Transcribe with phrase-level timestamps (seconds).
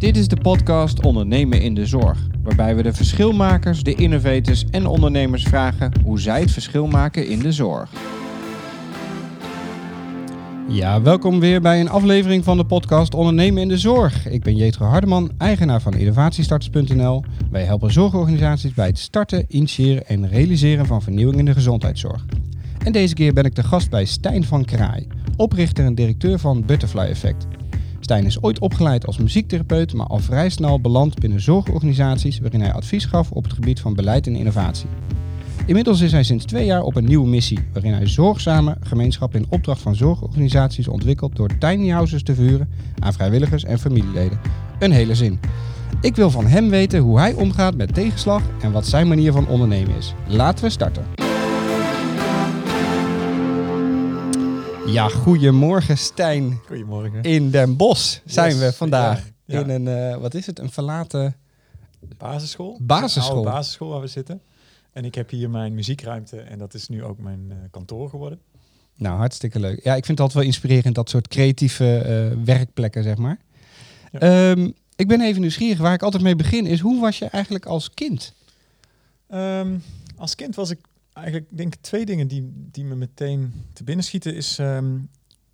[0.00, 4.86] Dit is de podcast Ondernemen in de Zorg, waarbij we de verschilmakers, de innovators en
[4.86, 7.92] ondernemers vragen hoe zij het verschil maken in de zorg.
[10.68, 14.28] Ja, welkom weer bij een aflevering van de podcast Ondernemen in de Zorg.
[14.28, 17.24] Ik ben Jetro Hardeman, eigenaar van innovatiestarters.nl.
[17.50, 22.24] Wij helpen zorgorganisaties bij het starten, initiëren en realiseren van vernieuwing in de gezondheidszorg.
[22.84, 25.06] En deze keer ben ik de gast bij Stijn van Kraai,
[25.36, 27.46] oprichter en directeur van Butterfly Effect.
[28.10, 32.72] Stijn is ooit opgeleid als muziektherapeut, maar al vrij snel beland binnen zorgorganisaties waarin hij
[32.72, 34.86] advies gaf op het gebied van beleid en innovatie.
[35.66, 39.46] Inmiddels is hij sinds twee jaar op een nieuwe missie, waarin hij zorgzame gemeenschappen in
[39.48, 44.40] opdracht van zorgorganisaties ontwikkelt door tiny houses te vuren aan vrijwilligers en familieleden.
[44.78, 45.40] Een hele zin.
[46.00, 49.48] Ik wil van hem weten hoe hij omgaat met tegenslag en wat zijn manier van
[49.48, 50.14] ondernemen is.
[50.26, 51.29] Laten we starten.
[54.90, 56.60] Ja, goedemorgen Stijn.
[56.66, 57.22] Goedemorgen.
[57.22, 59.24] In Den Bosch zijn Yes, we vandaag.
[59.44, 59.60] ja, ja.
[59.60, 61.36] In een, eh, wat is het, een verlaten...
[62.18, 62.78] Basisschool.
[62.82, 63.36] Basisschool.
[63.36, 64.40] Een basisschool waar we zitten.
[64.92, 68.38] En ik heb hier mijn muziekruimte en dat is nu ook mijn eh, kantoor geworden.
[68.96, 69.84] Nou, hartstikke leuk.
[69.84, 73.38] Ja, ik vind het altijd wel inspirerend, dat soort creatieve eh, werkplekken, zeg maar.
[74.12, 74.18] Ja.
[74.18, 77.66] Ehm, ik ben even nieuwsgierig, waar ik altijd mee begin, is hoe was je eigenlijk
[77.66, 78.32] als kind?
[79.28, 79.78] Ehm,
[80.16, 80.78] als kind was ik
[81.20, 84.34] eigenlijk, denk ik, twee dingen die, die me meteen te binnen schieten.
[84.34, 84.98] Is, ehm,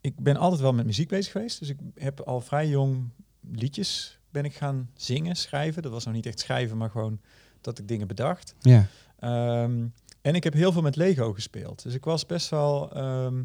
[0.00, 1.58] ik ben altijd wel met muziek bezig geweest.
[1.58, 3.08] Dus ik heb al vrij jong
[3.52, 5.82] liedjes ben ik gaan zingen, schrijven.
[5.82, 7.20] Dat was nog niet echt schrijven, maar gewoon
[7.60, 8.54] dat ik dingen bedacht.
[8.60, 8.86] Ja.
[9.18, 9.86] Ehm,
[10.20, 11.82] en ik heb heel veel met Lego gespeeld.
[11.82, 13.42] Dus ik was best wel ehm,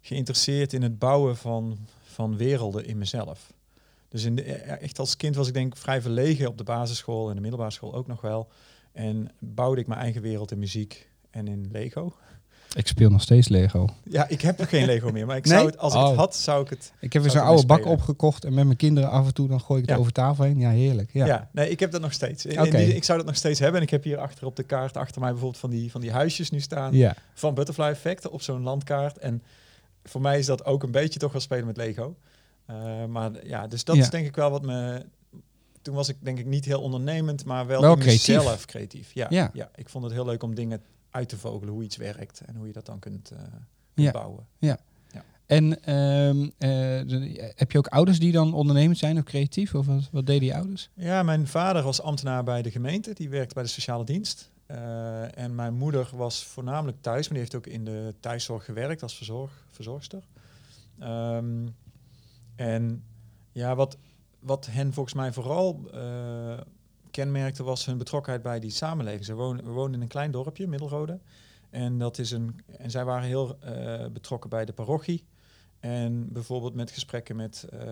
[0.00, 3.52] geïnteresseerd in het bouwen van, van werelden in mezelf.
[4.08, 7.28] Dus in de, eh, echt als kind was ik denk vrij verlegen op de basisschool
[7.28, 8.48] en de middelbare school ook nog wel.
[8.92, 12.12] En bouwde ik mijn eigen wereld in muziek en in Lego.
[12.76, 13.88] Ik speel nog steeds Lego.
[14.04, 15.54] Ja, ik heb geen Lego meer, maar ik Nee?
[15.54, 16.08] zou het, als ik Oh.
[16.08, 16.92] het had, zou ik het...
[17.00, 17.96] Ik heb weer zo'n oude bak spelen?
[17.96, 20.00] opgekocht en met mijn kinderen af en toe dan gooi ik het Ja.
[20.00, 20.58] over tafel heen.
[20.58, 21.10] Ja, heerlijk.
[21.12, 21.26] Ja.
[21.26, 21.48] Ja.
[21.52, 22.46] nee, ik heb dat nog steeds.
[22.46, 22.76] In- in Oké.
[22.76, 23.76] die- ik zou dat nog steeds hebben.
[23.80, 26.10] En ik heb hier achter op de kaart, achter mij bijvoorbeeld van die, van die
[26.12, 26.94] huisjes nu staan.
[26.94, 27.14] ja.
[27.34, 29.18] van Butterfly Effect op zo'n landkaart.
[29.18, 29.42] En
[30.04, 32.16] voor mij is dat ook een beetje toch wel spelen met Lego.
[32.70, 35.04] Uh, maar ja, dus dat is denk ik wel wat me...
[35.82, 38.26] Toen was ik denk ik niet heel ondernemend, maar wel, Wel creatief.
[38.36, 39.10] mezelf creatief.
[39.12, 39.50] Ja, Ja.
[39.52, 39.70] ja.
[39.74, 40.80] ik vond het heel leuk om dingen
[41.14, 44.10] uit te vogelen, hoe iets werkt en hoe je dat dan kunt, kunt Ja.
[44.10, 44.46] bouwen.
[45.46, 46.68] En ehm, eh,
[47.08, 49.74] de- heb je ook ouders die dan ondernemend zijn of creatief?
[49.74, 50.90] Of wat, wat deden die ouders?
[50.94, 54.50] Ja, mijn vader was ambtenaar bij de gemeente, die werkte bij de sociale dienst.
[54.66, 59.02] Eh, en mijn moeder was voornamelijk thuis, maar die heeft ook in de thuiszorg gewerkt
[59.02, 60.22] als verzorg, verzorgster.
[60.98, 61.66] Ehm,
[62.56, 63.04] en
[63.52, 63.96] ja, wat,
[64.38, 65.90] wat hen volgens mij vooral
[67.14, 69.24] kenmerkte was hun betrokkenheid bij die samenleving.
[69.24, 71.18] Ze we woonden in een klein dorpje, Middelrode.
[71.70, 75.24] En, dat is een, en zij waren heel eh, betrokken bij de parochie.
[75.80, 77.88] En bijvoorbeeld met gesprekken met eh,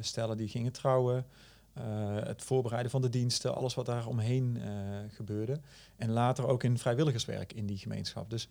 [0.00, 1.26] stellen die gingen trouwen.
[1.72, 1.82] eh,
[2.14, 4.58] het voorbereiden van de diensten, alles wat daar omheen
[5.08, 5.60] gebeurde.
[5.96, 8.30] En later ook in vrijwilligerswerk in die gemeenschap.
[8.30, 8.48] Dus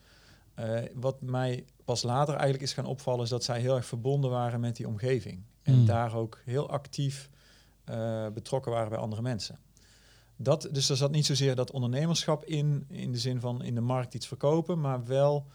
[0.94, 4.60] wat mij pas later eigenlijk is gaan opvallen, is dat zij heel erg verbonden waren
[4.60, 5.44] met die omgeving.
[5.64, 5.86] En Mm.
[5.86, 7.30] daar ook heel actief
[8.34, 9.60] betrokken waren bij andere mensen.
[10.38, 13.82] Dat, dus er zat niet zozeer dat ondernemerschap in, in de zin van in de
[13.82, 15.46] markt iets verkopen, maar wel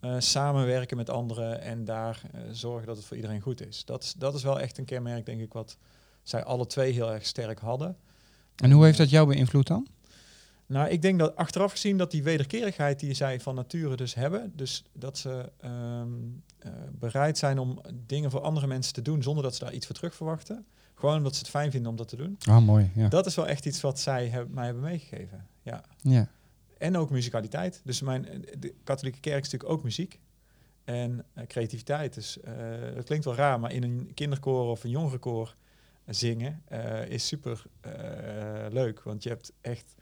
[0.00, 3.84] eh, samenwerken met anderen en daar eh, zorgen dat het voor iedereen goed is.
[3.84, 4.12] Dat, is.
[4.12, 5.76] dat is wel echt een kenmerk, denk ik, wat
[6.22, 7.96] zij alle twee heel erg sterk hadden.
[8.56, 9.86] En hoe heeft dat jou beïnvloed dan?
[10.66, 14.52] Nou, ik denk dat achteraf gezien dat die wederkerigheid die zij van nature dus hebben,
[14.56, 16.08] dus dat ze ehm,
[16.58, 19.86] eh, bereid zijn om dingen voor andere mensen te doen zonder dat ze daar iets
[19.86, 20.66] voor terug verwachten.
[21.00, 22.38] Gewoon omdat ze het fijn vinden om dat te doen.
[22.48, 22.90] Ah, mooi.
[22.94, 23.08] Ja.
[23.08, 25.46] Dat is wel echt iets wat zij heb, mij hebben meegegeven.
[25.62, 25.84] Ja.
[26.00, 26.28] ja.
[26.78, 27.80] En ook muzikaliteit.
[27.84, 30.20] Dus mijn, de katholieke kerk is natuurlijk ook muziek.
[30.84, 32.14] En eh, creativiteit.
[32.14, 32.54] Dus eh,
[32.94, 35.56] dat klinkt wel raar, maar in een kinderkoor of een jongerenkoor
[36.06, 37.62] zingen eh, is super
[38.70, 39.02] leuk.
[39.02, 39.94] Want je hebt echt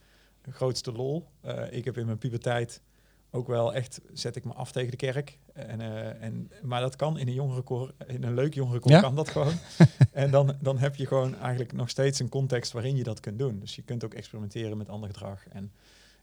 [0.43, 1.29] een grootste lol.
[1.71, 2.83] Ik heb in mijn puberteit
[3.31, 5.39] ook wel echt, zet ik me af tegen de kerk.
[5.53, 9.01] En, eh, en, maar dat kan in een jongerenkoor, in een leuk jongerenkoor Ja?
[9.01, 9.55] kan dat gewoon.
[10.13, 13.39] en dan, dan heb je gewoon eigenlijk nog steeds een context waarin je dat kunt
[13.39, 13.59] doen.
[13.61, 15.47] Dus je kunt ook experimenteren met ander gedrag.
[15.49, 15.73] En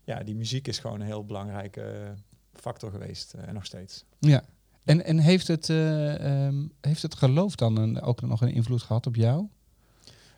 [0.03, 2.15] ja, die muziek is gewoon een heel belangrijke
[2.53, 4.05] factor geweest eh, en nog steeds.
[4.19, 4.43] Ja.
[4.83, 8.81] En, en heeft, het, eh, ehm, heeft het geloof dan een, ook nog een invloed
[8.81, 9.47] gehad op jou?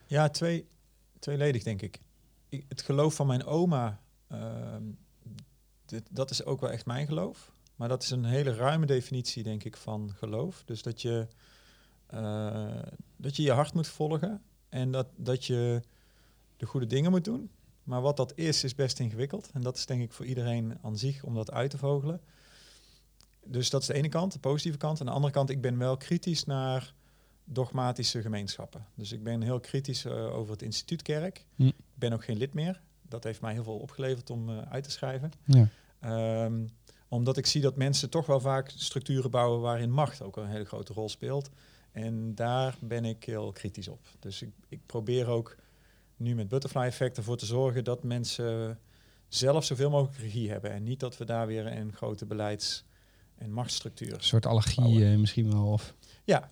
[0.06, 0.68] Ja, twee,
[1.18, 2.00] tweeledig denk ik.
[2.48, 2.64] ik.
[2.68, 4.82] Het geloof van mijn oma, ehm,
[5.88, 7.52] dit, dat is ook wel echt mijn geloof.
[7.76, 10.62] Maar dat is een hele ruime definitie, denk ik, van geloof.
[10.64, 11.28] Dus dat je
[12.08, 12.82] eh,
[13.16, 15.82] dat je, je hart moet volgen en dat, dat je
[16.56, 17.50] de goede dingen moet doen.
[17.82, 19.50] Maar wat dat is, is best ingewikkeld.
[19.52, 22.20] En dat is denk ik voor iedereen aan zich om dat uit te vogelen.
[23.44, 25.00] Dus dat is de ene kant, de positieve kant.
[25.00, 26.94] Aan de andere kant, ik ben wel kritisch naar
[27.44, 28.86] dogmatische gemeenschappen.
[28.94, 31.44] Dus ik ben heel kritisch eh, over het instituutkerk.
[31.54, 31.66] Hm.
[31.66, 32.80] Ik ben ook geen lid meer.
[33.08, 35.32] Dat heeft mij heel veel opgeleverd om eh, uit te schrijven.
[35.44, 35.68] Ja.
[36.00, 36.66] Ehm,
[37.08, 40.64] omdat ik zie dat mensen toch wel vaak structuren bouwen waarin macht ook een hele
[40.64, 41.50] grote rol speelt.
[41.92, 44.00] En daar ben ik heel kritisch op.
[44.18, 45.56] Dus ik, ik probeer ook
[46.16, 48.78] nu met Butterfly Effect ervoor te zorgen dat mensen
[49.28, 50.70] zelf zoveel mogelijk regie hebben.
[50.70, 52.84] En niet dat we daar weer een grote beleids-
[53.34, 54.14] en machtsstructuur.
[54.14, 55.66] Een soort allergie eh, misschien wel.
[55.66, 55.94] Of,
[56.24, 56.50] ja,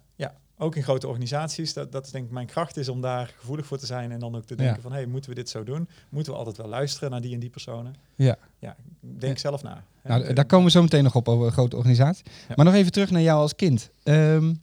[0.59, 1.73] ook in grote organisaties.
[1.73, 4.13] Dat, dat is denk ik mijn kracht is om daar gevoelig voor te zijn.
[4.13, 4.81] En dan ook te denken Ja.
[4.83, 5.89] van, hey, moeten we dit zo doen?
[6.09, 7.95] Moeten we altijd wel luisteren naar die en die personen?
[8.15, 8.37] ja.
[8.59, 9.41] Ja, denk Ja.
[9.41, 9.85] zelf na.
[10.03, 12.25] Nou, En- d- daar komen we zo meteen nog op over een grote organisatie.
[12.49, 12.55] Ja.
[12.57, 13.91] Maar nog even terug naar jou als kind.
[14.03, 14.55] Ehm,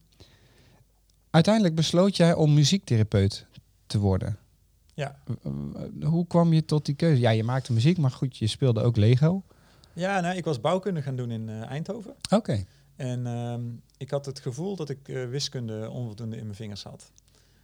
[1.30, 3.45] uiteindelijk besloot jij om muziektherapeut
[3.88, 4.38] te worden.
[4.94, 5.16] Ja.
[6.01, 7.22] Hoe kwam je tot die keuze?
[7.22, 9.44] Ja, je maakte muziek, maar goed, je speelde ook Lego.
[9.94, 12.13] Ja, nee, ik was bouwkunde gaan doen in eh, Eindhoven.
[12.30, 12.66] Oké.
[12.95, 13.62] En ehm,
[14.03, 17.11] ik had het gevoel dat ik eh, wiskunde onvoldoende in mijn vingers had.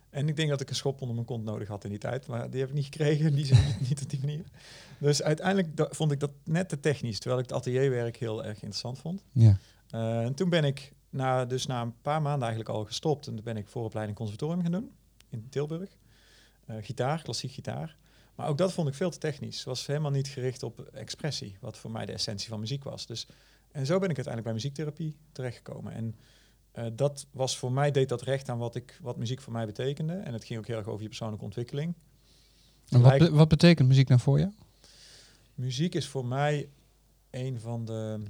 [0.10, 2.28] En ik denk dat ik een schop onder mijn kont nodig had in die tijd.
[2.28, 4.44] Maar die heb ik niet gekregen, die niet, niet op die manier.
[4.98, 7.20] Dus uiteindelijk vond ik dat net te technisch.
[7.20, 9.24] Terwijl ik het atelierwerk heel erg interessant vond.
[9.32, 9.58] Ja.
[9.90, 13.28] Eh, en toen ben ik na, dus na een paar maanden eigenlijk al gestopt.
[13.28, 14.92] En toen ben ik vooropleiding conservatorium gaan doen
[15.30, 15.90] in Tilburg.
[16.66, 17.98] Eh, gitaar, klassiek gitaar.
[18.36, 19.58] Maar ook dat vond ik veel te technisch.
[19.58, 23.06] Het was helemaal niet gericht op expressie, wat voor mij de essentie van muziek was.
[23.06, 23.28] Dus,
[23.72, 25.94] en zo ben ik uiteindelijk bij muziektherapie terechtgekomen.
[25.94, 26.16] En
[26.72, 29.66] eh, dat was voor mij, deed dat recht aan wat, ik, wat muziek voor mij
[29.66, 30.14] betekende.
[30.14, 31.94] En het ging ook heel erg over je persoonlijke ontwikkeling.
[32.90, 34.52] En wat, be- wat betekent muziek nou voor jou?
[35.56, 36.70] Muziek is voor mij
[37.30, 38.24] een van de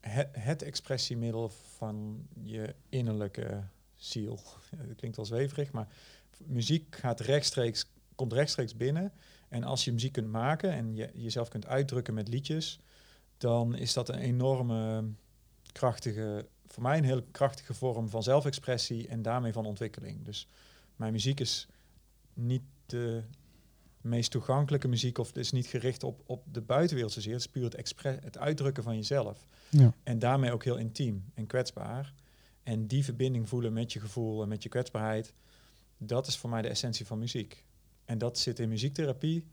[0.00, 3.62] het, het expressiemiddel van je innerlijke
[3.96, 4.40] ziel.
[4.76, 5.88] Het klinkt wel zweverig, maar
[6.44, 9.12] muziek gaat rechtstreeks, komt rechtstreeks binnen.
[9.48, 12.80] En als je muziek kunt maken en je jezelf kunt uitdrukken met liedjes,
[13.38, 15.04] dan is dat een enorme
[15.72, 20.24] krachtige, voor mij een hele krachtige vorm van zelfexpressie en daarmee van ontwikkeling.
[20.24, 20.48] Dus
[20.96, 21.68] mijn muziek is
[22.34, 23.22] niet de
[24.00, 27.32] meest toegankelijke muziek of het is niet gericht op, op de buitenwereld zozeer.
[27.32, 29.46] Het is puur het, het uitdrukken van jezelf.
[29.68, 29.94] Ja.
[30.02, 32.14] En daarmee ook heel intiem en kwetsbaar.
[32.62, 35.32] En die verbinding voelen met je gevoel en met je kwetsbaarheid,
[35.96, 37.64] dat is voor mij de essentie van muziek.
[38.04, 39.46] En dat zit in muziektherapie,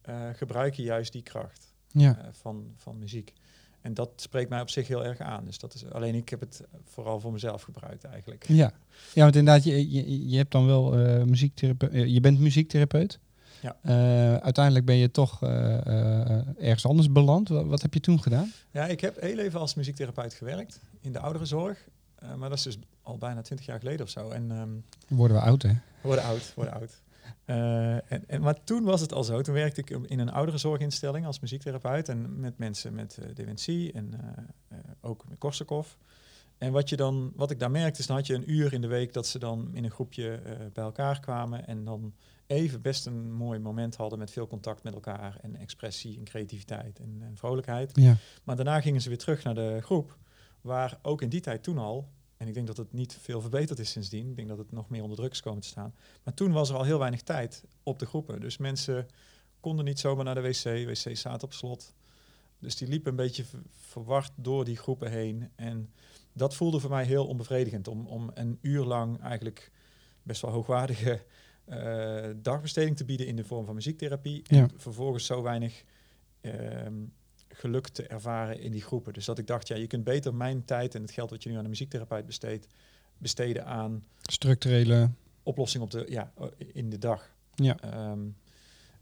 [0.00, 2.18] eh, gebruik je juist die kracht Ja.
[2.18, 3.32] eh, van, van muziek.
[3.80, 5.44] En dat spreekt mij op zich heel erg aan.
[5.44, 8.44] Dus dat is, alleen ik heb het vooral voor mezelf gebruikt eigenlijk.
[8.48, 8.72] Ja.
[9.14, 12.10] ja, want inderdaad, je, je, je hebt dan wel eh muziektherapeut.
[12.12, 13.18] je bent muziektherapeut.
[13.60, 13.76] Ja.
[13.82, 17.48] Eh, uiteindelijk ben je toch eh, eh, ergens anders beland.
[17.48, 18.52] Wat, wat heb je toen gedaan?
[18.70, 21.78] Ja, ik heb heel even als muziektherapeut gewerkt in de ouderenzorg.
[22.14, 24.30] Eh, maar dat is dus al bijna twintig jaar geleden of zo.
[24.30, 24.68] En ehm,
[25.18, 25.68] Worden we oud, hè?
[25.68, 27.00] we worden oud, worden oud.
[27.44, 29.40] Eh, en, en, maar toen was het al zo.
[29.40, 32.08] Toen werkte ik in een ouderenzorginstelling als muziektherapeut.
[32.08, 34.12] En met mensen met eh, dementie en
[34.68, 35.98] eh, ook met Korsakoff.
[36.58, 38.80] En wat, je dan, wat ik daar merkte is, dan had je een uur in
[38.80, 40.40] de week dat ze dan in een groepje
[40.72, 41.66] bij elkaar kwamen.
[41.66, 42.14] En dan
[42.46, 45.38] even best een mooi moment hadden met veel contact met elkaar.
[45.40, 47.90] En expressie en creativiteit en, en vrolijkheid.
[47.94, 48.16] Ja.
[48.44, 50.18] Maar daarna gingen ze weer terug naar de groep,
[50.60, 52.08] waar ook in die tijd toen al,
[52.42, 54.88] en ik denk dat het niet veel verbeterd is sindsdien, ik denk dat het nog
[54.88, 55.94] meer onder druk is komen te staan,
[56.24, 58.40] maar toen was er al heel weinig tijd op de groepen.
[58.40, 59.06] Dus mensen
[59.60, 61.94] konden niet zomaar naar de wc, wc zaten op slot.
[62.58, 65.48] Dus die liepen een beetje ver- verward door die groepen heen.
[65.56, 65.92] En
[66.32, 69.70] dat voelde voor mij heel onbevredigend, om, om een uur lang eigenlijk
[70.22, 71.24] best wel hoogwaardige
[71.64, 74.42] eh, dagbesteding te bieden in de vorm van muziektherapie.
[74.46, 74.68] En Ja.
[74.76, 75.84] vervolgens zo weinig
[76.40, 76.94] ehm,
[77.54, 79.12] geluk te ervaren in die groepen.
[79.12, 81.50] Dus dat ik dacht, ja, je kunt beter mijn tijd en het geld wat je
[81.50, 82.66] nu aan de muziektherapeut besteedt,
[83.18, 85.10] besteden aan Structurele.
[85.42, 87.30] oplossing op de, ja, in de dag.
[87.54, 87.80] Ja.
[87.80, 88.20] Ehm,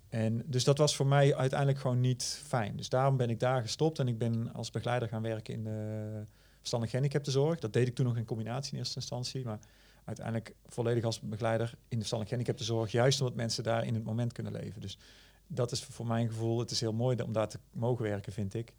[0.08, 2.76] en dus dat was voor mij uiteindelijk gewoon niet fijn.
[2.76, 6.24] Dus daarom ben ik daar gestopt en ik ben als begeleider gaan werken in de
[6.58, 7.58] verstandig gehandicaptenzorg.
[7.58, 9.58] Dat deed ik toen nog in combinatie in eerste instantie, maar
[10.04, 14.32] uiteindelijk volledig als begeleider in de verstandig gehandicaptenzorg, juist omdat mensen daar in het moment
[14.32, 14.80] kunnen leven.
[14.80, 14.98] Dus
[15.52, 18.54] dat is voor mijn gevoel, het is heel mooi om daar te mogen werken, vind
[18.54, 18.72] ik.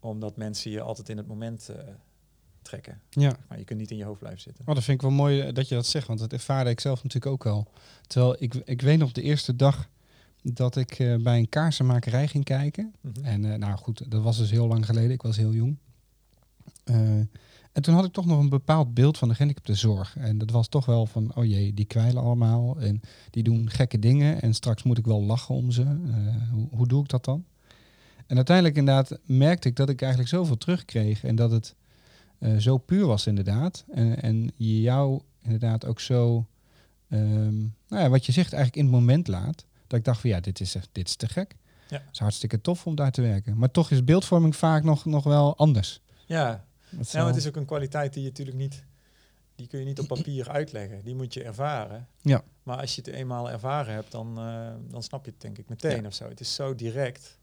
[0.00, 1.76] Omdat mensen je altijd in het moment eh,
[2.62, 3.00] trekken.
[3.10, 3.36] Ja.
[3.48, 4.64] Maar je kunt niet in je hoofd blijven zitten.
[4.66, 6.80] Oh, dat vind ik wel mooi eh, dat je dat zegt, want dat ervaarde ik
[6.80, 7.66] zelf natuurlijk ook al.
[8.06, 9.88] Terwijl ik, ik weet nog de eerste dag
[10.42, 12.94] dat ik eh, bij een kaarsenmakerij ging kijken.
[13.00, 13.24] Mhm.
[13.24, 15.10] En nou goed, dat was dus heel lang geleden.
[15.10, 15.76] Ik was heel jong.
[17.72, 20.16] En toen had ik toch nog een bepaald beeld van de gehandicaptenzorg.
[20.16, 22.80] En dat was toch wel van, oh jee, die kwijlen allemaal.
[22.80, 23.00] En
[23.30, 24.42] die doen gekke dingen.
[24.42, 25.82] En straks moet ik wel lachen om ze.
[25.82, 27.44] Eh, hoe, hoe doe ik dat dan?
[28.26, 31.24] En uiteindelijk inderdaad merkte ik dat ik eigenlijk zoveel terugkreeg.
[31.24, 31.74] En dat het
[32.38, 33.84] eh, zo puur was inderdaad.
[33.90, 36.46] En, en je jou inderdaad ook zo,
[37.08, 39.64] ehm, nou ja, wat je zegt, eigenlijk in het moment laat.
[39.86, 41.56] Dat ik dacht van ja, dit is, dit is te gek.
[41.88, 41.96] Ja.
[41.96, 43.58] Het is hartstikke tof om daar te werken.
[43.58, 46.00] Maar toch is beeldvorming vaak nog, nog wel anders.
[46.26, 48.84] Ja, Ja, maar wel- het is ook een kwaliteit die je natuurlijk niet
[49.54, 51.04] die kun je niet op papier uitleggen.
[51.04, 52.08] Die moet je ervaren.
[52.20, 52.42] Ja.
[52.62, 55.68] Maar als je het eenmaal ervaren hebt, dan, eh, dan snap je het denk ik
[55.68, 56.06] meteen Ja.
[56.06, 56.28] of zo.
[56.28, 57.38] Het is zo direct.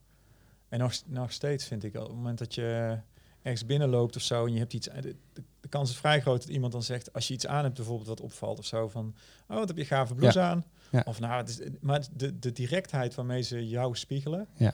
[0.70, 3.00] En nog, nog steeds vind ik, op het moment dat je
[3.42, 6.42] ergens binnenloopt of zo en je hebt iets, de, de, de kans is vrij groot
[6.42, 9.16] dat iemand dan zegt, als je iets aan hebt bijvoorbeeld wat opvalt of zo, van,
[9.48, 10.64] oh wat heb je gave blouse aan?
[10.92, 11.04] Ja.
[11.06, 14.74] Of nou, het is, maar de, de directheid waarmee ze jou spiegelen, Ja.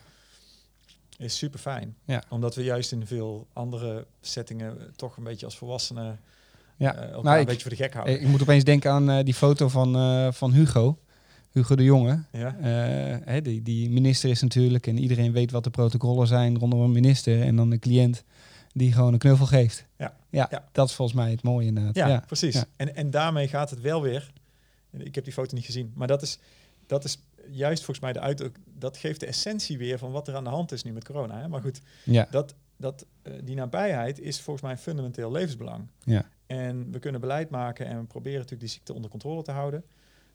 [1.17, 1.95] Is super fijn.
[2.05, 2.23] Ja.
[2.29, 6.19] Omdat we juist in veel andere settingen toch een beetje als volwassenen
[6.77, 6.95] Ja.
[6.95, 8.21] elkaar Nou, een ik- beetje voor de gek houden.
[8.21, 10.97] Ik, moet opeens denken aan eh, die foto van, eh, van Hugo.
[11.51, 12.23] Hugo de Jonge.
[12.31, 12.55] ja?
[13.25, 16.91] Hè, die, die minister is natuurlijk en iedereen weet wat de protocollen zijn rondom een
[16.91, 17.41] minister.
[17.41, 18.23] En dan de cliënt
[18.73, 19.85] die gewoon een knuffel geeft.
[19.97, 20.15] Ja.
[20.29, 20.67] ja, Ja.
[20.71, 21.95] dat is volgens mij het mooie inderdaad.
[21.95, 22.53] Ja, Ja, precies.
[22.53, 22.65] ja.
[22.75, 24.31] En, en daarmee gaat het wel weer.
[24.91, 26.39] Ik heb die foto niet gezien, maar dat is,
[26.87, 28.49] dat is juist volgens mij de uit.
[28.65, 31.39] Dat geeft de essentie weer van wat er aan de hand is nu met corona.
[31.39, 31.47] Hè?
[31.47, 32.27] Maar goed, ja.
[32.31, 35.87] dat, dat, eh, die nabijheid is volgens mij een fundamenteel levensbelang.
[36.03, 36.29] Ja.
[36.45, 39.83] En we kunnen beleid maken en we proberen natuurlijk die ziekte onder controle te houden.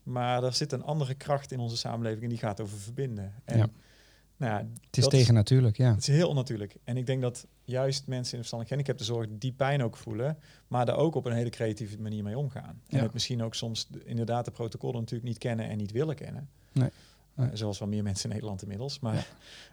[0.02, 3.34] Maar er zit een andere kracht in onze samenleving en die gaat over verbinden.
[3.44, 3.68] En Ja.
[4.36, 5.90] nou ja, Het is dat tegen natuurlijk, ja.
[5.94, 6.76] het is heel onnatuurlijk.
[6.84, 10.38] En ik denk dat juist mensen in verstandelijk gehandicaptenzorg die pijn ook voelen,
[10.68, 12.82] maar daar ook op een hele creatieve manier mee omgaan.
[12.88, 13.02] En Ja.
[13.02, 16.48] het misschien ook soms de- inderdaad de protocollen natuurlijk niet kennen en niet willen kennen.
[16.72, 16.88] Nee.
[16.88, 17.56] Eh, Nee.
[17.56, 18.98] zoals wel meer mensen in Nederland inmiddels.
[19.00, 19.26] Maar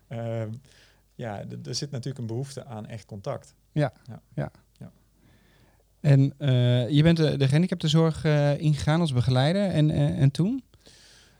[0.09, 0.47] ja,
[1.15, 3.53] ja d- er zit natuurlijk een behoefte aan echt contact.
[5.99, 9.69] En eh, je bent de, de gehandicaptenzorg eh ingegaan als begeleider.
[9.69, 10.63] En, eh, en toen?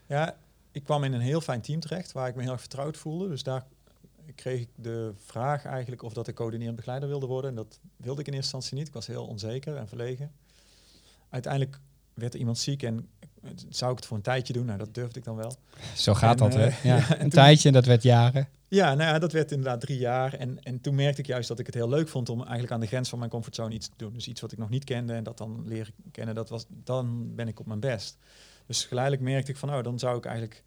[0.07, 0.35] Ja,
[0.71, 3.27] ik kwam in een heel fijn team terecht waar ik me heel erg vertrouwd voelde.
[3.29, 3.65] Dus daar
[4.35, 7.49] kreeg ik de vraag eigenlijk of dat ik coördinerend begeleider wilde worden.
[7.49, 8.87] En dat wilde ik in eerste instantie niet.
[8.87, 10.31] Ik was heel onzeker en verlegen.
[11.29, 11.79] Uiteindelijk
[12.13, 13.16] werd er iemand ziek en eh,
[13.69, 14.65] zou ik het voor een tijdje doen?
[14.65, 15.55] Nou, dat durfde ik dan wel.
[15.95, 16.65] Zo gaat En, dat, hè?
[16.67, 18.47] eh, Ja, ja, en een toen- tijdje en dat werd jaren.
[18.69, 20.33] Ja, nou ja, dat werd inderdaad drie jaar.
[20.33, 22.79] En, en toen merkte ik juist dat ik het heel leuk vond om eigenlijk aan
[22.79, 24.13] de grens van mijn comfortzone iets te doen.
[24.13, 27.35] Dus iets wat ik nog niet kende en dat dan leren kennen, dat was, dan
[27.35, 28.17] ben ik op mijn best.
[28.65, 30.63] Dus geleidelijk merkte ik van, nou, dan zou ik eigenlijk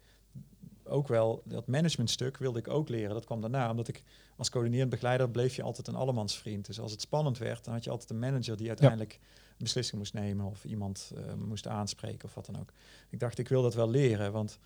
[0.83, 3.13] ook wel dat managementstuk wilde ik ook leren.
[3.13, 4.03] Dat kwam daarna, omdat ik
[4.37, 6.65] als coördinerend begeleider bleef je altijd een allemansvriend.
[6.65, 9.19] Dus als het spannend werd, dan had je altijd een manager die uiteindelijk
[9.63, 12.73] beslissing moest nemen of iemand eh, moest aanspreken of wat dan ook.
[13.09, 14.59] Ik dacht, ik wil dat wel leren, want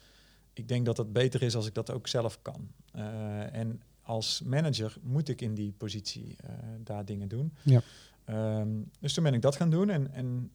[0.53, 2.71] ik denk dat het beter is als ik dat ook zelf kan.
[2.91, 6.49] Eh, en als manager moet ik in die positie eh,
[6.83, 7.53] daar dingen doen.
[7.61, 7.81] Ja.
[8.25, 10.51] Ehm, dus toen ben ik dat gaan doen en, en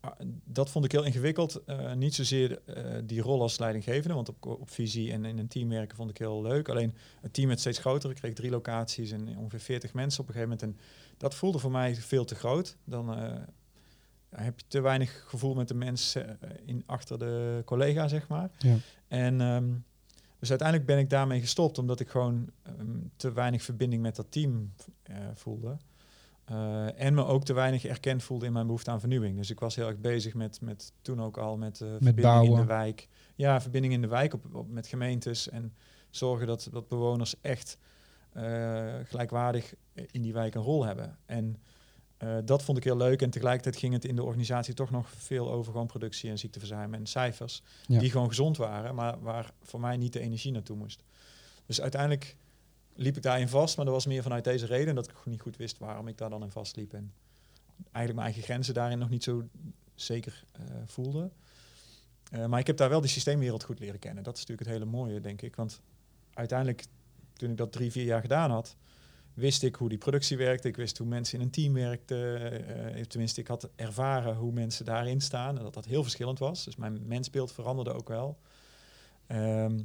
[0.00, 0.12] ah,
[0.44, 1.62] dat vond ik heel ingewikkeld.
[1.96, 2.60] Niet zozeer
[3.04, 6.18] die rol als leidinggevende, want op, op visie en in een team werken vond ik
[6.18, 6.68] heel leuk.
[6.68, 8.10] Alleen het team werd steeds groter.
[8.10, 10.78] Ik kreeg drie locaties en ongeveer 40 mensen op een gegeven moment.
[10.78, 10.84] En
[11.16, 12.76] dat voelde voor mij veel te groot.
[12.84, 13.10] Dan
[14.34, 18.50] heb je te weinig gevoel met de mensen eh, in, achter de collega, zeg maar.
[18.58, 18.76] Ja.
[19.08, 19.70] En ehm,
[20.38, 24.26] dus uiteindelijk ben ik daarmee gestopt, omdat ik gewoon ehm, te weinig verbinding met dat
[24.28, 24.72] team
[25.02, 25.76] eh, voelde.
[26.44, 29.36] Eh, en me ook te weinig erkend voelde in mijn behoefte aan vernieuwing.
[29.36, 32.60] Dus ik was heel erg bezig met, met toen ook al met, verbinding in bouwen.
[32.60, 33.08] de wijk.
[33.34, 35.74] Ja, verbinding in de wijk op, op, met gemeentes en
[36.10, 37.78] zorgen dat, dat bewoners echt
[39.04, 41.18] gelijkwaardig in die wijk een rol hebben.
[41.26, 41.56] En
[42.22, 43.22] eh, dat vond ik heel leuk.
[43.22, 46.94] En tegelijkertijd ging het in de organisatie toch nog veel over gewoon productie en ziekteverzuim
[46.94, 47.62] en cijfers.
[47.86, 47.98] Ja.
[47.98, 51.02] Die gewoon gezond waren, maar waar voor mij niet de energie naartoe moest.
[51.66, 52.36] Dus uiteindelijk
[52.94, 55.56] liep ik daarin vast, maar dat was meer vanuit deze reden dat ik niet goed
[55.56, 56.92] wist waarom ik daar dan in vastliep.
[56.92, 57.12] En
[57.76, 59.48] eigenlijk mijn eigen grenzen daarin nog niet zo
[59.94, 61.30] zeker eh, voelde.
[62.30, 64.22] Eh, maar ik heb daar wel die systeemwereld goed leren kennen.
[64.22, 65.56] Dat is natuurlijk het hele mooie, denk ik.
[65.56, 65.80] Want
[66.34, 66.84] uiteindelijk,
[67.32, 68.76] toen ik dat drie, vier jaar gedaan had,
[69.34, 70.68] wist ik hoe die productie werkte.
[70.68, 72.40] Ik wist hoe mensen in een team werkten.
[72.94, 75.56] eh, tenminste, ik had ervaren hoe mensen daarin staan.
[75.56, 76.64] En dat dat heel verschillend was.
[76.64, 78.38] Dus mijn mensbeeld veranderde ook wel.
[79.26, 79.80] Ehm,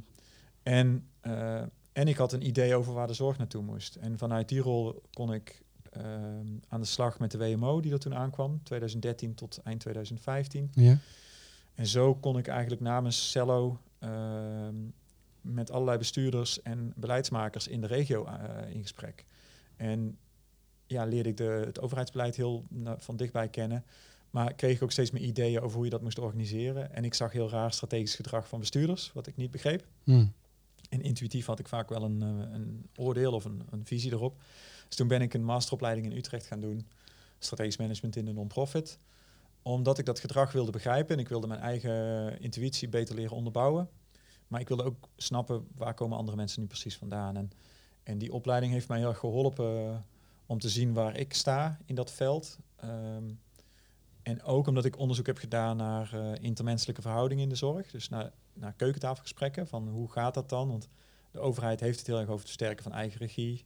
[0.62, 1.62] en, eh,
[1.92, 3.96] en ik had een idee over waar de zorg naartoe moest.
[3.96, 7.98] En vanuit die rol kon ik ehm, aan de slag met de WMO die er
[7.98, 8.60] toen aankwam.
[8.62, 10.70] 2013 tot eind 2015.
[10.74, 10.98] Ja.
[11.74, 14.74] En zo kon ik eigenlijk namens Cello ehm,
[15.40, 19.24] met allerlei bestuurders en beleidsmakers in de regio eh, in gesprek.
[19.78, 20.18] En
[20.86, 23.84] ja, leerde ik de, het overheidsbeleid heel na- van dichtbij kennen.
[24.30, 26.94] Maar kreeg ik ook steeds meer ideeën over hoe je dat moest organiseren.
[26.94, 29.86] En ik zag heel raar strategisch gedrag van bestuurders, wat ik niet begreep.
[30.04, 30.26] Hm.
[30.88, 34.42] En intuïtief had ik vaak wel een, eh, een oordeel of een, een visie erop.
[34.86, 36.86] Dus toen ben ik een masteropleiding in Utrecht gaan doen.
[37.38, 38.98] Strategisch management in de non-profit.
[39.62, 41.14] Omdat ik dat gedrag wilde begrijpen.
[41.14, 43.88] En ik wilde mijn eigen intuïtie beter leren onderbouwen.
[44.48, 47.36] Maar ik wilde ook snappen waar komen andere mensen nu precies vandaan.
[47.36, 47.50] En,
[48.08, 50.04] en die opleiding heeft mij heel erg geholpen
[50.46, 52.58] om te zien waar ik sta in dat veld.
[52.76, 53.24] Ehm,
[54.22, 57.90] en ook omdat ik onderzoek heb gedaan naar eh, intermenselijke verhoudingen in de zorg.
[57.90, 59.66] Dus naar, naar keukentafelgesprekken.
[59.68, 60.68] Van hoe gaat dat dan?
[60.68, 60.88] Want
[61.30, 63.64] de overheid heeft het heel erg over het versterken van eigen regie.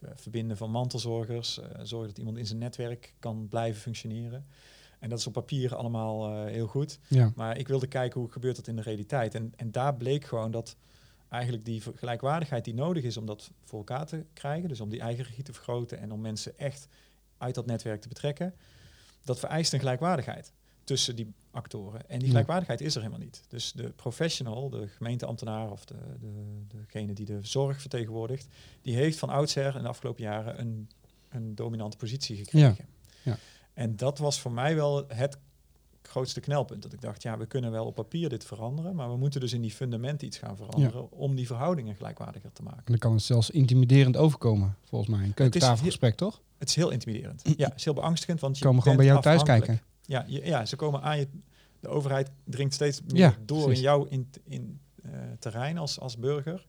[0.00, 1.58] eh, verbinden van mantelzorgers.
[1.58, 4.46] eh, zorgen dat iemand in zijn netwerk kan blijven functioneren.
[4.98, 6.98] En dat is op papier allemaal eh, heel goed.
[7.08, 7.32] Ja.
[7.34, 9.34] Maar ik wilde kijken hoe gebeurt dat in de realiteit.
[9.34, 10.76] En, en daar bleek gewoon dat
[11.30, 15.00] eigenlijk die gelijkwaardigheid die nodig is om dat voor elkaar te krijgen, dus om die
[15.00, 16.88] eigen regie te vergroten en om mensen echt
[17.38, 18.54] uit dat netwerk te betrekken,
[19.24, 20.52] dat vereist een gelijkwaardigheid
[20.84, 22.08] tussen die actoren.
[22.08, 23.44] En die gelijkwaardigheid is er helemaal niet.
[23.48, 28.48] Dus de professional, de gemeenteambtenaar of de, de, degene die de zorg vertegenwoordigt,
[28.82, 30.90] die heeft van oudsher in de afgelopen jaren een,
[31.28, 32.86] een dominante positie gekregen.
[33.22, 33.38] Ja.
[33.72, 35.38] En dat was voor mij wel het
[36.10, 36.82] grootste knelpunt.
[36.82, 39.52] Dat ik dacht, ja, we kunnen wel op papier dit veranderen, maar we moeten dus
[39.52, 42.78] in die fundamenten iets gaan veranderen om die verhoudingen gelijkwaardiger te maken.
[42.78, 45.24] En dan kan het zelfs intimiderend overkomen, volgens mij.
[45.26, 46.40] Een keukentafelgesprek, toch?
[46.58, 47.42] Het is heel intimiderend.
[47.56, 49.80] Ja, het is heel beangstigend, want Ze je komen gewoon bij jou thuis kijken.
[50.02, 51.28] Ja, je- ja, ze komen aan je.
[51.80, 53.76] De overheid dringt steeds meer Ja, door precies.
[53.78, 56.66] in jouw in, in, eh, terrein als, als burger.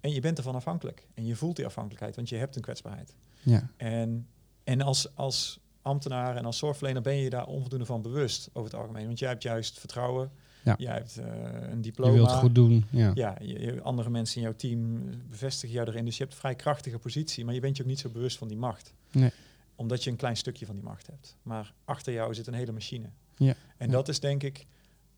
[0.00, 1.06] En je bent ervan afhankelijk.
[1.14, 3.14] En je voelt die afhankelijkheid, want je hebt een kwetsbaarheid.
[3.42, 3.70] Ja.
[3.76, 4.26] En,
[4.64, 5.60] en als, als
[5.90, 9.06] ambtenaar en als zorgverlener ben je je daar onvoldoende van bewust over het algemeen.
[9.06, 10.30] Want jij hebt juist vertrouwen.
[10.64, 10.74] Ja.
[10.78, 11.26] Jij hebt eh,
[11.70, 12.12] een Je diploma.
[12.12, 12.84] wilt het goed doen.
[12.90, 13.10] Ja.
[13.14, 16.04] Ja, je, je- andere mensen in jouw team bevestigen jou erin.
[16.04, 18.38] Dus je hebt een vrij krachtige positie, maar je bent je ook niet zo bewust
[18.38, 18.94] van die macht.
[19.12, 19.30] Nee.
[19.74, 21.36] Omdat je een klein stukje van die macht hebt.
[21.42, 23.06] Maar achter jou zit een hele machine.
[23.36, 23.54] Ja.
[23.76, 23.92] En Ja.
[23.92, 24.66] dat is denk ik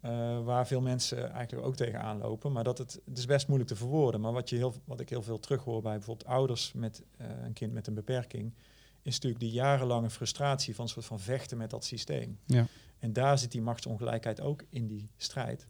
[0.00, 2.52] eh, waar veel mensen eigenlijk ook tegenaan lopen.
[2.52, 4.20] Maar dat het, het is best moeilijk te verwoorden.
[4.20, 7.52] Maar wat, je heel, wat ik heel veel terughoor bij bijvoorbeeld ouders met eh, een
[7.52, 8.52] kind met een beperking,
[9.02, 12.38] is natuurlijk die jarenlange frustratie van een soort van vechten met dat systeem.
[12.46, 12.66] Ja.
[12.98, 15.66] En daar zit die machtsongelijkheid ook in die strijd.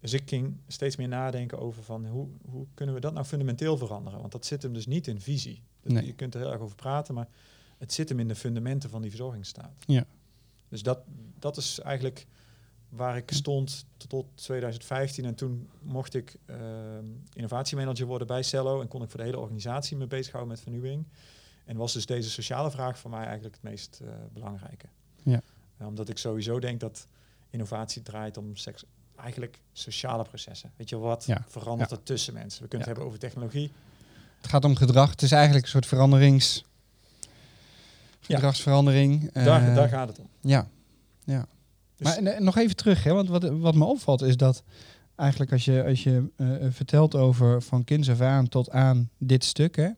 [0.00, 3.76] Dus ik ging steeds meer nadenken over van hoe, hoe kunnen we dat nou fundamenteel
[3.76, 4.20] veranderen?
[4.20, 5.62] Want dat zit hem dus niet in visie.
[5.82, 6.06] Dat- Nee.
[6.06, 7.28] Je kunt er heel erg over praten, maar
[7.78, 9.74] het zit hem in de fundamenten van die verzorgingsstaat.
[9.86, 10.06] Ja.
[10.68, 10.98] Dus dat,
[11.38, 12.26] dat is eigenlijk
[12.88, 15.24] waar ik stond tot, tot 2015.
[15.24, 16.56] En toen mocht ik eh,
[17.32, 21.04] innovatiemanager worden bij Cello en kon ik voor de hele organisatie me bezighouden met vernieuwing.
[21.64, 24.86] En was dus deze sociale vraag voor mij eigenlijk het meest eh, belangrijke.
[25.22, 25.40] Ja.
[25.76, 27.06] Eh, omdat ik sowieso denk dat
[27.50, 28.84] innovatie draait om seks,
[29.16, 30.70] eigenlijk sociale processen.
[30.76, 31.44] Weet je, wat Ja.
[31.48, 32.62] verandert er tussen mensen?
[32.62, 33.70] We kunnen het hebben over technologie.
[34.40, 35.10] Het gaat om gedrag.
[35.10, 36.64] Het is eigenlijk een soort veranderings...
[38.20, 39.32] Gedragsverandering.
[39.32, 40.28] daar, Eh, daar gaat het om.
[40.40, 40.68] Ja,
[41.24, 41.46] ja.
[41.96, 44.62] Dus- maar en, nog even terug, hè, want wat, wat me opvalt is dat
[45.16, 46.24] eigenlijk als je, als je
[46.70, 49.88] vertelt over van kinds af aan tot aan dit stuk, hè,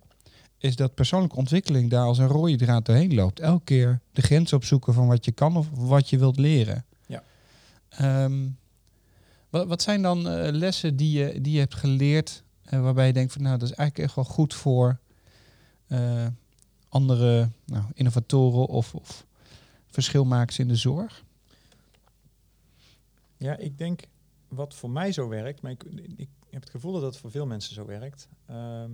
[0.59, 3.40] is dat persoonlijke ontwikkeling daar als een rode draad doorheen loopt.
[3.40, 6.85] Elke keer de grens opzoeken van wat je kan of wat je wilt leren.
[7.07, 7.23] Ja.
[7.88, 8.49] Ehm,
[9.51, 13.12] wat, wat zijn dan eh, lessen die je, die je hebt geleerd eh, waarbij je
[13.12, 14.99] denkt van nou, dat is eigenlijk echt wel goed voor
[15.87, 16.27] eh,
[16.88, 19.27] andere nou, innovatoren of, of
[19.87, 21.25] verschilmakers in de zorg?
[23.37, 24.03] Ja, ik denk
[24.49, 25.85] wat voor mij zo werkt, maar ik,
[26.16, 28.90] ik heb het gevoel dat dat voor veel mensen zo werkt, ehm,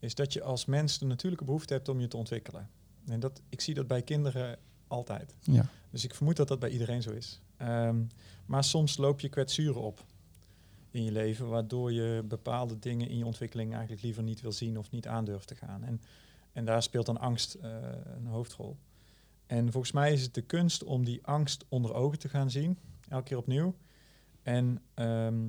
[0.00, 2.70] is dat je als mens de natuurlijke behoefte hebt om je te ontwikkelen.
[3.06, 5.34] En dat, ik zie dat bij kinderen altijd.
[5.40, 5.68] Ja.
[5.90, 7.40] Dus ik vermoed dat dat bij iedereen zo is.
[7.56, 8.02] Ehm,
[8.46, 10.04] maar soms loop je kwetsuren op
[10.90, 14.78] in je leven, waardoor je bepaalde dingen in je ontwikkeling eigenlijk liever niet wil zien
[14.78, 15.84] of niet aandurft te gaan.
[15.84, 16.00] En,
[16.52, 17.70] en daar speelt dan angst eh,
[18.16, 18.76] een hoofdrol.
[19.46, 22.78] En volgens mij is het de kunst om die angst onder ogen te gaan zien,
[23.08, 23.74] elke keer opnieuw.
[24.42, 25.48] En, ehm,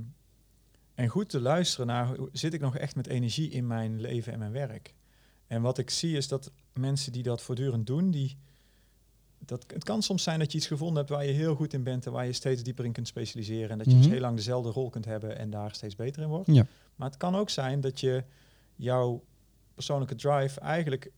[1.02, 4.34] en goed te luisteren naar, hoe- zit ik nog echt met energie in mijn leven
[4.34, 4.94] en mijn werk?
[5.48, 8.38] En wat ik zie is dat mensen die dat voortdurend doen, die,
[9.40, 11.84] dat, het kan soms zijn dat je iets gevonden hebt waar je heel goed in
[11.84, 13.70] bent en waar je steeds dieper in kunt specialiseren.
[13.70, 14.12] En dat je dus Mhm.
[14.12, 16.48] heel lang dezelfde rol kunt hebben en daar steeds beter in wordt.
[16.48, 16.66] Ja.
[16.96, 18.24] Maar het kan ook zijn dat je
[18.76, 19.24] jouw
[19.74, 21.12] persoonlijke drive eigenlijk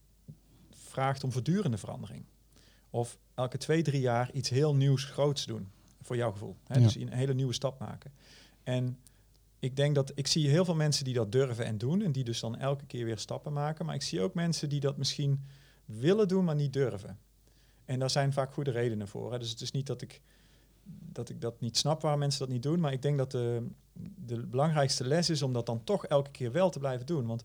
[0.71, 2.25] vraagt om voortdurende verandering.
[2.89, 5.71] Of elke twee, drie jaar iets heel nieuws, groots doen.
[6.01, 6.55] Voor jouw gevoel.
[6.67, 6.75] Hè?
[6.77, 6.83] Ja.
[6.83, 8.11] Dus een hele nieuwe stap maken.
[8.63, 8.97] En
[9.63, 12.01] ik denk dat ik zie heel veel mensen die dat durven en doen.
[12.01, 13.85] En die dus dan elke keer weer stappen maken.
[13.85, 15.45] Maar ik zie ook mensen die dat misschien
[15.85, 17.19] willen doen, maar niet durven.
[17.85, 19.31] En daar zijn vaak goede redenen voor.
[19.31, 19.39] Hè?
[19.39, 20.21] Dus het is niet dat ik,
[21.11, 22.79] dat ik dat niet snap waar mensen dat niet doen.
[22.79, 23.67] Maar ik denk dat de,
[24.25, 27.25] de belangrijkste les is om dat dan toch elke keer wel te blijven doen.
[27.25, 27.43] Want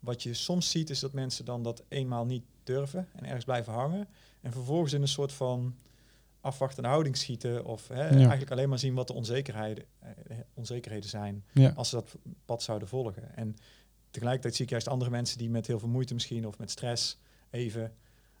[0.00, 3.72] wat je soms ziet is dat mensen dan dat eenmaal niet durven en ergens blijven
[3.72, 4.08] hangen.
[4.40, 5.74] En vervolgens in een soort van
[6.40, 7.64] afwachtende houding schieten.
[7.64, 10.10] Of hè, eigenlijk alleen maar zien wat de onzekerheden, eh,
[10.54, 11.72] onzekerheden zijn Ja.
[11.76, 13.36] als ze dat pad zouden volgen.
[13.36, 13.56] En
[14.10, 17.18] tegelijkertijd zie ik juist andere mensen die met heel veel moeite misschien of met stress
[17.50, 17.92] even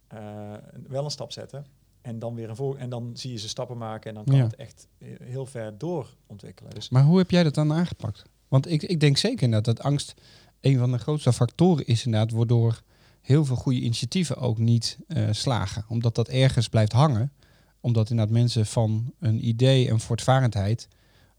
[0.08, 0.52] eh,
[0.88, 1.66] wel een stap zetten.
[2.00, 4.36] En dan weer een vol en dan zie je ze stappen maken en dan kan
[4.36, 4.42] Ja.
[4.44, 6.74] het echt he- heel ver doorontwikkelen.
[6.74, 8.22] Dus Maar hoe heb jij dat dan aangepakt?
[8.48, 10.14] Want ik, ik denk zeker inderdaad dat angst
[10.60, 12.82] een van de grootste factoren is inderdaad, waardoor
[13.20, 15.84] heel veel goede initiatieven ook niet eh, slagen.
[15.88, 17.32] Omdat dat ergens blijft hangen.
[17.80, 20.88] Omdat inderdaad mensen van een idee en voortvarendheid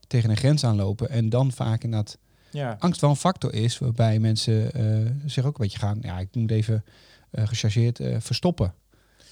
[0.07, 1.09] tegen een grens aanlopen.
[1.09, 2.17] En dan vaak inderdaad
[2.51, 6.19] ja, angst wel een factor is waarbij mensen eh, zich ook een beetje gaan, ja,
[6.19, 6.83] ik het even
[7.31, 8.73] eh gechargeerd, eh, verstoppen.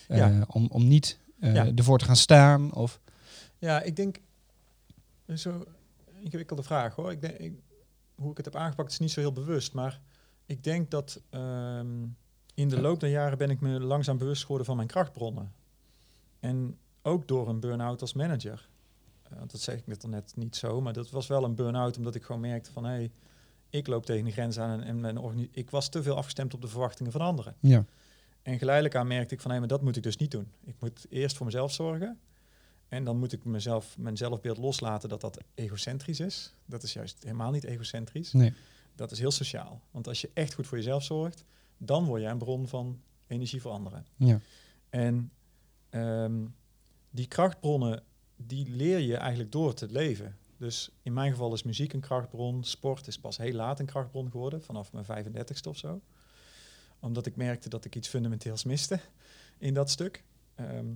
[0.08, 0.45] Ja.
[0.48, 1.72] om, om niet Ja.
[1.76, 2.74] ervoor te gaan staan?
[2.74, 3.00] Of,
[3.58, 4.19] Ja, ik denk,
[5.36, 5.65] zo
[6.19, 7.12] ingewikkelde vraag hoor.
[7.12, 7.54] Ik denk, ik,
[8.15, 10.02] hoe ik het heb aangepakt is niet zo heel bewust, maar
[10.45, 12.06] ik denk dat ehm,
[12.54, 15.52] in de loop der jaren ben ik me langzaam bewust geworden van mijn krachtbronnen.
[16.39, 18.69] En ook door een burn-out als manager.
[19.23, 21.55] Eh, want dat zeg ik net al net niet zo, maar dat was wel een
[21.55, 23.12] burn-out omdat ik gewoon merkte van hé, hey,
[23.69, 26.62] ik loop tegen de grens aan en, en mijn ik was te veel afgestemd op
[26.62, 27.55] de verwachtingen van anderen.
[27.59, 27.85] ja.
[28.41, 30.47] En geleidelijk aan merkte ik van, hé, maar dat moet ik dus niet doen.
[30.63, 32.19] Ik moet eerst voor mezelf zorgen.
[32.88, 36.53] En dan moet ik mezelf, mijn zelfbeeld loslaten dat dat egocentrisch is.
[36.65, 38.33] Dat is juist helemaal niet egocentrisch.
[38.33, 38.53] Nee.
[38.95, 39.81] Dat is heel sociaal.
[39.91, 41.43] Want als je echt goed voor jezelf zorgt,
[41.77, 44.05] dan word jij een bron van energie voor anderen.
[44.15, 44.39] Ja.
[44.89, 45.31] En
[45.89, 46.45] ehm,
[47.10, 48.04] die krachtbronnen,
[48.36, 50.38] die leer je eigenlijk door te leven.
[50.58, 52.63] Dus in mijn geval is muziek een krachtbron.
[52.63, 56.02] Sport is pas heel laat een krachtbron geworden, vanaf mijn 35ste of zo.
[57.00, 59.00] Omdat ik merkte dat ik iets fundamenteels miste
[59.58, 60.24] in dat stuk.
[60.56, 60.93] Ehm,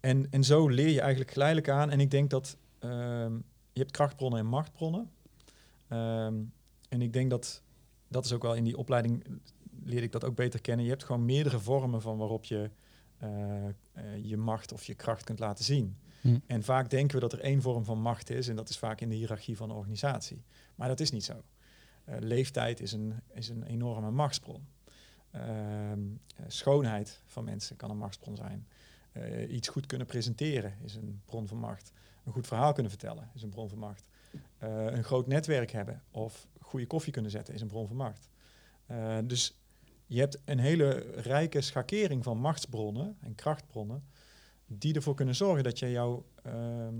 [0.00, 1.90] en, en zo leer je eigenlijk geleidelijk aan.
[1.90, 3.34] En ik denk dat ehm,
[3.72, 5.10] je hebt krachtbronnen en machtbronnen.
[5.88, 6.34] Ehm,
[6.88, 7.62] en ik denk dat,
[8.08, 9.24] dat is ook wel in die opleiding
[9.84, 10.84] leerde ik dat ook beter kennen.
[10.84, 12.70] Je hebt gewoon meerdere vormen van waarop je
[14.22, 15.96] je macht of je kracht kunt laten zien.
[16.20, 16.38] Hm.
[16.46, 19.00] En vaak denken we dat er één vorm van macht is, en dat is vaak
[19.00, 20.44] in de hiërarchie van een organisatie.
[20.74, 21.42] Maar dat is niet zo.
[22.04, 24.66] Eh, leeftijd is een, is een enorme machtsbron.
[25.30, 26.00] Ehm,
[26.36, 28.66] eh, schoonheid van mensen kan een machtsbron zijn.
[29.14, 31.92] Eh, iets goed kunnen presenteren is een bron van macht.
[32.24, 34.04] Een goed verhaal kunnen vertellen is een bron van macht.
[34.58, 38.28] Eh, een groot netwerk hebben of goede koffie kunnen zetten is een bron van macht.
[38.86, 39.58] Eh, dus
[40.06, 44.04] je hebt een hele rijke schakering van machtsbronnen en krachtbronnen
[44.66, 46.94] die ervoor kunnen zorgen dat je jou ehm,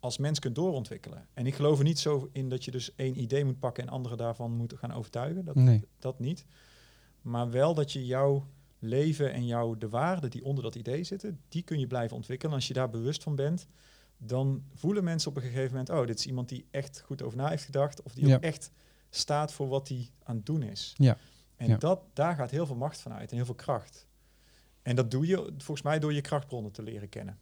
[0.00, 1.26] als mens kunt doorontwikkelen.
[1.34, 3.88] En ik geloof er niet zo in dat je dus één idee moet pakken en
[3.88, 5.44] anderen daarvan moet gaan overtuigen.
[5.44, 5.84] Dat, Nee.
[5.98, 6.44] dat niet.
[7.20, 8.46] Maar wel dat je jouw
[8.78, 12.52] leven en jouw de waarden die onder dat idee zitten, die kun je blijven ontwikkelen.
[12.52, 13.66] En als je daar bewust van bent,
[14.16, 17.36] dan voelen mensen op een gegeven moment, oh, dit is iemand die echt goed over
[17.38, 18.34] na heeft gedacht, of die Ja.
[18.34, 18.70] ook echt
[19.10, 20.94] staat voor wat hij aan het doen is.
[20.96, 21.16] Ja.
[21.62, 21.76] En Ja.
[21.76, 24.06] Dat, daar gaat heel veel macht van uit en heel veel kracht.
[24.82, 27.38] En dat doe je volgens mij door je krachtbronnen te leren kennen.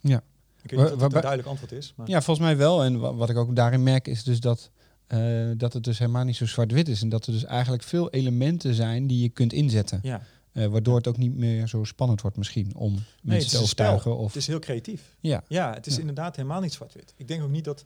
[0.00, 0.22] Ja.
[0.62, 1.92] Ik weet niet of dat een duidelijk antwoord is.
[1.96, 2.84] Maar Ja, volgens mij wel.
[2.84, 4.70] En wa- wat ik ook daarin merk is dus dat,
[5.06, 7.02] eh, dat het dus helemaal niet zo zwart-wit is.
[7.02, 9.98] En dat er dus eigenlijk veel elementen zijn die je kunt inzetten.
[10.02, 10.22] ja.
[10.52, 14.16] Eh, waardoor het ook niet meer zo spannend wordt misschien om mensen te overtuigen.
[14.16, 15.16] Of, Het is heel creatief.
[15.20, 16.00] ja, Ja, het is Ja.
[16.00, 17.14] inderdaad helemaal niet zwart-wit.
[17.16, 17.84] Ik denk ook niet dat,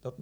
[0.00, 0.14] dat,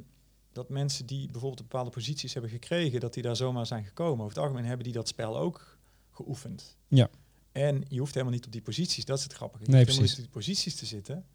[0.59, 4.25] dat mensen die bijvoorbeeld bepaalde posities hebben gekregen, dat die daar zomaar zijn gekomen.
[4.25, 5.79] Over het algemeen hebben die dat spel ook
[6.11, 6.77] geoefend.
[6.89, 7.11] Ja.
[7.53, 9.65] En je hoeft helemaal niet op die posities, dat is het grappige.
[9.65, 11.27] Je Nee, hoeft helemaal niet op die posities te zitten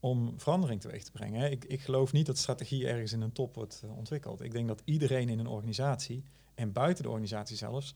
[0.00, 1.50] om verandering teweeg te brengen.
[1.50, 4.40] Ik, ik geloof niet dat strategie ergens in een top wordt eh, ontwikkeld.
[4.40, 7.94] Ik denk dat iedereen in een organisatie, en buiten de organisatie zelfs,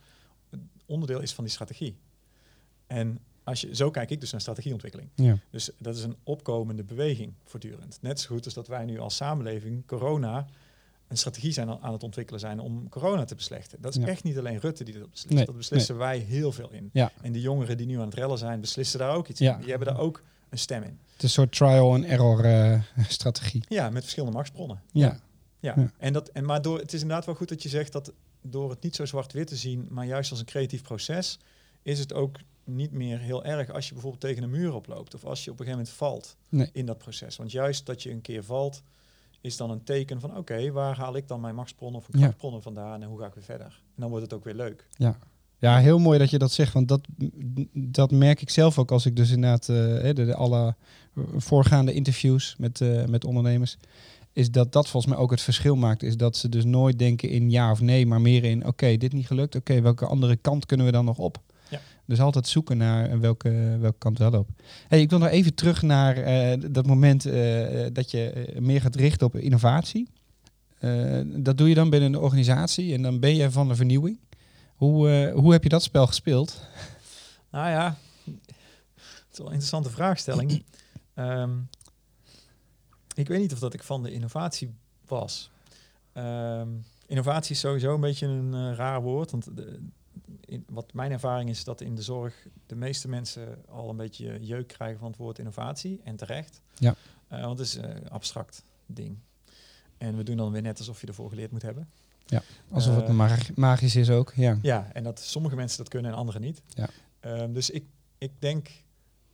[0.87, 1.97] onderdeel is van die strategie.
[2.87, 5.09] En als je, zo kijk ik dus naar strategieontwikkeling.
[5.15, 7.99] ja, Dus dat is een opkomende beweging voortdurend.
[8.01, 10.47] Net zo goed als dat wij nu als samenleving corona
[11.09, 13.81] een strategie zijn aan het ontwikkelen zijn om corona te beslechten.
[13.81, 14.09] Dat is Ja.
[14.09, 15.35] echt niet alleen Rutte die dat beslist.
[15.35, 16.91] Nee, dat beslissen wij heel veel in.
[16.93, 17.13] Ja.
[17.23, 19.57] En die jongeren die nu aan het rellen zijn, beslissen daar ook iets in.
[19.61, 20.99] Die hebben daar ook een stem in.
[21.13, 23.65] het is een soort trial and error eh, strategie.
[23.69, 24.83] Ja, met verschillende machtsbronnen.
[24.93, 25.21] Ja,
[25.61, 25.75] Ja.
[25.77, 25.91] Ja.
[25.99, 28.71] En dat, en maar door, het is inderdaad wel goed dat je zegt dat door
[28.71, 31.39] het niet zo zwart-wit te zien, maar juist als een creatief proces,
[31.83, 35.25] is het ook niet meer heel erg als je bijvoorbeeld tegen een muur oploopt of
[35.25, 36.69] als je op een gegeven moment valt Nee.
[36.73, 37.37] in dat proces.
[37.37, 38.83] Want juist dat je een keer valt,
[39.41, 42.19] is dan een teken van oké, waar haal ik dan mijn machtsbronnen of Ja.
[42.19, 43.67] krachtbronnen vandaan en hoe ga ik weer verder?
[43.67, 44.87] En dan wordt het ook weer leuk.
[44.97, 45.19] ja.
[45.59, 47.01] Ja, heel mooi dat je dat zegt, want dat,
[47.73, 50.75] dat merk ik zelf ook als ik dus inderdaad eh, de, de alle
[51.37, 53.77] voorgaande interviews met, eh, met ondernemers,
[54.33, 57.29] is dat dat volgens mij ook het verschil maakt, is dat ze dus nooit denken
[57.29, 60.67] in ja of nee, maar meer in oké, dit niet gelukt, oké, welke andere kant
[60.67, 61.39] kunnen we dan nog op?
[62.07, 64.49] Dus altijd zoeken naar welke, welke kant wel op.
[64.89, 68.81] Hey, ik wil nog even terug naar eh, dat moment eh, dat je eh, meer
[68.81, 70.09] gaat richten op innovatie.
[70.79, 74.19] Eh, dat doe je dan binnen een organisatie en dan ben je van de vernieuwing.
[74.75, 76.61] Hoe, eh, hoe heb je dat spel gespeeld?
[77.51, 80.65] Nou ja, het is wel een interessante vraagstelling.
[81.15, 81.59] Ehm,
[83.15, 84.75] ik weet niet of dat ik van de innovatie
[85.07, 85.51] was.
[86.13, 86.69] Ehm,
[87.07, 89.31] innovatie is sowieso een beetje een eh, raar woord.
[89.31, 89.89] Want de,
[90.45, 94.39] in, wat mijn ervaring is dat in de zorg de meeste mensen al een beetje
[94.41, 96.01] jeuk krijgen van het woord innovatie.
[96.05, 96.61] En terecht.
[96.75, 96.95] Ja.
[97.29, 99.19] Eh, want het is een abstract ding.
[99.99, 101.89] En we doen dan weer net alsof je ervoor geleerd moet hebben.
[102.71, 104.33] Alsof Eh, het mag- magisch is ook.
[104.37, 104.59] Ja.
[104.63, 106.63] Ja, en dat sommige mensen dat kunnen en anderen niet.
[106.69, 106.89] Ja.
[107.21, 107.85] Ehm, dus ik,
[108.19, 108.69] ik denk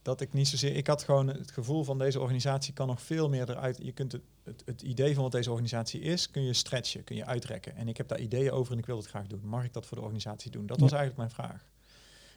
[0.02, 0.76] dat ik niet zozeer...
[0.76, 3.78] Ik had gewoon het gevoel van deze organisatie kan nog veel meer eruit...
[3.82, 7.16] Je kunt het, het, het idee van wat deze organisatie is, kun je stretchen, kun
[7.16, 7.76] je uitrekken.
[7.76, 9.40] En ik heb daar ideeën over en ik wil het graag doen.
[9.44, 10.66] Mag ik dat voor de organisatie doen?
[10.66, 10.96] Dat was Ja.
[10.96, 11.66] eigenlijk mijn vraag.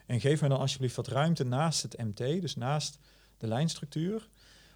[0.06, 2.97] En geef me dan alsjeblieft wat ruimte naast het MT, dus naast
[3.38, 4.30] de lijnstructuur.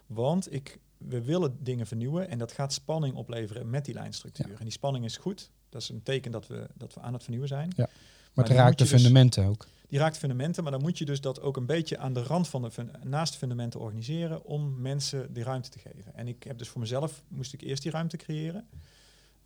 [0.06, 4.54] Want ik, we willen dingen vernieuwen en dat gaat spanning opleveren met die lijnstructuur.
[4.58, 5.50] En die spanning is goed.
[5.68, 7.72] Dat is een teken dat we, dat we aan het vernieuwen zijn.
[7.76, 7.84] Ja.
[7.84, 7.90] Maar,
[8.34, 9.66] Maar het raakt de dus- fundamenten ook.
[9.90, 12.48] Die raakt fundamenten, maar dan moet je dus dat ook een beetje aan de rand
[12.48, 16.14] van de fun- naast de fundamenten organiseren om mensen die ruimte te geven.
[16.14, 18.68] En ik heb dus voor mezelf moest ik eerst die ruimte creëren.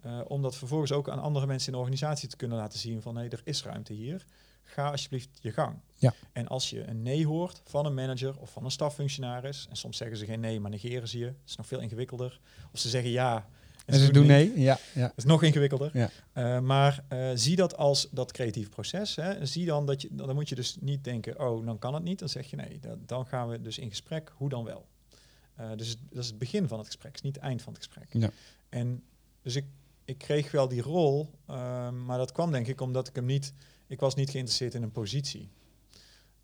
[0.01, 3.03] eh, om dat vervolgens ook aan andere mensen in de organisatie te kunnen laten zien
[3.03, 4.25] van nee, er is ruimte hier.
[4.63, 5.77] Ga alsjeblieft je gang.
[5.97, 6.15] Ja.
[6.33, 9.97] En als je een nee hoort van een manager of van een staffunctionaris, en soms
[9.97, 12.41] zeggen ze geen nee, maar negeren ze je, dat is nog veel ingewikkelder.
[12.73, 13.49] Of ze zeggen ja.
[13.85, 14.49] En ze doen nee.
[14.49, 14.61] nee.
[14.61, 15.07] Ja, ja.
[15.07, 15.91] Dat is nog ingewikkelder.
[15.93, 16.11] Ja.
[16.33, 19.17] Eh, maar eh, zie dat als dat creatieve proces.
[19.17, 19.47] Hè.
[19.47, 22.19] Zie dan dat je, dan moet je dus niet denken, oh, dan kan het niet.
[22.19, 24.33] Dan zeg je nee, dat, dan gaan we dus in gesprek.
[24.37, 24.87] Hoe dan wel?
[25.55, 27.63] Eh, dus het- dat is het begin van het gesprek, het is niet het eind
[27.63, 28.07] van het gesprek.
[28.23, 28.31] Ja.
[28.69, 29.03] En
[29.43, 29.65] dus ik,
[30.05, 33.53] ik kreeg wel die rol, eh, maar dat kwam denk ik omdat ik hem niet,
[33.87, 35.51] ik was niet geïnteresseerd in een positie.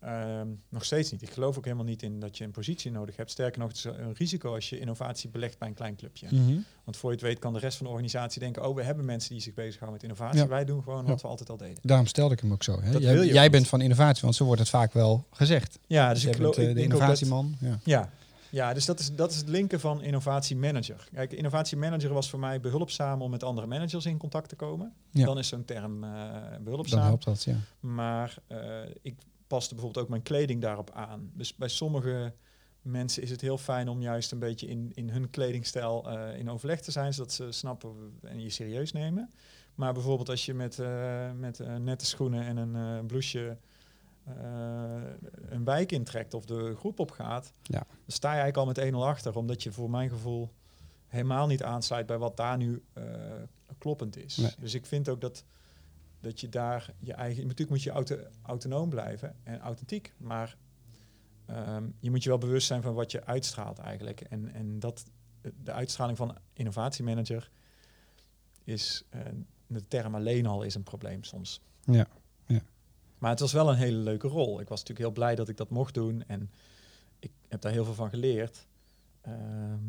[0.01, 1.21] Ehm, nog steeds niet.
[1.21, 3.31] Ik geloof ook helemaal niet in dat je een positie nodig hebt.
[3.31, 6.27] Sterker nog, het is een risico als je innovatie belegt bij een klein clubje.
[6.31, 6.57] Mhm.
[6.83, 9.05] Want voor je het weet kan de rest van de organisatie denken, oh, we hebben
[9.05, 10.39] mensen die zich bezighouden met innovatie.
[10.41, 10.47] Ja.
[10.47, 11.09] Wij doen gewoon Ja.
[11.09, 11.77] wat we altijd al deden.
[11.81, 12.81] Daarom stelde ik hem ook zo.
[12.81, 12.91] Hè?
[12.91, 13.51] Jij jij niet.
[13.51, 15.79] bent van innovatie, want zo wordt het vaak wel gezegd.
[15.87, 17.55] Ja, Dus dus ik geloof eh, de innovatieman.
[17.59, 17.79] Ja.
[17.83, 18.09] Ja,
[18.49, 21.07] ja dus dat is, dat is het linken van innovatiemanager.
[21.13, 24.93] Kijk, innovatiemanager was voor mij behulpzaam om met andere managers in contact te komen.
[25.11, 27.01] Dan is zo'n term Dan behulpzaam.
[27.01, 27.55] helpt dat, ja.
[27.79, 28.57] Maar eh,
[29.01, 29.15] ik
[29.51, 31.31] paste bijvoorbeeld ook mijn kleding daarop aan.
[31.33, 32.33] Dus bij sommige
[32.81, 36.49] mensen is het heel fijn om juist een beetje in, in hun kledingstijl eh, in
[36.49, 39.29] overleg te zijn, zodat ze snappen en je serieus nemen.
[39.75, 43.57] Maar bijvoorbeeld als je met, eh, met eh, nette schoenen en een blouseje
[45.49, 47.79] een wijk intrekt of de groep opgaat, Ja.
[47.87, 50.51] dan sta je eigenlijk al met 1-0 achter, omdat je voor mijn gevoel
[51.07, 52.83] helemaal niet aansluit bij wat daar nu
[53.77, 54.37] kloppend is.
[54.37, 54.51] Nee.
[54.59, 55.43] Dus ik vind ook dat,
[56.21, 57.41] dat je daar je eigen...
[57.41, 60.57] Natuurlijk moet je auto, autonoom blijven en authentiek, maar
[61.45, 64.21] ehm, je moet je wel bewust zijn van wat je uitstraalt eigenlijk.
[64.21, 65.05] En, en dat,
[65.63, 67.51] de uitstraling van innovatiemanager
[68.63, 69.21] is, eh,
[69.67, 71.61] de term alleen al is een probleem soms.
[71.83, 72.07] Ja,
[72.45, 72.61] ja.
[73.17, 74.59] Maar het was wel een hele leuke rol.
[74.59, 76.51] Ik was natuurlijk heel blij dat ik dat mocht doen en
[77.19, 78.67] ik heb daar heel veel van geleerd.
[79.21, 79.83] Ehm,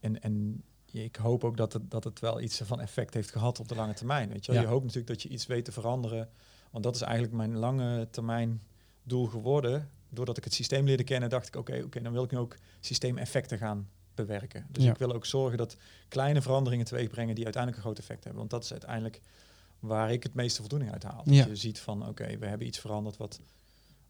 [0.00, 0.64] en, en
[1.04, 3.74] ik hoop ook dat het, dat het wel iets van effect heeft gehad op de
[3.74, 4.28] lange termijn.
[4.28, 4.52] Weet je?
[4.52, 4.60] Ja.
[4.60, 6.28] je hoopt natuurlijk dat je iets weet te veranderen.
[6.70, 8.62] Want dat is eigenlijk mijn lange termijn
[9.02, 9.90] doel geworden.
[10.08, 12.56] Doordat ik het systeem leerde kennen, dacht ik, oké, oké, dan wil ik nu ook
[12.80, 14.66] systeemeffecten gaan bewerken.
[14.70, 14.90] Dus Ja.
[14.90, 15.76] ik wil ook zorgen dat
[16.08, 18.38] kleine veranderingen teweeg brengen die uiteindelijk een groot effect hebben.
[18.38, 19.20] Want dat is uiteindelijk
[19.78, 21.22] waar ik het meeste voldoening uit haal.
[21.24, 21.38] Ja.
[21.38, 23.40] Dat je ziet van, oké, we hebben iets veranderd wat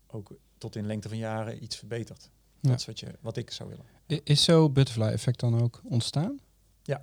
[0.06, 2.30] ook tot in lengte van jaren iets verbetert.
[2.60, 4.22] Dat is wat, je, wat ik zou willen.
[4.24, 6.40] Is zo butterfly effect dan ook ontstaan?
[6.86, 7.02] Ja.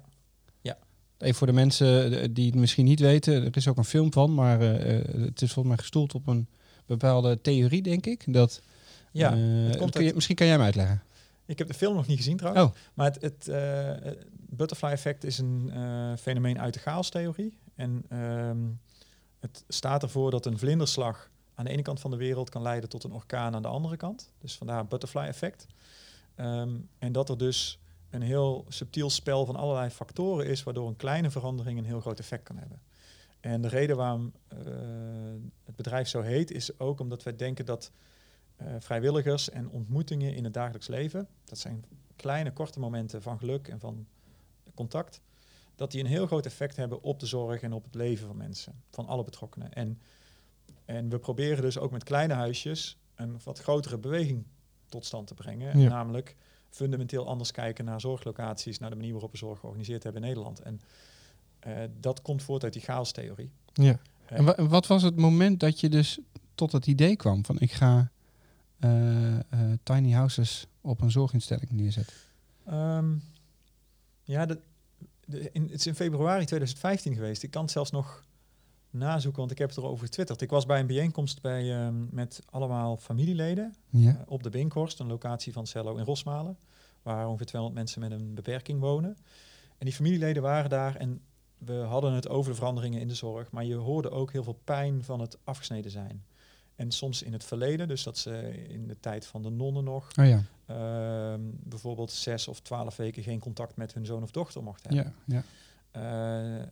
[0.61, 0.77] Ja.
[1.17, 4.13] Even voor de mensen eh, die het misschien niet weten, er is ook een film
[4.13, 6.47] van, maar eh, eh, het is volgens mij gestoeld op een
[6.85, 8.33] bepaalde theorie, denk ik.
[8.33, 8.61] Dat,
[9.11, 9.29] Ja,
[9.77, 11.03] komt je, misschien kan jij hem uitleggen.
[11.45, 12.65] Ik heb de film nog niet gezien trouwens.
[12.65, 13.49] Oh, Maar het, het
[14.33, 15.71] butterfly effect is een
[16.19, 17.57] fenomeen uit de chaostheorie.
[17.75, 18.57] En ehm,
[19.39, 22.89] het staat ervoor dat een vlinderslag aan de ene kant van de wereld kan leiden
[22.89, 24.31] tot een orkaan aan de andere kant.
[24.39, 25.67] Dus vandaar butterfly effect.
[26.35, 27.79] Ehm, en dat er dus
[28.13, 32.19] een heel subtiel spel van allerlei factoren is, waardoor een kleine verandering een heel groot
[32.19, 32.81] effect kan hebben.
[33.39, 34.57] En de reden waarom eh,
[35.63, 37.91] het bedrijf zo heet, is ook omdat wij denken dat
[38.55, 43.67] eh, vrijwilligers en ontmoetingen in het dagelijks leven, dat zijn kleine, korte momenten van geluk
[43.67, 44.07] en van
[44.73, 45.21] contact,
[45.75, 48.37] dat die een heel groot effect hebben op de zorg en op het leven van
[48.37, 49.73] mensen, van alle betrokkenen.
[49.73, 50.01] En,
[50.85, 54.45] en we proberen dus ook met kleine huisjes een wat grotere beweging
[54.85, 55.79] tot stand te brengen.
[55.79, 55.89] Ja.
[55.89, 56.35] Namelijk
[56.75, 60.59] fundamenteel anders kijken naar zorglocaties, naar de manier waarop we zorg georganiseerd hebben in Nederland.
[60.59, 60.81] En
[61.59, 63.51] eh, dat komt voort uit die chaostheorie.
[63.73, 63.99] ja.
[64.25, 66.19] Eh, En wa- wat was het moment dat je dus
[66.55, 68.11] tot het idee kwam van ik ga
[68.79, 69.37] eh,
[69.83, 72.15] tiny houses op een zorginstelling neerzetten?
[72.65, 73.13] Ehm,
[74.23, 74.59] ja, de,
[75.25, 77.43] de, in, het is in februari 2015 geweest.
[77.43, 78.23] Ik kan het zelfs nog
[78.93, 80.41] nazoeken, want ik heb het erover getwitterd.
[80.41, 84.09] Ik was bij een bijeenkomst bij, ehm, met allemaal familieleden Ja.
[84.09, 86.57] eh, op de Binkhorst, een locatie van Cello in Rosmalen,
[87.01, 89.17] waar ongeveer 200 mensen met een beperking wonen.
[89.77, 91.21] En die familieleden waren daar en
[91.57, 94.59] we hadden het over de veranderingen in de zorg, maar je hoorde ook heel veel
[94.63, 96.23] pijn van het afgesneden zijn.
[96.75, 100.07] En soms in het verleden, dus dat ze in de tijd van de nonnen nog,
[100.19, 100.43] Oh ja.
[100.65, 105.13] ehm, bijvoorbeeld zes of twaalf weken geen contact met hun zoon of dochter mocht hebben.
[105.25, 105.43] Ja,
[105.91, 106.65] ja.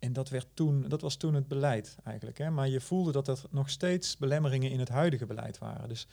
[0.00, 2.38] En dat, werd toen, dat was toen het beleid eigenlijk.
[2.38, 2.50] Hè?
[2.50, 5.88] Maar je voelde dat er nog steeds belemmeringen in het huidige beleid waren.
[5.88, 6.06] Dus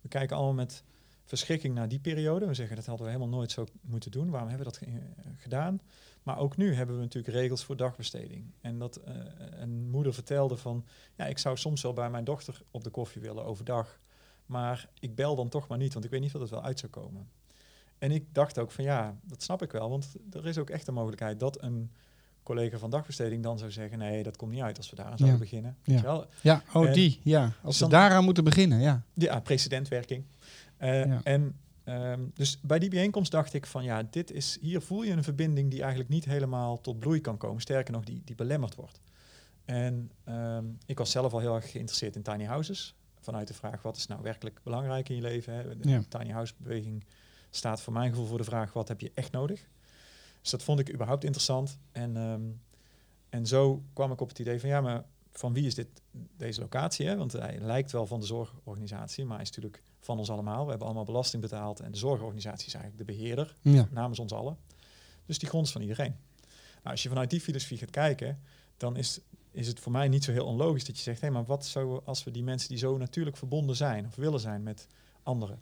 [0.00, 0.84] we kijken allemaal met
[1.24, 2.46] verschrikking naar die periode.
[2.46, 4.30] We zeggen dat hadden we helemaal nooit zo moeten doen.
[4.30, 4.94] Waarom hebben we dat eh,
[5.36, 5.80] gedaan?
[6.22, 8.44] Maar ook nu hebben we natuurlijk regels voor dagbesteding.
[8.60, 9.14] En dat eh,
[9.50, 10.84] een moeder vertelde van...
[11.16, 14.00] ja, ik zou soms wel bij mijn dochter op de koffie willen overdag...
[14.46, 16.78] maar ik bel dan toch maar niet, want ik weet niet wat het wel uit
[16.78, 17.28] zou komen.
[17.98, 20.86] En ik dacht ook van ja, dat snap ik wel, want er is ook echt
[20.86, 21.90] een mogelijkheid dat een
[22.42, 25.18] collega van dagbesteding dan zou zeggen, nee, dat komt niet uit als we daar aan
[25.18, 25.44] zouden Ja.
[25.44, 25.76] beginnen.
[25.82, 25.92] Ja.
[25.92, 26.26] Weet je wel?
[26.40, 27.20] Ja, oh die.
[27.22, 29.02] Ja, als we daaraan moeten beginnen, ja.
[29.14, 30.24] Ja, precedentwerking.
[30.76, 31.20] Eh, Ja.
[31.24, 35.12] En ehm, dus bij die bijeenkomst dacht ik van ja, dit is, hier voel je
[35.12, 37.60] een verbinding die eigenlijk niet helemaal tot bloei kan komen.
[37.60, 39.00] Sterker nog, die, die belemmerd wordt.
[39.64, 42.94] En ehm, ik was zelf al heel erg geïnteresseerd in tiny houses.
[43.20, 45.54] Vanuit de vraag, wat is nou werkelijk belangrijk in je leven?
[45.54, 45.76] Hè?
[45.78, 46.02] De Ja.
[46.08, 47.04] tiny house beweging
[47.50, 49.66] staat voor mijn gevoel voor de vraag, wat heb je echt nodig?
[50.42, 51.78] Dus dat vond ik überhaupt interessant.
[51.92, 52.42] En, ehm,
[53.28, 55.88] en zo kwam ik op het idee van ja, maar van wie is dit,
[56.36, 57.06] deze locatie?
[57.06, 57.16] Hè?
[57.16, 60.62] Want hij lijkt wel van de zorgorganisatie, maar hij is natuurlijk van ons allemaal.
[60.64, 64.32] We hebben allemaal belasting betaald en de zorgorganisatie is eigenlijk de beheerder Ja, namens ons
[64.32, 64.56] allen.
[65.26, 66.16] Dus die grond is van iedereen.
[66.74, 68.40] Nou, als je vanuit die filosofie gaat kijken,
[68.76, 71.44] dan is, is het voor mij niet zo heel onlogisch dat je zegt, hé, maar
[71.44, 74.86] wat zou als we die mensen die zo natuurlijk verbonden zijn of willen zijn met
[75.22, 75.60] anderen,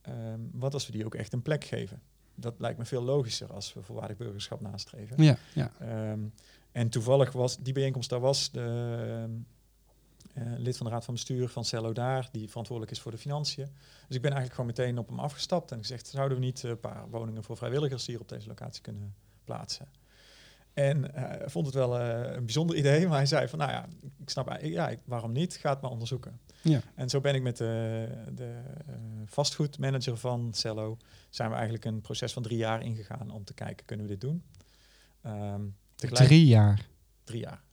[0.00, 2.02] ehm, wat als we die ook echt een plek geven?
[2.36, 5.22] Dat lijkt me veel logischer als we voorwaardig burgerschap nastreven.
[5.22, 5.70] ja, ja.
[5.80, 6.20] Ehm,
[6.72, 9.28] en toevallig was die bijeenkomst, daar was de
[10.34, 13.18] eh, lid van de raad van bestuur van Cello daar, die verantwoordelijk is voor de
[13.18, 13.64] financiën.
[14.06, 16.80] Dus ik ben eigenlijk gewoon meteen op hem afgestapt en gezegd, zouden we niet een
[16.80, 19.88] paar woningen voor vrijwilligers hier op deze locatie kunnen plaatsen?
[20.74, 23.70] En eh, hij vond het wel eh, een bijzonder idee, maar hij zei van, nou
[23.70, 23.86] ja,
[24.18, 25.56] ik snap, ja, ik- waarom niet?
[25.56, 26.40] Ga het maar onderzoeken.
[26.62, 26.80] Ja.
[26.94, 28.60] En zo ben ik met de, de
[29.28, 30.96] vastgoedmanager van Cello,
[31.30, 34.20] zijn we eigenlijk een proces van drie jaar ingegaan om te kijken, kunnen we dit
[34.20, 34.42] doen?
[35.22, 35.62] Ehm,
[35.94, 36.86] tegelijk Drie jaar.
[37.24, 37.64] drie jaar.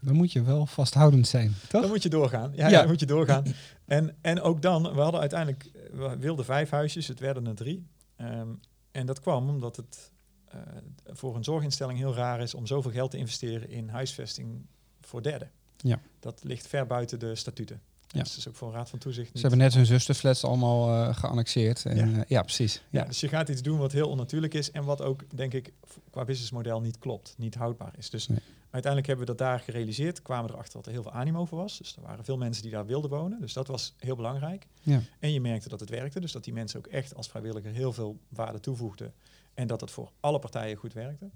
[0.00, 1.80] Dan moet je wel vasthoudend zijn, toch?
[1.80, 2.52] Dan moet je doorgaan.
[2.54, 2.68] Ja, Ja.
[2.68, 2.78] ja.
[2.78, 3.44] dan moet je doorgaan.
[3.84, 7.54] En, en ook dan, we hadden uiteindelijk, eh, we wilden vijf huisjes, het werden er
[7.54, 7.86] drie.
[8.16, 8.48] Ehm,
[8.90, 10.12] en dat kwam omdat het
[10.48, 10.58] eh,
[11.06, 14.66] voor een zorginstelling heel raar is om zoveel geld te investeren in huisvesting
[15.00, 15.50] voor derden.
[15.76, 16.00] Ja.
[16.20, 17.80] Dat ligt ver buiten de statuten.
[18.12, 18.20] Ja.
[18.22, 19.30] Dus dat is ook voor een raad van toezicht.
[19.34, 21.84] Ze hebben net hun zusterflats allemaal eh, geannexeerd.
[21.86, 22.24] En, Ja.
[22.28, 22.74] ja, precies.
[22.90, 23.04] Ja, Ja.
[23.06, 25.72] dus je gaat iets doen wat heel onnatuurlijk is en wat ook, denk ik,
[26.10, 28.10] qua businessmodel niet klopt, niet houdbaar is.
[28.10, 28.38] Dus Nee.
[28.70, 31.78] uiteindelijk hebben we dat daar gerealiseerd, kwamen erachter dat er heel veel animo voor was.
[31.78, 34.66] Dus er waren veel mensen die daar wilden wonen, dus dat was heel belangrijk.
[34.82, 35.00] Ja.
[35.18, 37.92] En je merkte dat het werkte, dus dat die mensen ook echt als vrijwilliger heel
[37.92, 39.12] veel waarde toevoegden
[39.54, 41.30] en dat het voor alle partijen goed werkte.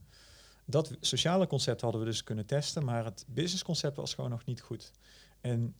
[0.64, 4.60] Dat sociale concept hadden we dus kunnen testen, maar het businessconcept was gewoon nog niet
[4.60, 4.90] goed.
[5.40, 5.74] En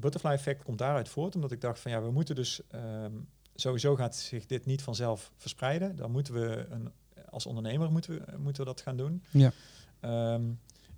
[0.00, 3.12] butterfly effect komt daaruit voort, omdat ik dacht van ja, we moeten dus ehm,
[3.54, 5.96] sowieso gaat zich dit niet vanzelf verspreiden.
[5.96, 6.92] Dan moeten we een,
[7.30, 9.22] als ondernemer moeten we, moeten we dat gaan doen.
[9.30, 9.52] Ja.
[10.00, 10.44] Ehm,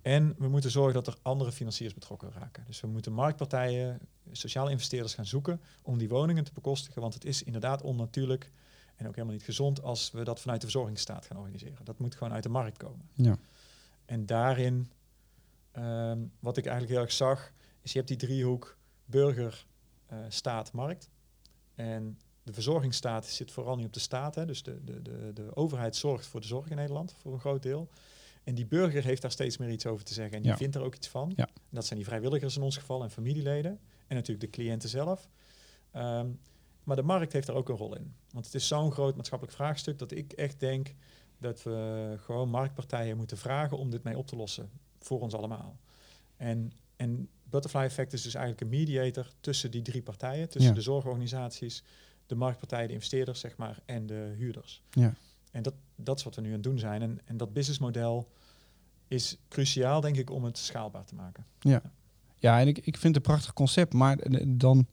[0.02, 2.64] en we moeten zorgen dat er andere financiers betrokken raken.
[2.66, 4.00] Dus we moeten marktpartijen,
[4.32, 7.00] sociale investeerders gaan zoeken om die woningen te bekostigen.
[7.00, 8.50] Want het is inderdaad onnatuurlijk
[8.96, 11.84] en ook helemaal niet gezond als we dat vanuit de verzorgingsstaat gaan organiseren.
[11.84, 13.08] Dat moet gewoon uit de markt komen.
[13.12, 13.38] Ja.
[14.04, 14.90] En daarin,
[15.72, 18.77] ehm, wat ik eigenlijk heel erg zag, is je hebt die driehoek
[19.08, 19.66] burger,
[20.06, 21.10] eh, staat, markt.
[21.74, 24.34] En de verzorgingsstaat zit vooral niet op de staat.
[24.34, 24.46] Hè.
[24.46, 27.62] Dus de, de, de, de overheid zorgt voor de zorg in Nederland, voor een groot
[27.62, 27.88] deel.
[28.44, 30.36] En die burger heeft daar steeds meer iets over te zeggen.
[30.36, 30.56] En die Ja.
[30.56, 31.32] vindt er ook iets van.
[31.36, 31.46] Ja.
[31.46, 33.80] En dat zijn die vrijwilligers in ons geval en familieleden.
[34.06, 35.28] En natuurlijk de cliënten zelf.
[35.90, 36.28] Ehm,
[36.84, 38.14] maar de markt heeft daar ook een rol in.
[38.30, 40.94] Want het is zo'n groot maatschappelijk vraagstuk dat ik echt denk
[41.38, 44.70] dat we gewoon marktpartijen moeten vragen om dit mee op te lossen.
[44.98, 45.78] Voor ons allemaal.
[46.36, 50.48] En, en Butterfly Effect is dus eigenlijk een mediator tussen die drie partijen.
[50.48, 50.76] Tussen Ja.
[50.76, 51.82] de zorgorganisaties,
[52.26, 54.82] de marktpartijen, de investeerders, zeg maar, en de huurders.
[54.90, 55.14] Ja.
[55.50, 57.02] En dat, dat is wat we nu aan het doen zijn.
[57.02, 58.28] En, en dat businessmodel
[59.08, 61.44] is cruciaal, denk ik, om het schaalbaar te maken.
[62.40, 63.92] Ja, en ik, ik vind het een prachtig concept.
[63.92, 64.86] Maar eh, dan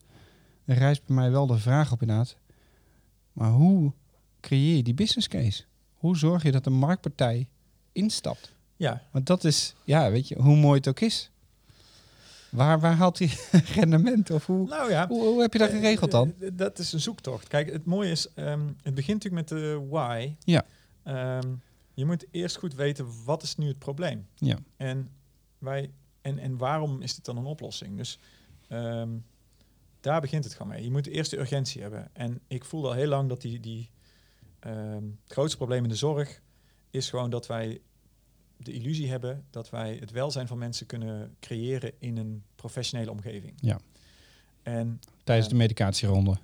[0.65, 2.35] rijst bij mij wel de vraag op inderdaad.
[3.33, 3.91] Maar hoe
[4.39, 5.63] creëer je die business case?
[5.93, 7.47] Hoe zorg je dat de marktpartij
[7.91, 8.53] instapt?
[8.75, 11.31] Ja, Want dat is, ja, weet je, hoe mooi het ook is.
[12.55, 13.29] Waar, waar haalt hij
[13.75, 14.31] rendement?
[14.31, 15.07] Of hoe, nou ja.
[15.07, 16.33] hoe, hoe heb je dat geregeld dan?
[16.39, 17.47] Eh, eh, dat is een zoektocht.
[17.47, 20.35] Kijk, het mooie is, ehm, het begint natuurlijk met de why.
[20.39, 20.65] Ja.
[21.03, 21.53] Ehm,
[21.93, 24.27] je moet eerst goed weten, wat is nu het probleem?
[24.35, 24.57] Ja.
[24.77, 25.09] En,
[25.57, 25.91] wij,
[26.21, 27.97] en, en waarom is dit dan een oplossing?
[27.97, 28.19] Dus
[28.67, 29.09] ehm,
[29.99, 30.83] daar begint het gewoon mee.
[30.83, 32.09] Je moet eerst de urgentie hebben.
[32.13, 33.89] En ik voelde al heel lang dat die, die
[34.59, 36.41] het grootste probleem in de zorg
[36.89, 37.81] is gewoon dat wij
[38.57, 43.53] de illusie hebben dat wij het welzijn van mensen kunnen creëren in een professionele omgeving.
[43.61, 43.79] Ja.
[44.63, 45.53] En Tijdens Ja.
[45.53, 46.37] de medicatieronde.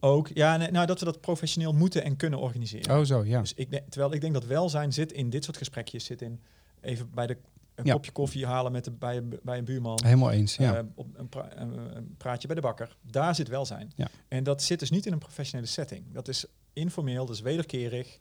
[0.00, 2.98] ook, ja, nou dat we dat professioneel moeten en kunnen organiseren.
[2.98, 3.40] Oh, zo, ja.
[3.40, 6.40] Dus ik denk, terwijl ik denk dat welzijn zit in dit soort gesprekjes, zit in
[6.80, 7.36] even bij de
[7.74, 7.92] een Ja.
[7.92, 9.98] kopje koffie halen met de, bij, een- bij een buurman.
[10.04, 10.76] Helemaal eens, ja.
[10.76, 12.96] eh, op een, pra- een- een praatje bij de bakker.
[13.10, 13.92] Daar zit welzijn.
[13.96, 14.08] Ja.
[14.28, 16.04] En dat zit dus niet in een professionele setting.
[16.12, 18.18] Dat is informeel, dus wederkerig.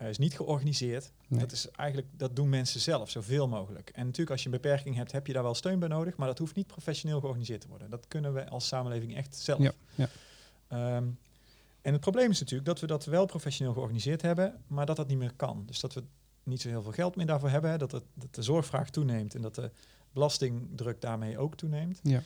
[0.00, 1.12] Uh, is niet georganiseerd.
[1.28, 1.40] Nee.
[1.40, 3.90] Dat is eigenlijk, dat doen mensen zelf, zoveel mogelijk.
[3.90, 6.26] En natuurlijk, als je een beperking hebt, heb je daar wel steun bij nodig, maar
[6.26, 7.90] dat hoeft niet professioneel georganiseerd te worden.
[7.90, 9.60] Dat kunnen we als samenleving echt zelf.
[9.60, 10.08] Ja, ja.
[10.68, 11.08] Ehm,
[11.82, 15.08] en het probleem is natuurlijk dat we dat wel professioneel georganiseerd hebben, maar dat dat
[15.08, 15.62] niet meer kan.
[15.66, 16.02] Dus dat we
[16.42, 19.42] niet zo heel veel geld meer daarvoor hebben, dat, het, dat de zorgvraag toeneemt en
[19.42, 19.70] dat de
[20.12, 22.00] belastingdruk daarmee ook toeneemt.
[22.02, 22.22] Ja.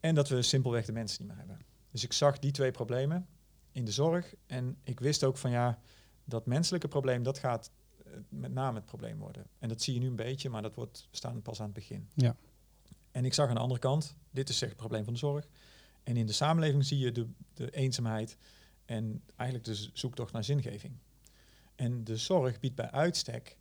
[0.00, 1.66] En dat we simpelweg de mensen niet meer hebben.
[1.90, 3.26] Dus ik zag die twee problemen
[3.72, 5.78] in de zorg en ik wist ook van ja,
[6.24, 7.70] dat menselijke probleem, dat gaat
[8.04, 9.46] eh, met name het probleem worden.
[9.58, 11.74] En dat zie je nu een beetje, maar dat wordt, we staan pas aan het
[11.74, 12.08] begin.
[12.14, 12.36] Ja.
[13.10, 15.48] En ik zag aan de andere kant, dit is zeg het probleem van de zorg.
[16.02, 18.36] En in de samenleving zie je de, de eenzaamheid
[18.84, 20.94] en eigenlijk de zoektocht naar zingeving.
[21.74, 23.56] En de zorg biedt bij uitstek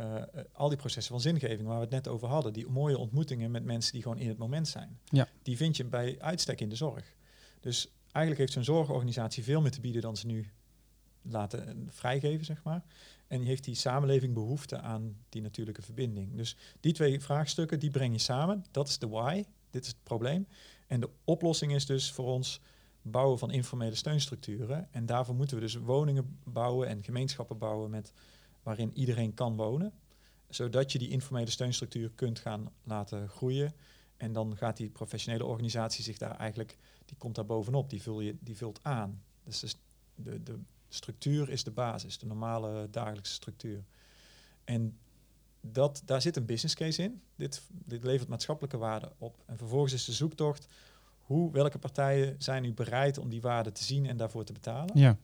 [0.00, 0.22] uh,
[0.52, 3.64] al die processen van zingeving waar we het net over hadden, die mooie ontmoetingen met
[3.64, 5.28] mensen die gewoon in het moment zijn, ja.
[5.42, 7.14] die vind je bij uitstek in de zorg.
[7.60, 10.50] Dus eigenlijk heeft zo'n zorgorganisatie veel meer te bieden dan ze nu
[11.28, 12.84] laten vrijgeven, zeg maar.
[13.26, 16.36] En heeft die samenleving behoefte aan die natuurlijke verbinding.
[16.36, 18.64] Dus die twee vraagstukken, die breng je samen.
[18.70, 20.46] Dat is de why, dit is het probleem.
[20.86, 22.60] En de oplossing is dus voor ons
[23.02, 24.92] bouwen van informele steunstructuren.
[24.92, 28.12] En daarvoor moeten we dus woningen bouwen en gemeenschappen bouwen met,
[28.62, 29.92] waarin iedereen kan wonen.
[30.48, 33.74] Zodat je die informele steunstructuur kunt gaan laten groeien.
[34.16, 38.20] En dan gaat die professionele organisatie zich daar eigenlijk, die komt daar bovenop, die, vul
[38.20, 39.22] je, die vult aan.
[39.44, 39.80] Dus, dus
[40.14, 40.58] de, de
[40.88, 43.84] structuur is de basis, de normale dagelijkse structuur.
[44.64, 44.98] En
[45.60, 47.22] dat, daar zit een business case in.
[47.36, 49.42] Dit, dit levert maatschappelijke waarde op.
[49.46, 50.66] En vervolgens is de zoektocht
[51.18, 54.98] hoe, welke partijen zijn nu bereid om die waarde te zien en daarvoor te betalen.
[54.98, 55.16] Ja.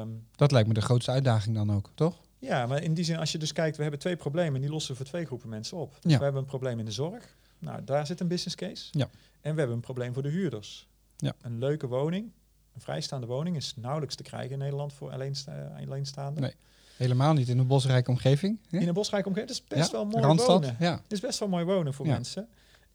[0.00, 2.20] Um, dat lijkt me de grootste uitdaging dan ook, toch?
[2.38, 4.70] Ja, maar in die zin, als je dus kijkt, we hebben twee problemen en die
[4.70, 5.98] lossen we voor twee groepen mensen op.
[6.00, 6.18] Dus ja.
[6.18, 7.36] we hebben een probleem in de zorg.
[7.58, 8.88] Nou, daar zit een business case.
[8.90, 9.08] Ja.
[9.40, 10.88] En we hebben een probleem voor de huurders.
[11.16, 11.34] Ja.
[11.40, 12.32] Een leuke woning,
[12.78, 16.42] een vrijstaande woning, is nauwelijks te krijgen in Nederland voor alleensta alleenstaanden.
[16.42, 16.54] Nee.
[16.96, 18.58] Helemaal niet in een bosrijke omgeving.
[18.68, 18.78] Hè?
[18.78, 19.50] In een bosrijke omgeving.
[19.52, 20.76] Is best ja, wel mooi Randstad, wonen.
[20.80, 21.00] Ja.
[21.08, 22.12] Is best wel mooi wonen voor Ja.
[22.12, 22.48] mensen.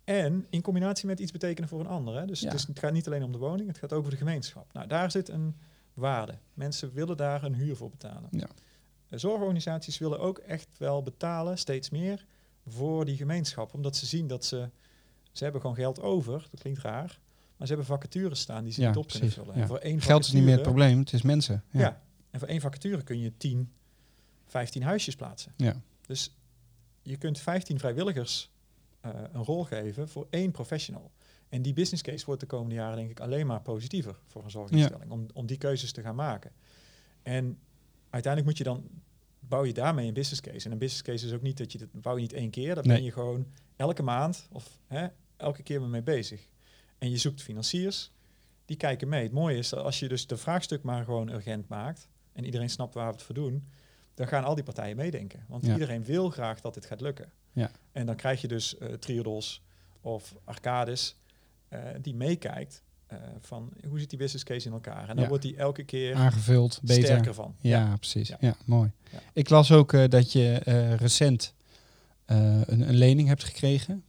[0.03, 2.15] En in combinatie met iets betekenen voor een ander.
[2.15, 2.25] Hè.
[2.25, 2.51] Dus Ja.
[2.51, 4.73] het, gaat niet alleen om de woning, het gaat ook over de gemeenschap.
[4.73, 5.55] Nou, daar zit een
[5.93, 6.37] waarde.
[6.53, 8.27] Mensen willen daar een huur voor betalen.
[8.31, 8.47] Ja.
[9.07, 12.25] De zorgorganisaties willen ook echt wel betalen, steeds meer,
[12.67, 13.73] voor die gemeenschap.
[13.73, 14.69] Omdat ze zien dat ze...
[15.31, 17.19] Ze hebben gewoon geld over, dat klinkt raar.
[17.63, 19.43] Maar ze hebben vacatures staan die ze Ja, niet op kunnen precies.
[19.43, 19.55] vullen.
[19.55, 19.61] Ja.
[19.61, 21.63] En voor één Geld is niet meer het probleem, het is mensen.
[21.71, 21.79] ja.
[21.79, 22.01] Ja.
[22.31, 23.71] en voor één vacature kun je 10,
[24.45, 25.53] 15 huisjes plaatsen.
[25.57, 25.81] Ja.
[26.07, 26.35] Dus
[27.01, 28.51] je kunt 15 vrijwilligers
[29.01, 31.11] eh, een rol geven voor één professional.
[31.49, 34.51] En die business case wordt de komende jaren denk ik alleen maar positiever voor een
[34.51, 35.11] zorginstelling.
[35.11, 36.51] Om, om die keuzes te gaan maken.
[37.21, 37.57] En
[38.09, 38.89] uiteindelijk moet je dan,
[39.39, 40.65] bouw je daarmee een business case.
[40.65, 42.75] En een business case is ook niet dat je dat bouw je niet één keer.
[42.75, 42.95] Daar Nee.
[42.95, 45.07] ben je gewoon elke maand of hè,
[45.37, 46.47] elke keer mee bezig.
[47.03, 48.11] En je zoekt financiers,
[48.65, 49.23] die kijken mee.
[49.23, 52.69] Het mooie is dat als je dus de vraagstuk maar gewoon urgent maakt en iedereen
[52.69, 53.67] snapt waar we het voor doen,
[54.13, 55.45] dan gaan al die partijen meedenken.
[55.47, 55.73] Want Ja.
[55.73, 57.31] iedereen wil graag dat dit gaat lukken.
[57.51, 57.71] Ja.
[57.91, 59.61] En dan krijg je dus eh Triodos
[60.01, 61.15] of Arcades
[61.67, 65.01] eh, die meekijkt eh, van hoe zit die business case in elkaar.
[65.01, 65.27] En dan Ja.
[65.27, 67.03] wordt die elke keer Aangevuld, beter.
[67.03, 67.55] sterker van.
[67.59, 68.31] Ja, precies.
[68.39, 68.91] Ja, mooi.
[69.33, 70.53] Ik las ook dat je
[70.99, 71.53] recent
[72.25, 74.03] een, een lening hebt gekregen.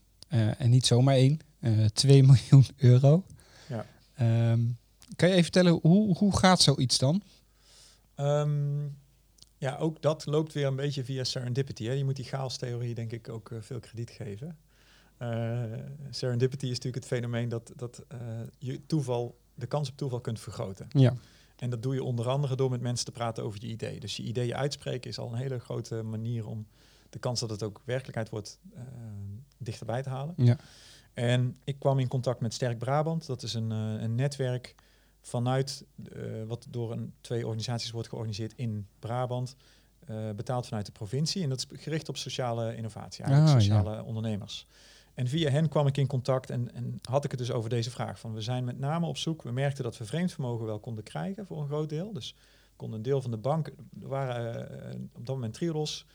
[0.57, 1.39] En niet zomaar één.
[1.65, 3.23] Eh 2 miljoen euro.
[3.67, 3.85] Ja.
[4.15, 4.59] Ehm,
[5.15, 7.21] kan je even vertellen, hoe, hoe gaat zoiets dan?
[8.15, 8.83] Ehm,
[9.57, 11.85] ja, ook dat loopt weer een beetje via serendipity.
[11.85, 11.91] Hè.
[11.91, 14.57] Je moet die chaos-theorie denk ik ook eh, veel krediet geven.
[15.17, 15.63] Eh,
[16.09, 18.19] serendipity is natuurlijk het fenomeen dat, dat eh,
[18.57, 20.87] je toeval, de kans op toeval kunt vergroten.
[20.89, 21.13] Ja,
[21.55, 23.99] En dat doe je onder andere door met mensen te praten over je idee.
[23.99, 26.67] Dus je ideeën uitspreken is al een hele grote manier om
[27.09, 28.81] de kans dat het ook werkelijkheid wordt eh,
[29.57, 30.33] dichterbij te halen.
[30.37, 30.57] ja,
[31.15, 33.25] En ik kwam in contact met Sterk Brabant.
[33.25, 34.75] Dat is een, eh, een netwerk
[35.21, 39.55] vanuit eh, wat door een, twee organisaties wordt georganiseerd in Brabant.
[40.05, 41.43] eh, betaald vanuit de provincie.
[41.43, 44.67] En dat is gericht op sociale innovatie, eigenlijk Ah, sociale ondernemers.
[45.13, 47.91] En via hen kwam ik in contact en, en had ik het dus over deze
[47.91, 48.19] vraag.
[48.19, 49.41] Van we zijn met name op zoek.
[49.41, 52.13] We merkten dat we vreemd vermogen wel konden krijgen voor een groot deel.
[52.13, 52.35] Dus
[52.69, 56.05] we konden een deel van de bank, er waren op dat moment Triodos,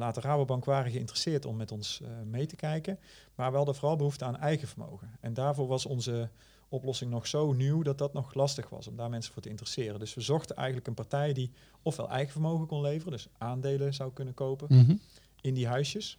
[0.00, 2.98] later Rabobank waren geïnteresseerd om met ons eh, mee te kijken.
[3.34, 5.10] Maar we hadden vooral behoefte aan eigen vermogen.
[5.20, 6.30] En daarvoor was onze
[6.68, 9.98] oplossing nog zo nieuw dat dat nog lastig was om daar mensen voor te interesseren.
[9.98, 11.50] Dus we zochten eigenlijk een partij die
[11.82, 14.94] ofwel eigen vermogen kon leveren, dus aandelen zou kunnen kopen Mhm.
[15.40, 16.18] in die huisjes,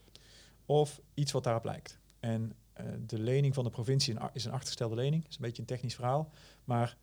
[0.65, 1.99] of iets wat daarop lijkt.
[2.19, 5.67] En eh, de lening van de provincie is een achtergestelde lening, is een beetje een
[5.67, 6.30] technisch verhaal,
[6.63, 6.97] maar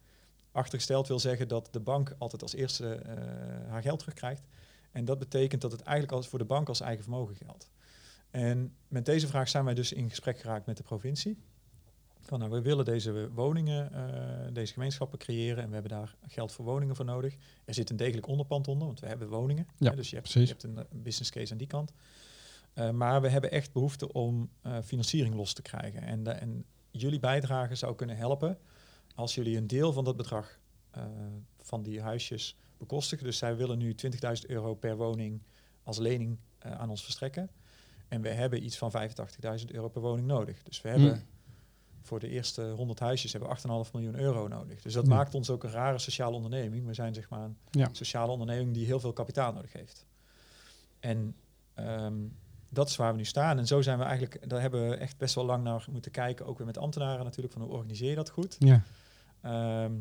[0.53, 3.15] achtergesteld wil zeggen dat de bank altijd als eerste eh,
[3.69, 4.43] haar geld terugkrijgt.
[4.93, 7.71] En dat betekent dat het eigenlijk als voor de bank als eigen vermogen geldt.
[8.31, 11.39] En met deze vraag zijn wij dus in gesprek geraakt met de provincie.
[12.23, 16.53] van nou, we willen deze woningen, eh, deze gemeenschappen creëren en we hebben daar geld
[16.53, 17.37] voor woningen voor nodig.
[17.65, 19.67] Er zit een degelijk onderpand onder, want we hebben woningen.
[19.77, 20.51] Ja, hè, dus je hebt, je precies.
[20.51, 21.93] hebt een eh, business case aan die kant.
[22.73, 24.51] Eh, maar we hebben echt behoefte om
[24.83, 26.03] financiering los te krijgen.
[26.03, 28.59] En, da- en jullie bijdrage zou kunnen helpen
[29.15, 30.59] als jullie een deel van dat bedrag
[31.61, 33.25] van die huisjes bekostigen.
[33.25, 35.43] Dus zij willen nu 20.000 euro per woning
[35.83, 37.51] als lening eh, aan ons verstrekken.
[38.09, 40.63] En we hebben iets van 85.000 euro per woning nodig.
[40.63, 41.23] Dus we hebben Mm.
[42.03, 44.83] voor de eerste 100 huisjes hebben we 8,5 miljoen euro nodig.
[44.83, 45.15] Dus dat Ja.
[45.15, 46.87] maakt ons ook een rare sociale onderneming.
[46.87, 47.89] We zijn zeg maar een Ja.
[47.93, 50.07] sociale onderneming die heel veel kapitaal nodig heeft.
[51.01, 51.35] En
[51.75, 52.15] ehm,
[52.69, 53.59] dat is waar we nu staan.
[53.59, 56.47] En zo zijn we eigenlijk, daar hebben we echt best wel lang naar moeten kijken.
[56.47, 58.57] Ook weer met ambtenaren natuurlijk, van hoe organiseer je dat goed.
[58.59, 58.83] Ja.
[59.41, 59.93] Ehm,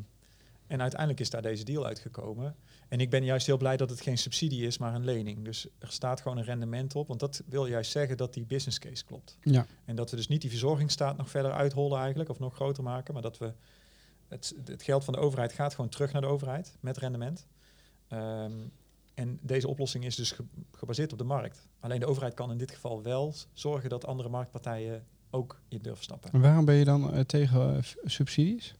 [0.69, 2.55] en uiteindelijk is daar deze deal uitgekomen.
[2.87, 5.45] En ik ben juist heel blij dat het geen subsidie is, maar een lening.
[5.45, 7.07] Dus er staat gewoon een rendement op.
[7.07, 9.37] Want dat wil juist zeggen dat die business case klopt.
[9.41, 9.65] Ja.
[9.85, 13.13] En dat we dus niet die verzorgingsstaat nog verder uithollen eigenlijk, of nog groter maken.
[13.13, 13.53] Maar dat we
[14.27, 17.45] het, het geld van de overheid gaat gewoon terug naar de overheid met rendement.
[18.07, 18.51] Ehm,
[19.13, 21.67] en deze oplossing is dus ge- gebaseerd op de markt.
[21.79, 26.03] Alleen de overheid kan in dit geval wel zorgen dat andere marktpartijen ook in durven
[26.03, 26.31] stappen.
[26.31, 28.75] En waarom ben je dan eh, tegen eh, subsidies?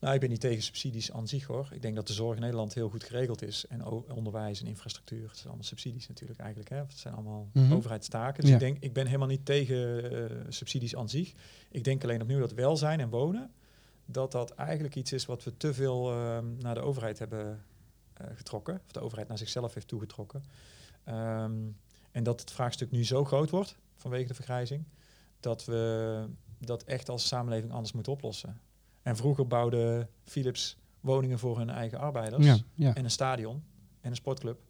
[0.00, 1.68] Nou, ik ben niet tegen subsidies aan zich hoor.
[1.72, 3.66] Ik denk dat de zorg in Nederland heel goed geregeld is.
[3.66, 5.22] En onderwijs en infrastructuur.
[5.26, 6.70] Het zijn allemaal subsidies natuurlijk eigenlijk.
[6.70, 6.76] Hè?
[6.76, 7.72] Het zijn allemaal Mhm.
[7.72, 8.40] overheidstaken.
[8.40, 8.54] Dus Ja.
[8.56, 11.32] ik denk, ik ben helemaal niet tegen eh, subsidies aan zich.
[11.70, 13.50] Ik denk alleen opnieuw dat welzijn en wonen,
[14.04, 17.64] dat dat eigenlijk iets is wat we te veel ehm, naar de overheid hebben
[18.14, 18.80] eh, getrokken.
[18.86, 20.44] Of de overheid naar zichzelf heeft toegetrokken.
[21.04, 21.52] Ehm,
[22.10, 24.84] en dat het vraagstuk nu zo groot wordt vanwege de vergrijzing,
[25.40, 26.24] dat we
[26.58, 28.60] dat echt als samenleving anders moeten oplossen.
[29.02, 32.94] En vroeger bouwde Philips woningen voor hun eigen arbeiders Ja, ja.
[32.94, 33.62] en een stadion
[34.00, 34.60] en een sportclub.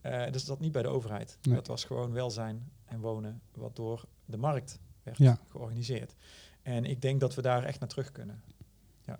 [0.00, 1.38] Eh, dus dat niet bij de overheid.
[1.42, 1.54] Nee.
[1.54, 5.38] Dat was gewoon welzijn en wonen wat door de markt werd Ja.
[5.48, 6.14] georganiseerd.
[6.62, 8.42] En ik denk dat we daar echt naar terug kunnen.
[9.06, 9.18] Ja.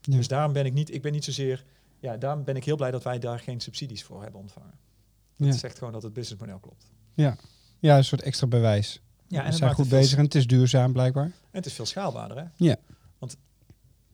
[0.00, 0.16] Ja.
[0.16, 1.64] Dus daarom ben ik niet, ik ben niet zozeer,
[1.98, 4.74] ja, daarom ben ik heel blij dat wij daar geen subsidies voor hebben ontvangen.
[5.36, 5.54] Dat Ja.
[5.54, 6.90] zegt gewoon dat het businessmodel klopt.
[7.14, 7.36] Ja,
[7.96, 8.92] een soort extra bewijs.
[8.92, 11.24] Ja, Ja, en we het zijn goed bezig en het is duurzaam blijkbaar.
[11.24, 12.44] En het is veel schaalbaarder, hè?
[12.56, 12.76] Ja.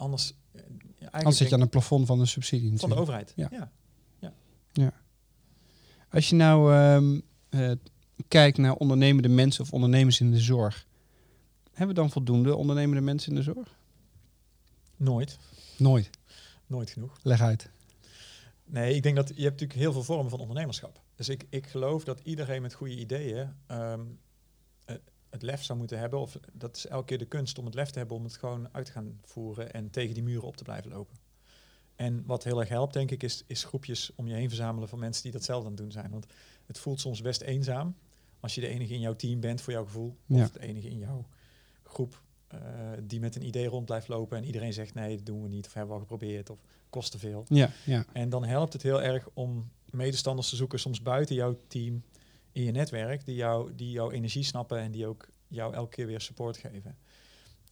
[0.02, 0.62] Anders, eh, ja,
[0.98, 3.32] eigenlijk Anders zit je aan een plafond van een subsidie van de overheid.
[3.36, 3.70] Ja.
[4.72, 4.92] ja.
[6.10, 7.70] Als je nou ehm, eh,
[8.28, 10.86] kijkt naar ondernemende mensen of ondernemers in de zorg.
[11.72, 13.76] Hebben we dan voldoende ondernemende mensen in de zorg?
[14.96, 15.38] Nooit.
[15.76, 16.10] Nooit.
[16.66, 17.18] Nooit genoeg.
[17.22, 17.70] Leg uit.
[18.64, 21.00] Nee, ik denk dat je hebt natuurlijk heel veel vormen van ondernemerschap.
[21.14, 24.06] Dus ik, ik geloof dat iedereen met goede ideeën ehm, eh,
[25.32, 26.20] het lef zou moeten hebben.
[26.20, 28.68] Of dat is elke keer de kunst om het lef te hebben om het gewoon
[28.72, 31.16] uit te gaan voeren en tegen die muren op te blijven lopen.
[31.96, 34.98] En wat heel erg helpt, denk ik, is, is groepjes om je heen verzamelen van
[34.98, 36.10] mensen die datzelfde aan het doen zijn.
[36.10, 36.26] Want
[36.66, 37.96] het voelt soms best eenzaam
[38.40, 40.16] als je de enige in jouw team bent voor jouw gevoel.
[40.26, 40.42] Ja.
[40.42, 41.26] Of de enige in jouw
[41.82, 42.58] groep eh,
[43.02, 45.66] die met een idee rond blijft lopen en iedereen zegt nee, dat doen we niet
[45.66, 46.58] of hebben we al geprobeerd of
[46.90, 47.44] kost te veel.
[47.48, 48.04] Ja, ja.
[48.12, 52.02] En dan helpt het heel erg om medestanders te zoeken, soms buiten jouw team,
[52.52, 56.06] in je netwerk, die, jou, die jouw energie snappen en die ook jou elke keer
[56.06, 56.96] weer support geven.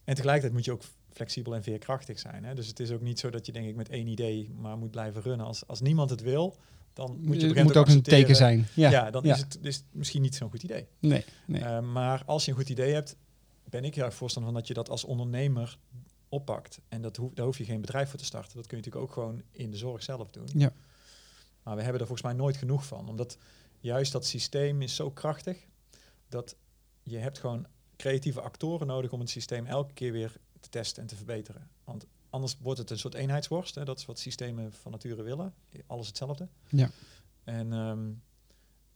[0.03, 2.43] En tegelijkertijd moet je ook flexibel en veerkrachtig zijn.
[2.43, 2.55] Hè?
[2.55, 4.91] Dus het is ook niet zo dat je denk ik met één idee maar moet
[4.91, 5.45] blijven runnen.
[5.45, 6.57] Als, als niemand het wil,
[6.93, 8.67] dan moet je Het moet ook een teken zijn.
[8.73, 9.33] Ja, Ja, dan ja.
[9.33, 10.87] Is, het, is het misschien niet zo'n goed idee.
[10.99, 11.61] Nee, nee.
[11.61, 13.15] Eh, maar als je een goed idee hebt,
[13.69, 15.77] ben ik heel erg voorstander van dat je dat als ondernemer
[16.29, 16.79] oppakt.
[16.89, 18.55] En dat hoef, daar hoef je geen bedrijf voor te starten.
[18.55, 20.47] Dat kun je natuurlijk ook gewoon in de zorg zelf doen.
[20.53, 20.73] Ja.
[21.63, 23.09] Maar we hebben er volgens mij nooit genoeg van.
[23.09, 23.37] Omdat
[23.81, 25.57] juist dat systeem is zo krachtig
[26.29, 26.55] dat
[27.03, 27.65] je hebt gewoon
[27.95, 31.69] creatieve actoren nodig om het systeem elke keer weer te testen en te verbeteren.
[31.83, 33.75] Want anders wordt het een soort eenheidsworst.
[33.75, 33.85] Hè?
[33.85, 35.53] Dat is wat systemen van nature willen.
[35.87, 36.47] Alles hetzelfde.
[36.69, 36.89] Ja.
[37.43, 38.09] En ehm,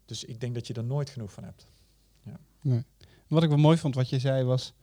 [0.06, 1.68] dus ik denk dat je er nooit genoeg van hebt.
[3.28, 4.74] Wat ik wel mooi vond wat je zei was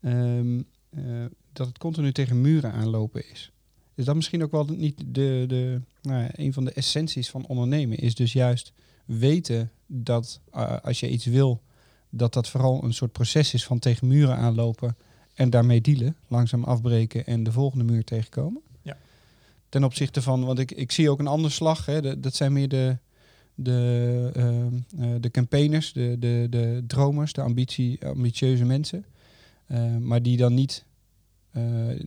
[0.00, 3.52] ehm, eh, dat het continu tegen muren aanlopen is.
[3.94, 7.46] Is dat misschien ook wel niet de, de, nou ja, een van de essenties van
[7.46, 7.98] ondernemen?
[7.98, 8.72] Is dus juist
[9.04, 11.62] weten dat eh, als je iets wil,
[12.10, 14.96] dat dat vooral een soort proces is van tegen muren aanlopen
[15.34, 18.62] en daarmee dealen, langzaam afbreken en de volgende muur tegenkomen.
[18.82, 18.96] Ja.
[19.68, 22.52] Ten opzichte van, want ik, ik zie ook een andere slag, hè, de- dat zijn
[22.52, 22.96] meer de,
[23.54, 29.04] de, ehm, eh, de campaigners, de, de, de dromers, de ambitie, ambitieuze mensen.
[29.66, 30.84] Eh, maar die dan niet,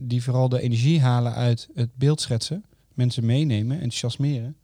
[0.00, 4.56] die vooral de energie halen uit het beeldschetsen, mensen meenemen, enthousiasmeren.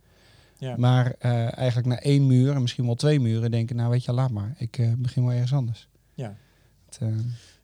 [0.63, 0.77] Ja.
[0.77, 4.13] Maar eh, eigenlijk na één muur en misschien wel twee muren denken, nou weet je,
[4.13, 5.89] laat maar, ik eh, begin wel ergens anders.
[6.15, 6.37] Ja.
[6.85, 7.09] Het, eh,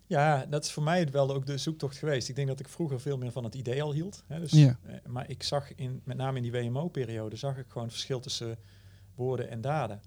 [0.07, 2.29] Ja, dat is voor mij wel ook de zoektocht geweest.
[2.29, 4.23] Ik denk dat ik vroeger veel meer van het idee al hield.
[4.27, 4.79] Hè, dus, Ja.
[5.07, 8.59] maar ik zag in, met name in die WMO-periode, zag ik gewoon het verschil tussen
[9.15, 10.01] woorden en daden.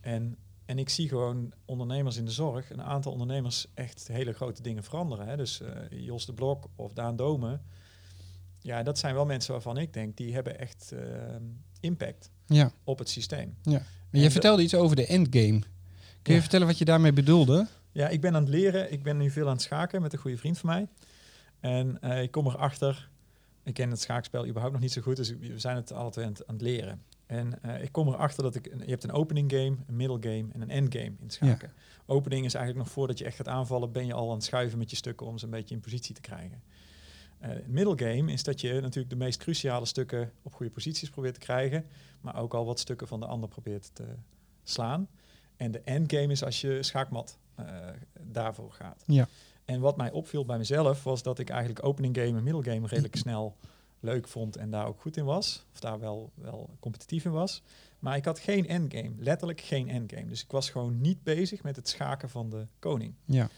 [0.00, 4.62] En en ik zie gewoon ondernemers in de zorg, een aantal ondernemers echt hele grote
[4.62, 5.26] dingen veranderen.
[5.26, 5.36] Hè.
[5.36, 5.60] Dus
[5.90, 7.62] Jos de Blok of Daan Domen.
[8.58, 11.00] Ja, dat zijn wel mensen waarvan ik denk, die hebben echt uh,
[11.84, 13.54] impact Ja, op het systeem.
[13.62, 13.78] ja.
[14.10, 15.58] En je de- vertelde iets over de endgame.
[16.22, 16.40] Kun je Ja.
[16.40, 17.66] vertellen wat je daarmee bedoelde?
[17.92, 18.92] Ja, ik ben aan het leren.
[18.92, 20.86] Ik ben nu veel aan het schaken met een goede vriend van mij.
[21.60, 23.08] En eh, ik kom erachter,
[23.62, 26.06] ik ken het schaakspel überhaupt nog niet zo goed, dus we zijn het twee aan
[26.06, 27.02] het, aan het leren.
[27.26, 30.46] En eh, ik kom erachter dat ik, je hebt een opening game, een middle game
[30.52, 31.72] en een endgame in schaken.
[32.06, 34.78] Opening is eigenlijk nog voordat je echt gaat aanvallen, ben je al aan het schuiven
[34.78, 36.62] met je stukken om ze een beetje in positie te krijgen.
[37.44, 41.34] Eh middle game is dat je natuurlijk de meest cruciale stukken op goede posities probeert
[41.34, 41.86] te krijgen,
[42.20, 44.06] maar ook al wat stukken van de ander probeert te
[44.62, 45.08] slaan.
[45.56, 47.66] En de endgame is als je schaakmat eh,
[48.20, 49.02] daarvoor gaat.
[49.06, 49.28] Ja.
[49.64, 52.86] En wat mij opviel bij mezelf was dat ik eigenlijk opening game en middle game
[52.86, 53.56] redelijk snel
[54.00, 55.66] leuk vond en daar ook goed in was.
[55.72, 57.62] Of daar wel, wel competitief in was.
[57.98, 60.26] Maar ik had geen endgame, letterlijk geen endgame.
[60.26, 63.14] Dus ik was gewoon niet bezig met het schaken van de koning.
[63.24, 63.48] Ja.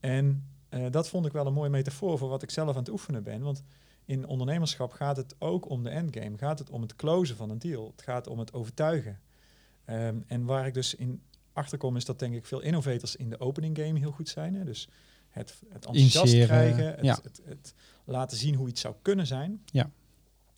[0.00, 0.44] En
[0.74, 3.22] eh, dat vond ik wel een mooie metafoor voor wat ik zelf aan het oefenen
[3.22, 3.42] ben.
[3.42, 3.62] Want
[4.04, 6.38] in ondernemerschap gaat het ook om de endgame.
[6.38, 7.92] Gaat het om het closen van een deal.
[7.96, 9.20] Het gaat om het overtuigen.
[9.84, 11.22] Ehm, en waar ik dus in
[11.52, 14.54] achterkom is dat denk ik veel innovators in de opening game heel goed zijn.
[14.54, 14.64] Hè?
[14.64, 14.88] Dus
[15.28, 17.18] het, het enthousiast krijgen, het, ja.
[17.22, 19.62] het, het laten zien hoe iets zou kunnen zijn.
[19.64, 19.90] Ja.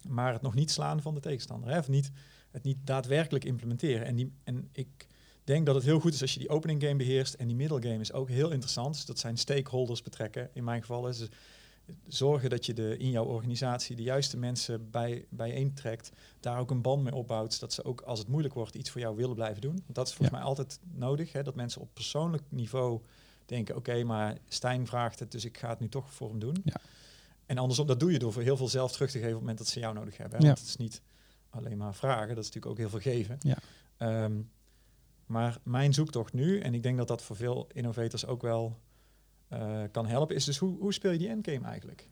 [0.09, 1.71] Maar het nog niet slaan van de tegenstander.
[1.71, 1.79] Hè?
[1.79, 2.11] Of niet,
[2.51, 4.07] het niet daadwerkelijk implementeren.
[4.07, 5.07] En, die, en ik
[5.47, 7.34] denk dat het heel goed is als je die opening game beheerst.
[7.34, 8.94] En die middle game is ook heel interessant.
[8.94, 10.51] Dus dat zijn stakeholders betrekken.
[10.53, 11.30] In mijn geval is het
[12.07, 16.11] zorgen dat je de, in jouw organisatie de juiste mensen bij, bijeen trekt.
[16.40, 17.55] Daar ook een band mee opbouwt.
[17.55, 19.74] Zodat ze ook als het moeilijk wordt iets voor jou willen blijven doen.
[19.84, 20.42] Want dat is volgens Ja.
[20.42, 21.32] mij altijd nodig.
[21.32, 21.42] Hè?
[21.42, 23.01] Dat mensen op persoonlijk niveau
[23.44, 23.76] denken.
[23.76, 25.32] Oké, maar Stijn vraagt het.
[25.32, 26.57] Dus ik ga het nu toch voor hem doen.
[26.64, 26.80] Ja.
[27.47, 29.40] En andersom, dat doe je door voor heel veel zelf terug te geven op het
[29.47, 30.38] moment dat ze jou nodig hebben.
[30.38, 30.42] Hè?
[30.44, 30.51] Ja.
[30.53, 31.01] Want het is niet
[31.51, 32.28] alleen maar vragen.
[32.34, 33.38] Dat is natuurlijk ook heel veel geven.
[33.40, 33.57] Ja.
[33.97, 34.32] Ehm,
[35.27, 38.79] maar mijn zoektocht nu, en ik denk dat dat voor veel innovators ook wel
[39.49, 42.09] eh, kan helpen, is dus hoe, hoe speel je die endgame eigenlijk?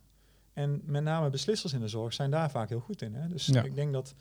[0.52, 3.14] En met name beslissers in de zorg zijn daar vaak heel goed in.
[3.14, 3.28] Hè?
[3.28, 3.62] Dus Ja.
[3.62, 4.14] ik denk dat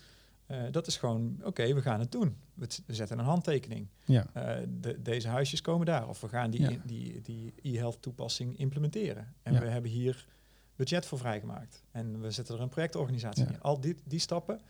[0.45, 2.37] eh, dat is gewoon, oké, we gaan het doen.
[2.53, 3.87] We, zetten een handtekening.
[4.05, 4.27] Ja.
[4.33, 6.07] Eh, de, deze huisjes komen daar.
[6.09, 6.77] Of we gaan die, Ja.
[6.85, 9.33] die, die e-health toepassing implementeren.
[9.43, 10.27] En we hebben hier
[10.75, 11.83] budget voor vrijgemaakt.
[11.91, 13.61] En we zetten er een projectorganisatie in.
[13.61, 14.61] Al die, die stappen,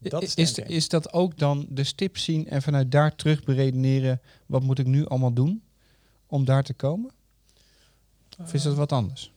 [0.00, 4.20] dat is, is, dat ook dan de stip zien en vanuit daar terug beredeneren...
[4.46, 5.62] wat moet ik nu allemaal doen
[6.26, 7.10] om daar te komen?
[8.38, 9.32] Of is dat Eh, wat anders?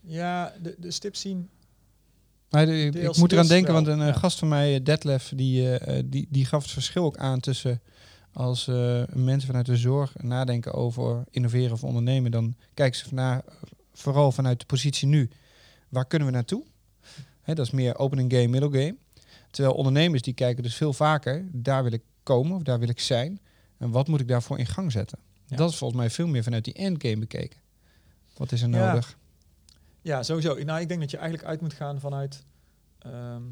[0.00, 1.48] Ja, de, de stip zien.
[2.48, 4.18] De- ik moet eraan denken, wel, want een eh, ja.
[4.18, 7.82] gast van mij, eh, Detlef, die, die, die gaf het verschil ook aan tussen
[8.32, 8.66] als
[9.12, 13.44] mensen vanuit de zorg nadenken over innoveren of ondernemen, dan kijken ze naar,
[13.92, 15.30] vooral vanuit de positie nu,
[15.88, 16.64] waar kunnen we naartoe?
[17.44, 18.96] Dat is meer opening game, middle game.
[19.50, 23.00] Terwijl ondernemers die kijken dus veel vaker, daar wil ik komen of daar wil ik
[23.00, 23.40] zijn.
[23.78, 25.18] En wat moet ik daarvoor in gang zetten?
[25.46, 25.56] Ja.
[25.56, 27.60] Dat is volgens mij veel meer vanuit die endgame bekeken.
[28.36, 28.86] Wat is er Ja.
[28.86, 29.18] nodig?
[30.02, 30.54] Ja, sowieso.
[30.64, 32.44] Nou, ik denk dat je eigenlijk uit moet gaan vanuit.
[32.98, 33.42] ehm,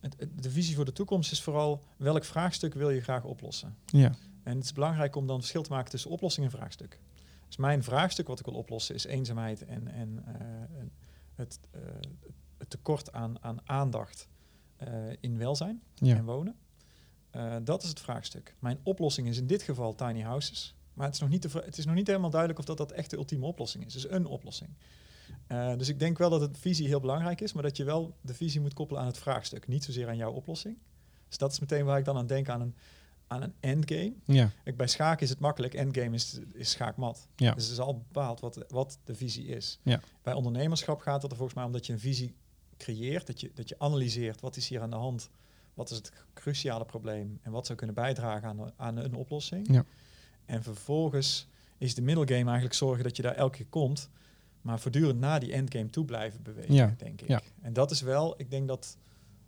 [0.00, 3.76] het, het- de visie voor de toekomst is vooral welk vraagstuk wil je graag oplossen.
[3.86, 6.98] Ja, En het is belangrijk om dan verschil te maken tussen oplossing en vraagstuk.
[7.46, 10.90] Dus mijn vraagstuk wat ik wil oplossen is eenzaamheid en, en eh, en
[11.36, 11.80] het, eh,
[12.58, 14.28] het tekort aan, aan aandacht
[14.76, 14.88] eh,
[15.20, 16.56] in welzijn ja, en wonen.
[17.30, 18.56] Eh, dat is het vraagstuk.
[18.58, 20.76] Mijn oplossing is in dit geval tiny houses.
[20.94, 23.10] Maar het is nog niet, het is nog niet helemaal duidelijk of dat, dat echt
[23.10, 23.94] de ultieme oplossing is.
[23.94, 24.70] Het is een oplossing.
[25.76, 28.34] Dus ik denk wel dat het visie heel belangrijk is, maar dat je wel de
[28.34, 29.66] visie moet koppelen aan het vraagstuk.
[29.66, 30.78] Niet zozeer aan jouw oplossing.
[31.28, 32.74] Dus dat is meteen waar ik dan aan denk aan een,
[33.26, 34.12] aan een endgame.
[34.24, 37.28] ja, Ik, bij schaken is het makkelijk, endgame is, is schaakmat.
[37.36, 37.54] Ja.
[37.54, 39.78] Dus het is al bepaald wat, wat de visie is.
[39.82, 40.00] Ja.
[40.22, 42.34] Bij ondernemerschap gaat het er volgens mij om dat je een visie
[42.76, 45.30] creëert, dat je, dat je analyseert wat is hier aan de hand,
[45.74, 49.72] wat is het cruciale probleem en wat zou kunnen bijdragen aan, aan een oplossing.
[49.72, 49.84] Ja.
[50.44, 51.48] En vervolgens
[51.78, 54.08] is de middle game eigenlijk zorgen dat je daar elke keer komt,
[54.60, 56.94] maar voortdurend naar die endgame toe blijven bewegen, Ja.
[56.98, 57.28] denk ik.
[57.28, 57.40] Ja.
[57.62, 58.96] En dat is wel, ik denk dat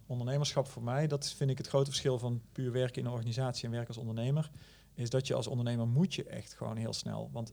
[0.09, 3.65] ondernemerschap voor mij, dat vind ik het grote verschil van puur werken in een organisatie
[3.65, 4.51] en werken als ondernemer,
[4.95, 7.53] is dat je als ondernemer moet je echt gewoon heel snel, want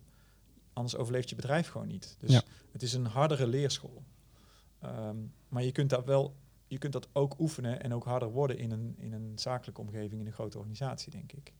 [0.74, 2.16] anders overleeft je bedrijf gewoon niet.
[2.20, 2.42] Dus Ja.
[2.72, 4.04] het is een hardere leerschool.
[4.80, 6.36] Ehm, maar je kunt dat wel,
[6.68, 10.22] je kunt dat ook oefenen en ook harder worden in een, in een zakelijke omgeving,
[10.22, 11.54] in een grote organisatie, denk ik.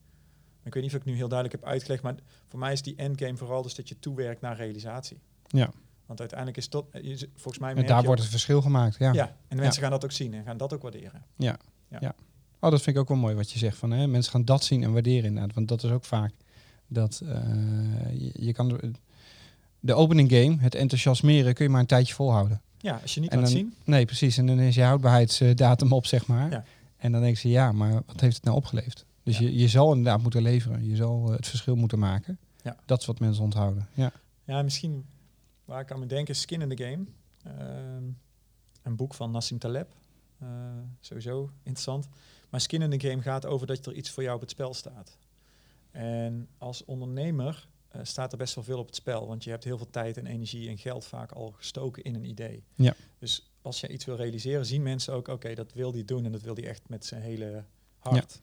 [0.62, 2.14] Ik weet niet of ik nu heel duidelijk heb uitgelegd, maar
[2.48, 5.18] voor mij is die endgame vooral dus dat je toewerkt naar realisatie.
[5.46, 5.70] ja.
[6.06, 8.96] Want uiteindelijk is dat, je z- volgens mij En daar je wordt het verschil gemaakt.
[8.98, 9.12] Ja.
[9.12, 11.24] ja, en mensen gaan dat ook zien en gaan dat ook waarderen.
[12.60, 13.76] Oh, dat vind ik ook wel mooi wat je zegt.
[13.76, 15.54] Van, hè, mensen gaan dat zien en waarderen inderdaad.
[15.54, 16.32] Want dat is ook vaak
[16.86, 17.38] dat eh,
[18.12, 18.90] je, je kan de,
[19.80, 22.60] de opening game, het enthousiasmeren, kun je maar een tijdje volhouden.
[22.78, 24.38] Ja, als je niet En laat dan- zien, Nee, precies.
[24.38, 26.50] En dan is je houdbaarheidsdatum op, zeg maar.
[26.50, 26.64] Ja.
[26.96, 29.04] En dan denken ze, ja, maar wat heeft het nou opgeleverd?
[29.22, 29.44] Dus Ja.
[29.46, 30.84] je, je zal inderdaad moeten leveren.
[30.88, 32.38] Je zal eh, het verschil moeten maken.
[32.62, 32.76] Ja.
[32.86, 33.88] Dat is wat mensen onthouden.
[33.94, 34.12] Ja.
[34.44, 35.04] Ja, misschien
[35.66, 37.04] waar ik aan moet denken is Skin in the Game.
[37.42, 38.04] Ehm,
[38.82, 39.94] een boek van Nassim Taleb.
[40.38, 40.48] Eh,
[41.00, 42.08] sowieso interessant.
[42.50, 44.74] Maar Skin in the Game gaat over dat er iets voor jou op het spel
[44.74, 45.18] staat.
[45.90, 49.26] En als ondernemer eh, staat er best wel veel op het spel.
[49.26, 52.24] Want je hebt heel veel tijd en energie en geld vaak al gestoken in een
[52.24, 52.64] idee.
[52.74, 52.94] Ja.
[53.18, 56.32] Dus als je iets wil realiseren, zien mensen ook, oké, dat wil die doen en
[56.32, 57.64] dat wil die echt met zijn hele
[57.98, 58.40] hart.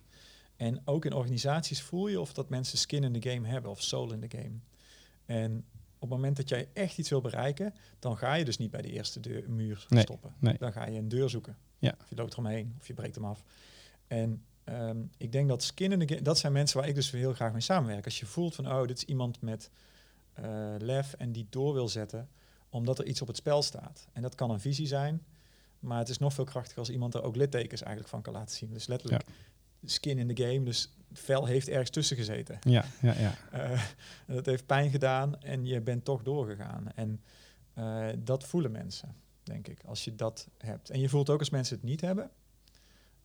[0.55, 3.81] En ook in organisaties voel je of dat mensen skin in the game hebben of
[3.81, 4.59] soul in the game.
[5.25, 5.65] En
[6.03, 8.81] op het moment dat jij echt iets wil bereiken, dan ga je dus niet bij
[8.81, 10.35] de eerste deur, muur Nee, stoppen.
[10.39, 10.57] nee.
[10.57, 11.57] Dan ga je een deur zoeken.
[11.79, 11.95] Ja.
[12.01, 13.43] Of je loopt eromheen, of je breekt hem af.
[14.07, 17.11] En ehm, ik denk dat skin in the game, dat zijn mensen waar ik dus
[17.11, 18.05] heel graag mee samenwerk.
[18.05, 19.69] Als je voelt van, oh, dit is iemand met
[20.33, 22.29] eh, lef en die door wil zetten,
[22.69, 24.07] omdat er iets op het spel staat.
[24.13, 25.23] En dat kan een visie zijn,
[25.79, 28.55] maar het is nog veel krachtiger als iemand er ook littekens eigenlijk van kan laten
[28.55, 28.73] zien.
[28.73, 29.25] Dus letterlijk
[29.85, 32.59] skin in the game, dus vel heeft ergens tussen gezeten.
[32.61, 33.35] Ja, ja, ja.
[33.51, 33.83] Eh,
[34.27, 36.91] dat heeft pijn gedaan en je bent toch doorgegaan.
[36.95, 37.21] En
[37.73, 40.89] eh, dat voelen mensen, denk ik, als je dat hebt.
[40.89, 42.29] En je voelt ook als mensen het niet hebben.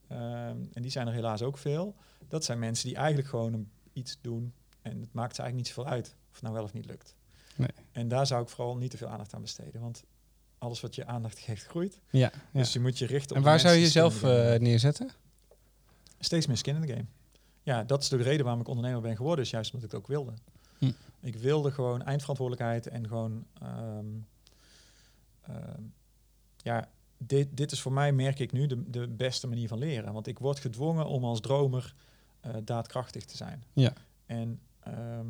[0.09, 1.97] ehm, en die zijn er helaas ook veel.
[2.29, 5.67] Dat zijn mensen die eigenlijk gewoon een, iets doen en het maakt ze eigenlijk niet
[5.77, 7.17] zoveel uit of het nou wel of niet lukt.
[7.57, 7.69] Nee.
[7.93, 10.05] En daar zou ik vooral niet te veel aandacht aan besteden, want
[10.59, 12.01] alles wat je aandacht geeft groeit.
[12.11, 12.19] ja,
[12.53, 12.61] ja.
[12.61, 15.11] Dus je moet je richten op En waar zou je jezelf eh, neerzetten?
[16.19, 17.05] steeds meer skin in the game.
[17.69, 20.01] Ja, dat is de reden waarom ik ondernemer ben geworden, is juist omdat ik het
[20.01, 20.33] ook wilde.
[20.79, 20.91] Hm.
[21.21, 24.07] Ik wilde gewoon eindverantwoordelijkheid en gewoon, ehm,
[25.41, 25.83] ehm,
[26.57, 26.89] ja,
[27.19, 30.13] dit, dit is voor mij, merk ik nu, de, de beste manier van leren.
[30.13, 31.95] Want ik word gedwongen om als dromer
[32.41, 33.65] eh, daadkrachtig te zijn.
[33.73, 33.93] Ja.
[34.27, 35.27] En ehm,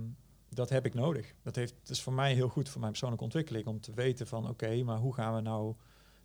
[0.48, 1.34] dat heb ik nodig.
[1.42, 4.26] Dat heeft, het is voor mij heel goed voor mijn persoonlijke ontwikkeling om te weten
[4.26, 5.74] van, oké, maar hoe gaan we nou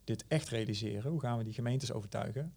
[0.03, 1.11] dit echt realiseren?
[1.11, 2.53] Hoe gaan we die gemeentes overtuigen?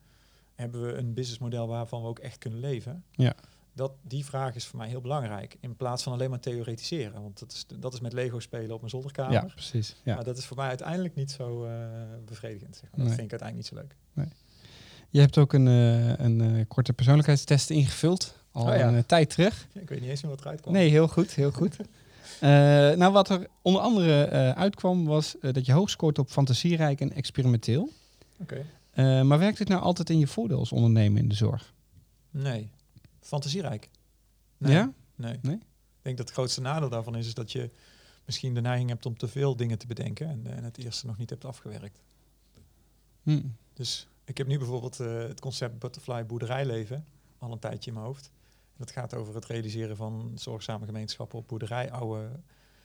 [0.57, 3.05] Hebben we een businessmodel waarvan we ook echt kunnen leven?
[3.11, 3.35] Ja.
[3.73, 5.57] Dat, die vraag is voor mij heel belangrijk.
[5.61, 7.23] In plaats van alleen maar theoretiseren.
[7.23, 9.33] Want dat is, dat is met Lego spelen op mijn zolderkamer.
[9.33, 9.97] Ja, precies.
[10.05, 10.15] Ja.
[10.15, 11.73] Maar dat is voor mij uiteindelijk niet zo eh,
[12.25, 12.77] bevredigend.
[12.77, 12.99] Zeg maar.
[12.99, 13.15] Dat Nee.
[13.17, 13.75] vind ik uiteindelijk niet zo
[14.15, 14.27] leuk.
[15.11, 18.37] Je hebt ook een, eh, een eh, korte persoonlijkheidstest ingevuld.
[18.53, 18.89] Al Oh ja.
[18.89, 19.67] een tijd terug.
[19.73, 20.73] Ik weet niet eens meer wat eruit kwam.
[20.75, 21.77] Nee, heel goed, heel goed.
[22.41, 27.89] Nou, wat er onder andere uitkwam was dat je hoog scoort op fantasierijk en experimenteel.
[28.41, 28.65] Oké.
[28.97, 31.75] Eh, maar werkt dit nou altijd in je voordeel als ondernemer in de zorg?
[32.31, 32.71] Nee.
[33.21, 33.91] Fantasierijk.
[34.59, 34.73] Nee.
[34.73, 34.93] Ja?
[35.15, 35.39] Nee.
[35.43, 35.55] Nee?
[35.55, 37.71] Ik denk dat het grootste nadeel daarvan is, is dat je
[38.25, 41.17] misschien de neiging hebt om te veel dingen te bedenken en, en het eerste nog
[41.17, 41.99] niet hebt afgewerkt.
[43.23, 43.43] Hm.
[43.73, 47.07] Dus ik heb nu bijvoorbeeld eh, het concept butterfly boerderijleven
[47.39, 48.31] al een tijdje in mijn hoofd.
[48.77, 52.41] Dat gaat over het realiseren van zorgzame gemeenschappen op boerderij, oude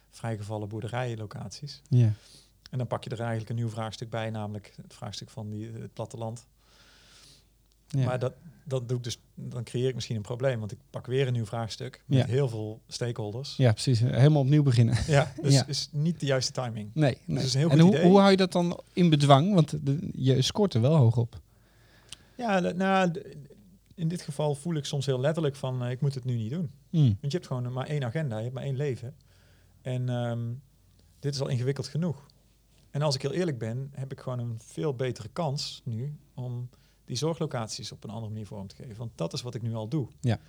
[0.09, 1.82] vrijgevallen boerderijlocaties.
[1.89, 2.14] Ja.
[2.72, 5.72] En dan pak je er eigenlijk een nieuw vraagstuk bij, namelijk het vraagstuk van die,
[5.72, 6.45] het platteland.
[7.88, 8.05] Ja.
[8.05, 11.05] Maar dat, dat doe ik dus, dan creëer ik misschien een probleem, want ik pak
[11.05, 12.26] weer een nieuw vraagstuk met Ja.
[12.26, 13.55] heel veel stakeholders.
[13.55, 13.99] ja, precies.
[13.99, 14.95] Helemaal opnieuw beginnen.
[15.07, 15.67] Ja, dus Ja.
[15.67, 16.89] is niet de juiste timing.
[16.93, 17.17] Nee.
[17.26, 17.43] nee.
[17.43, 18.09] is een heel en goed hoe, idee.
[18.09, 19.53] hoe hou je dat dan in bedwang?
[19.53, 21.39] Want de- je scoort er wel hoog op.
[22.38, 23.22] Ja, nou,
[23.95, 26.51] in dit geval voel ik soms heel letterlijk van, eh, ik moet het nu niet
[26.51, 26.72] doen.
[26.89, 26.97] Hm.
[26.97, 29.15] Want je hebt gewoon maar één agenda, je hebt maar één leven.
[29.82, 30.39] En ehm,
[31.19, 32.26] dit is al ingewikkeld genoeg.
[32.92, 36.70] En als ik heel eerlijk ben, heb ik gewoon een veel betere kans nu om
[37.06, 38.98] die zorglocaties op een andere manier vorm te geven.
[38.98, 40.08] Want dat is wat ik nu al doe.
[40.22, 40.39] Ja.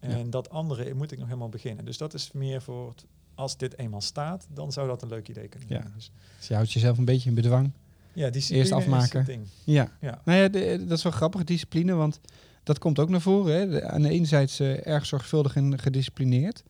[0.00, 1.84] En dat andere moet ik nog helemaal beginnen.
[1.84, 5.28] Dus dat is meer voor, het, als dit eenmaal staat, dan zou dat een leuk
[5.28, 5.80] idee kunnen Ja.
[5.80, 5.92] zijn.
[5.94, 7.72] Dus, Dus je houdt jezelf een beetje in bedwang.
[8.12, 9.24] ja, die Eerst afmaken.
[9.24, 9.46] Ding.
[9.64, 9.90] Ja.
[10.00, 10.20] Ja.
[10.24, 12.20] Nou ja, de- dat is wel grappig, discipline, want
[12.62, 13.54] dat komt ook naar voren.
[13.58, 13.68] Hè.
[13.68, 16.62] De- aan de ene zijde eh, erg zorgvuldig en gedisciplineerd,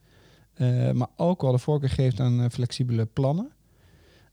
[0.53, 3.51] eh, maar ook wel de voorkeur geeft aan eh, flexibele plannen.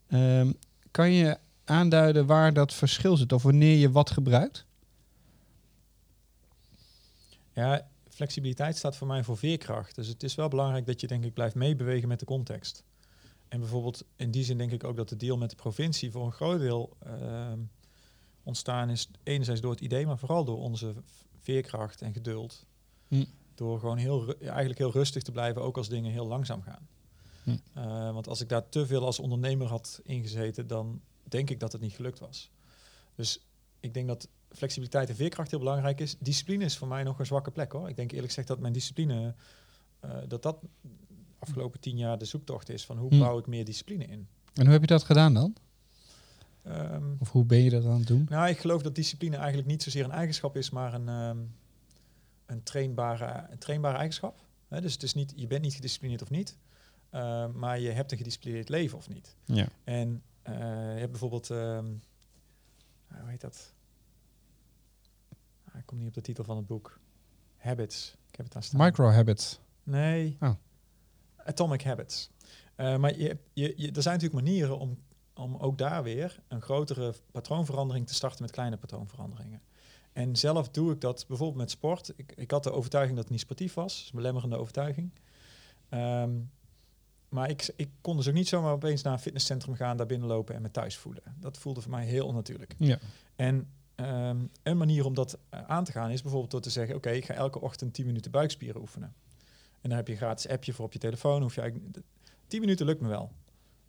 [0.06, 0.52] Ehm,
[0.94, 4.66] kan je aanduiden waar dat verschil zit of wanneer je wat gebruikt?
[7.52, 9.94] Ja, flexibiliteit staat voor mij voor veerkracht.
[9.94, 12.84] Dus het is wel belangrijk dat je denk ik blijft meebewegen met de context.
[13.48, 16.26] En bijvoorbeeld in die zin denk ik ook dat de deal met de provincie voor
[16.26, 17.58] een groot deel ehm,
[18.42, 19.10] ontstaan is.
[19.22, 20.94] Enerzijds door het idee, maar vooral door onze
[21.40, 22.66] veerkracht en geduld.
[23.08, 23.24] Hm.
[23.54, 26.88] Door gewoon heel, eigenlijk heel rustig te blijven, ook als dingen heel langzaam gaan.
[27.44, 27.56] Hm.
[27.74, 31.72] Eh, want als ik daar te veel als ondernemer had ingezeten, dan denk ik dat
[31.72, 32.50] het niet gelukt was.
[33.14, 33.40] Dus
[33.80, 36.16] ik denk dat flexibiliteit en veerkracht heel belangrijk is.
[36.18, 37.88] Discipline is voor mij nog een zwakke plek hoor.
[37.88, 39.34] Ik denk eerlijk gezegd dat mijn discipline,
[40.00, 40.56] eh, dat dat
[41.38, 43.18] afgelopen tien jaar de zoektocht is van hoe Hm.
[43.18, 44.26] bouw ik meer discipline in.
[44.54, 45.56] En hoe heb je dat gedaan dan?
[46.62, 48.26] Ehm, Of hoe ben je dat aan het doen?
[48.28, 51.38] nou, ik geloof dat discipline eigenlijk niet zozeer een eigenschap is, maar een, ehm,
[52.46, 54.42] een, trainbare, een trainbare eigenschap.
[54.68, 56.56] Dus het is niet, je bent niet gedisciplineerd of niet,
[57.14, 59.36] eh, maar je hebt een gedisciplineerd leven of niet.
[59.44, 59.68] Ja.
[59.84, 60.54] En eh,
[60.92, 61.86] je hebt bijvoorbeeld, ehm,
[63.08, 63.74] hoe heet dat?
[65.64, 67.00] Ah, ik kom niet op de titel van het boek.
[67.56, 68.16] Habits.
[68.28, 68.80] Ik heb het daar staan.
[68.80, 69.60] Micro habits.
[69.82, 70.36] Nee.
[70.40, 70.50] Oh.
[71.36, 72.30] Atomic Habits.
[72.74, 74.98] Eh, maar je, je, je, er zijn natuurlijk manieren om,
[75.34, 79.62] om ook daar weer een grotere patroonverandering te starten met kleine patroonveranderingen.
[80.12, 82.12] En zelf doe ik dat bijvoorbeeld met sport.
[82.16, 83.92] Ik, ik had de overtuiging dat het niet sportief was.
[83.94, 85.10] Dat is een belemmerende overtuiging.
[85.88, 86.30] Ehm,
[87.34, 90.54] maar ik, ik kon dus ook niet zomaar opeens naar een fitnesscentrum gaan, daar binnenlopen
[90.54, 91.22] en me thuis voelen.
[91.40, 92.74] Dat voelde voor mij heel onnatuurlijk.
[92.78, 92.98] Ja.
[93.36, 96.96] En ehm, een manier om dat eh, aan te gaan is bijvoorbeeld door te zeggen:
[96.96, 99.14] Oké, ik ga elke ochtend 10 minuten buikspieren oefenen.
[99.80, 101.42] En dan heb je een gratis appje voor op je telefoon.
[101.42, 101.98] Hoef je eigenlijk,
[102.46, 103.32] 10 minuten lukt me wel.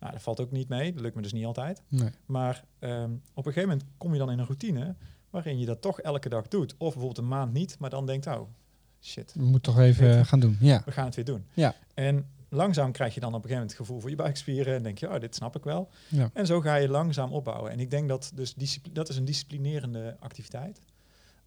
[0.00, 0.92] Nou, dat valt ook niet mee.
[0.92, 1.82] Dat lukt me dus niet altijd.
[1.88, 2.10] Nee.
[2.26, 4.94] Maar ehm, op een gegeven moment kom je dan in een routine
[5.30, 6.72] waarin je dat toch elke dag doet.
[6.72, 8.48] Of bijvoorbeeld een maand niet, maar dan denkt, oh,
[9.00, 10.56] shit, We moeten toch even gaan doen.
[10.60, 10.82] Ja.
[10.84, 11.46] we gaan het weer doen.
[11.54, 11.74] Ja.
[11.94, 14.82] En langzaam krijg je dan op een gegeven moment het gevoel voor je buikspieren en
[14.82, 15.88] denk je, oh, dit snap ik wel.
[16.08, 16.30] Ja.
[16.32, 17.70] En zo ga je langzaam opbouwen.
[17.70, 18.54] En ik denk dat dus
[18.92, 20.82] dat is een disciplinerende activiteit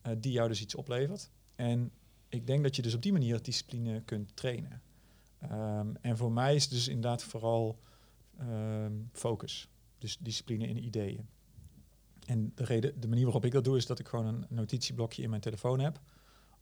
[0.02, 1.30] eh, die jou dus iets oplevert.
[1.56, 1.92] En
[2.30, 4.82] ik denk dat je dus op die manier discipline kunt trainen.
[5.40, 7.80] Ehm, en voor mij is dus inderdaad vooral
[8.38, 9.70] ehm, focus.
[9.98, 11.28] Dus discipline in ideeën.
[12.26, 15.24] En de, reden, de manier waarop ik dat doe is dat ik gewoon een notitieblokje
[15.24, 16.00] in mijn telefoon heb.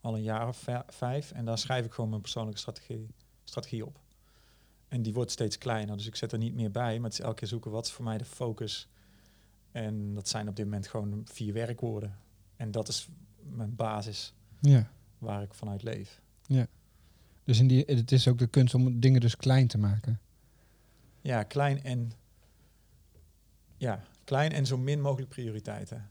[0.02, 1.32] Al een jaar of vij- vijf.
[1.32, 3.08] En daar schrijf ik gewoon mijn persoonlijke strategie,
[3.44, 4.00] strategie op.
[4.88, 5.98] En die wordt steeds kleiner.
[5.98, 6.96] Dus ik zet er niet meer bij.
[6.96, 8.88] Maar het is elke keer zoeken wat is voor mij de focus.
[9.72, 12.18] En dat zijn op dit moment gewoon vier werkwoorden.
[12.56, 13.08] En dat is
[13.44, 14.92] mijn basis ja.
[15.18, 16.22] waar ik vanuit leef.
[17.44, 20.20] Dus in die, het is ook de kunst om dingen dus klein te maken.
[21.22, 22.12] Ja, klein en
[23.78, 26.10] ja, klein en zo min mogelijk prioriteiten.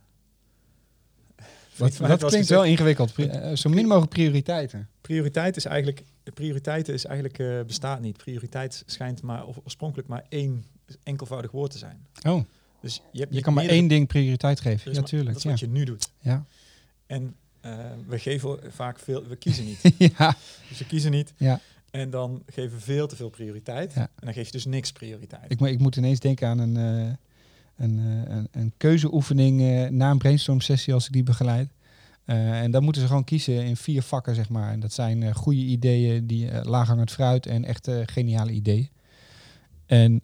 [1.77, 3.15] Wat, dat klinkt wel ingewikkeld.
[3.15, 4.87] Eh, zo min mogelijk prioriteiten.
[5.01, 6.03] Prioriteit is eigenlijk,
[6.33, 8.17] prioriteiten is eigenlijk eh, bestaat niet.
[8.17, 10.65] Prioriteit schijnt maar of- oorspronkelijk maar één
[11.03, 12.05] enkelvoudig woord te zijn.
[12.27, 12.43] Oh,
[12.81, 14.91] Dus je, hebt je kan maar één ding prioriteit geven.
[14.91, 15.29] Ja, maar- tuurlijk.
[15.29, 15.49] Dat is Ja.
[15.49, 16.09] wat je nu doet.
[16.19, 16.45] Ja.
[17.05, 17.73] En eh,
[18.07, 19.79] we geven vaak veel, we kiezen niet.
[20.17, 20.35] ja.
[20.69, 21.33] dus we kiezen niet.
[21.37, 21.59] Ja.
[21.91, 23.93] En dan geven we veel te veel prioriteit.
[23.93, 24.01] Ja.
[24.01, 25.51] En dan geef je dus niks prioriteit.
[25.51, 27.17] Ik, ik moet ineens denken aan een,
[27.77, 31.71] een, eh, een, een keuzeoefening eh, na een brainstorm sessie als ik die begeleid.
[32.25, 34.71] Eh, en dan moeten ze gewoon kiezen in vier vakken, zeg maar.
[34.71, 38.89] En dat zijn goede ideeën, die uh, laaghangend fruit en echte geniale ideeën.
[39.85, 40.21] En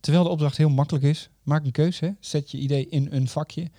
[0.00, 2.04] terwijl de opdracht heel makkelijk is, maak een keuze.
[2.04, 2.10] hè.
[2.20, 3.70] Zet je idee in een vakje.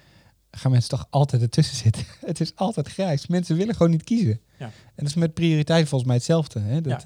[0.51, 2.03] Gaan mensen toch altijd ertussen zitten.
[2.26, 3.28] het is altijd grijs.
[3.28, 4.39] Mensen willen gewoon niet kiezen.
[4.60, 4.66] Ja.
[4.66, 6.60] En dat is met prioriteit volgens mij hetzelfde.
[6.60, 6.82] Hè?
[6.82, 7.03] Dat,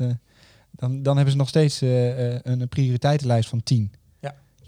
[0.71, 3.91] dan, dan hebben ze nog steeds een prioriteitenlijst van tien.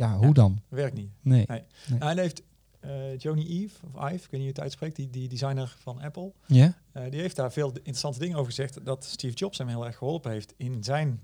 [0.10, 0.16] Ja.
[0.18, 0.32] Hoe Ja.
[0.34, 0.62] dan?
[0.70, 1.12] Werkt niet.
[1.22, 1.46] Nee.
[1.48, 1.64] Nee.
[2.00, 2.42] Nou, en heeft
[2.80, 6.02] eh Joni Eve, of Ive, ik weet niet hoe het uitspreekt, die, die designer van
[6.02, 6.78] Apple, Ja?
[6.92, 8.86] eh, die heeft daar veel interessante dingen over gezegd.
[8.86, 11.22] Dat Steve Jobs hem heel erg geholpen heeft in zijn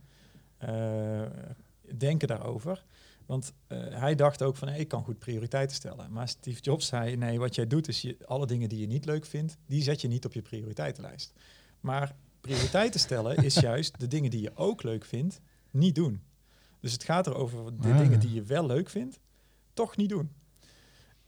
[0.57, 1.21] eh,
[1.97, 2.86] denken daarover.
[3.25, 3.53] Want
[3.89, 6.11] hij dacht ook van, hey, ik kan goed prioriteiten stellen.
[6.11, 9.05] Maar Steve Jobs zei, nee, wat jij doet is je, alle dingen die je niet
[9.05, 11.34] leuk vindt, die zet je niet op je prioriteitenlijst.
[11.80, 16.21] Maar prioriteiten stellen is juist de dingen die je ook leuk vindt, niet doen.
[16.88, 17.97] Dus het gaat erover de Ah.
[17.97, 19.19] dingen die je wel leuk vindt,
[19.73, 20.31] toch niet doen.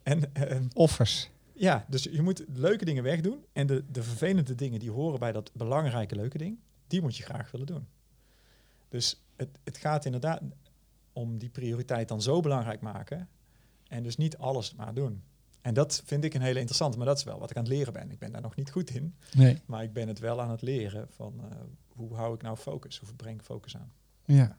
[0.04, 1.30] En ehm, Offers.
[1.54, 3.46] ja, dus je moet leuke dingen wegdoen.
[3.54, 7.24] En de, de vervelende dingen die horen bij dat belangrijke leuke ding, die moet je
[7.24, 7.88] graag willen doen.
[8.90, 10.42] Dus het, het gaat inderdaad
[11.14, 13.30] om die prioriteit dan zo belangrijk maken.
[13.88, 15.24] En dus niet alles maar doen.
[15.62, 17.72] En dat vind ik een hele interessante, maar dat is wel wat ik aan het
[17.72, 18.12] leren ben.
[18.12, 19.62] Ik ben daar nog niet goed in, Nee.
[19.66, 21.58] maar ik ben het wel aan het leren van eh,
[21.88, 23.00] hoe hou ik nou focus?
[23.00, 23.92] Hoe breng ik focus aan?
[24.26, 24.58] Ja.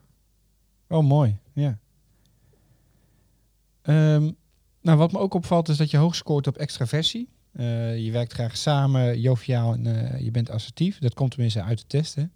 [0.91, 1.37] Oh, mooi.
[1.53, 1.79] Ja.
[3.81, 4.31] Ehm,
[4.81, 7.29] nou, wat me ook opvalt is dat je hoog scoort op extraversie.
[7.51, 10.99] Eh, je werkt graag samen, joviaal en eh, je bent assertief.
[10.99, 12.31] Dat komt tenminste uit de testen.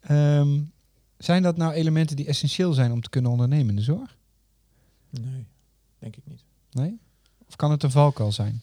[0.00, 0.60] Ehm,
[1.18, 4.16] zijn dat nou elementen die essentieel zijn om te kunnen ondernemen in de zorg?
[5.10, 5.46] Nee,
[5.98, 6.44] denk ik niet.
[6.70, 6.98] Nee?
[7.48, 8.62] Of kan het een valkuil zijn?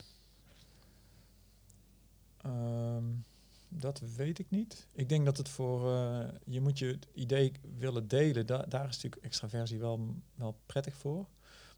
[3.79, 4.87] Dat weet ik niet.
[4.91, 8.45] Ik denk dat het voor eh, je moet je idee willen delen.
[8.45, 11.27] Da daar is natuurlijk extraversie wel, wel prettig voor.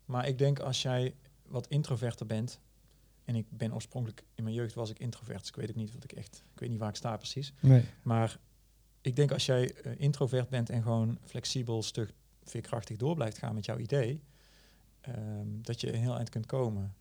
[0.06, 2.60] Maar ik denk als jij wat introverter bent.
[3.26, 5.40] En ik ben oorspronkelijk in mijn jeugd was ik introvert.
[5.40, 6.44] Dus ik weet ook niet wat ik echt.
[6.54, 7.54] Ik weet niet waar ik sta precies.
[7.60, 7.84] Nee.
[8.02, 8.40] Maar
[9.02, 12.12] ik denk als jij eh, introvert bent en gewoon flexibel, stug,
[12.44, 14.24] veerkrachtig door blijft gaan met jouw idee,
[15.02, 16.96] ehm, dat je een heel eind kunt komen.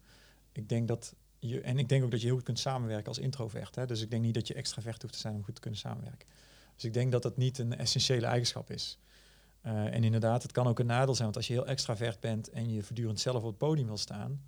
[0.53, 3.19] Ik denk dat je, en ik denk ook dat je heel goed kunt samenwerken als
[3.19, 3.75] introvert.
[3.75, 3.87] Hè?
[3.87, 6.29] Dus ik denk niet dat je extravert hoeft te zijn om goed te kunnen samenwerken.
[6.75, 8.99] Dus ik denk dat dat niet een essentiële eigenschap is.
[9.61, 12.51] Eh, en inderdaad, het kan ook een nadeel zijn, want als je heel extravert bent
[12.51, 14.43] en je voortdurend zelf op het podium wil staan,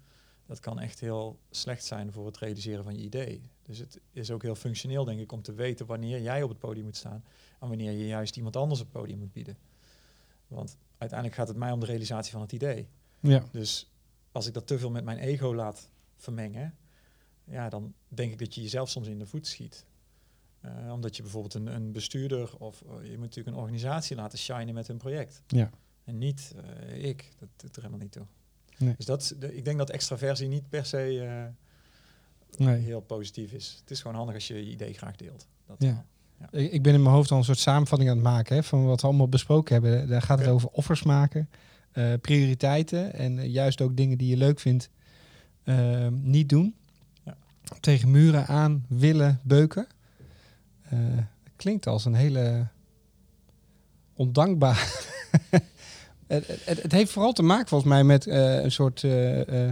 [0.47, 3.41] dat kan echt heel slecht zijn voor het realiseren van je idee.
[3.63, 6.59] Dus het is ook heel functioneel, denk ik, om te weten wanneer jij op het
[6.59, 7.25] podium moet staan
[7.61, 9.57] en wanneer je juist iemand anders op het podium moet bieden.
[10.47, 12.89] Want uiteindelijk gaat het mij om de realisatie van het idee.
[13.21, 13.45] Ja.
[13.53, 13.91] Dus
[14.33, 15.89] als ik dat te veel met mijn ego laat
[16.23, 16.75] vermengen,
[17.45, 19.87] ja, dan denk ik dat je jezelf soms in de voet schiet.
[20.61, 24.39] Eh, omdat je bijvoorbeeld een, een bestuurder of eh, je moet natuurlijk een organisatie laten
[24.39, 25.43] shinen met hun project.
[25.47, 25.71] Ja.
[26.05, 26.55] En niet
[26.89, 27.29] eh, ik.
[27.39, 28.27] Dat doet er helemaal niet toe.
[28.79, 28.95] Nee.
[28.97, 31.49] Dus dat, de, ik denk dat extraversie niet per se
[32.57, 32.81] Nee.
[32.81, 33.77] heel positief is.
[33.81, 35.47] Het is gewoon handig als je je idee graag deelt.
[35.67, 36.05] Dat Ja.
[36.51, 39.01] Ik ben in mijn hoofd al een soort samenvatting aan het maken hè, van wat
[39.01, 40.09] we allemaal besproken hebben.
[40.09, 41.51] Daar gaat het over offers maken,
[42.21, 44.91] prioriteiten en juist ook dingen die je leuk vindt
[45.79, 46.75] eh, niet doen.
[47.23, 47.37] Ja.
[47.81, 49.87] Tegen muren aan willen beuken.
[50.89, 50.99] Eh,
[51.57, 52.67] klinkt als een hele
[54.15, 55.09] ondankbaar.
[56.27, 59.69] het, het, het heeft vooral te maken volgens mij met eh, een soort eh,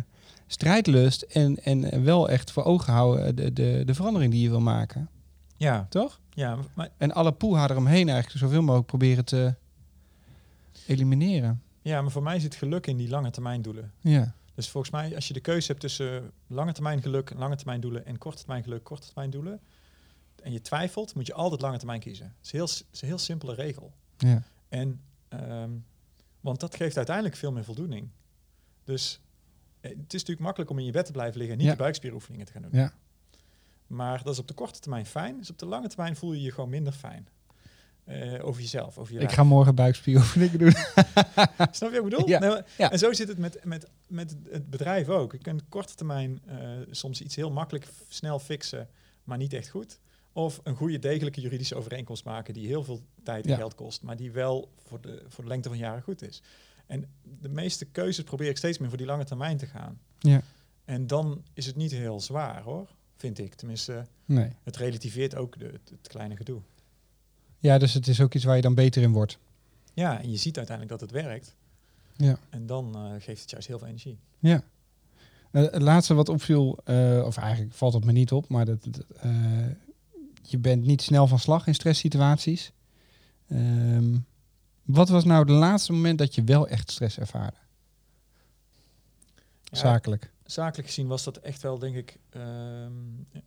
[0.46, 4.60] strijdlust en, en wel echt voor ogen houden de, de, de verandering die je wil
[4.60, 5.08] maken.
[5.56, 6.20] ja, Toch?
[6.30, 9.54] ja, maar, En alle poeha eromheen eigenlijk zoveel mogelijk proberen te
[10.86, 11.62] elimineren.
[11.82, 13.92] ja, maar voor mij zit geluk in die lange termijn doelen.
[14.00, 17.80] Ja, Dus volgens mij, als je de keuze hebt tussen lange termijn geluk, lange termijn
[17.80, 19.60] doelen en korte termijn geluk, korte termijn doelen,
[20.42, 22.26] en je twijfelt, moet je altijd lange termijn kiezen.
[22.26, 23.92] Het is, heel, het is een heel simpele regel.
[24.16, 25.70] ja, En, ehm,
[26.40, 28.08] want dat geeft uiteindelijk veel meer voldoening.
[28.84, 29.20] Dus
[29.80, 31.76] eh, het is natuurlijk makkelijk om in je bed te blijven liggen en niet Ja.
[31.76, 32.70] de buikspieroefeningen te gaan doen.
[32.72, 32.92] ja,
[33.86, 35.38] Maar dat is op de korte termijn fijn.
[35.38, 37.28] Dus op de lange termijn voel je je gewoon minder fijn.
[38.08, 40.72] Eh, over jezelf, over je ik ga morgen buikspieroefeningen doen.
[41.70, 42.28] Snap je wat ik bedoel?
[42.28, 42.90] Ja, Nee, maar- ja.
[42.92, 45.32] En zo zit het met, met, met het bedrijf ook.
[45.32, 46.56] Je kunt korte termijn eh,
[46.90, 48.88] soms iets heel makkelijk snel fixen,
[49.24, 49.98] maar niet echt goed.
[50.32, 53.56] Of een goede, degelijke juridische overeenkomst maken die heel veel tijd en Ja.
[53.56, 56.42] geld kost, maar die wel voor de, voor de lengte van jaren goed is.
[56.86, 57.06] En
[57.40, 60.00] de meeste keuzes probeer ik steeds meer voor die lange termijn te gaan.
[60.18, 60.42] Ja.
[60.84, 63.54] En dan is het niet heel zwaar hoor, vind ik.
[63.54, 64.50] Tenminste, Nee.
[64.62, 66.60] het relativeert ook de, het kleine gedoe.
[67.58, 69.38] Ja, dus het is ook iets waar je dan beter in wordt.
[69.94, 71.56] Ja, en je ziet uiteindelijk dat het werkt.
[72.16, 72.38] Ja.
[72.50, 74.18] En dan eh, geeft het juist heel veel energie.
[74.38, 74.62] Ja.
[75.50, 78.88] Eh, het laatste wat opviel, eh, of eigenlijk valt het me niet op, maar dat,
[80.42, 82.72] je bent niet snel van slag in stresssituaties.
[83.48, 84.16] Ehm,
[84.82, 87.56] wat was nou het laatste moment dat je wel echt stress ervaarde?
[89.62, 90.32] Ja, Zakelijk.
[90.44, 92.92] zakelijk gezien was dat echt wel, denk ik, ehm,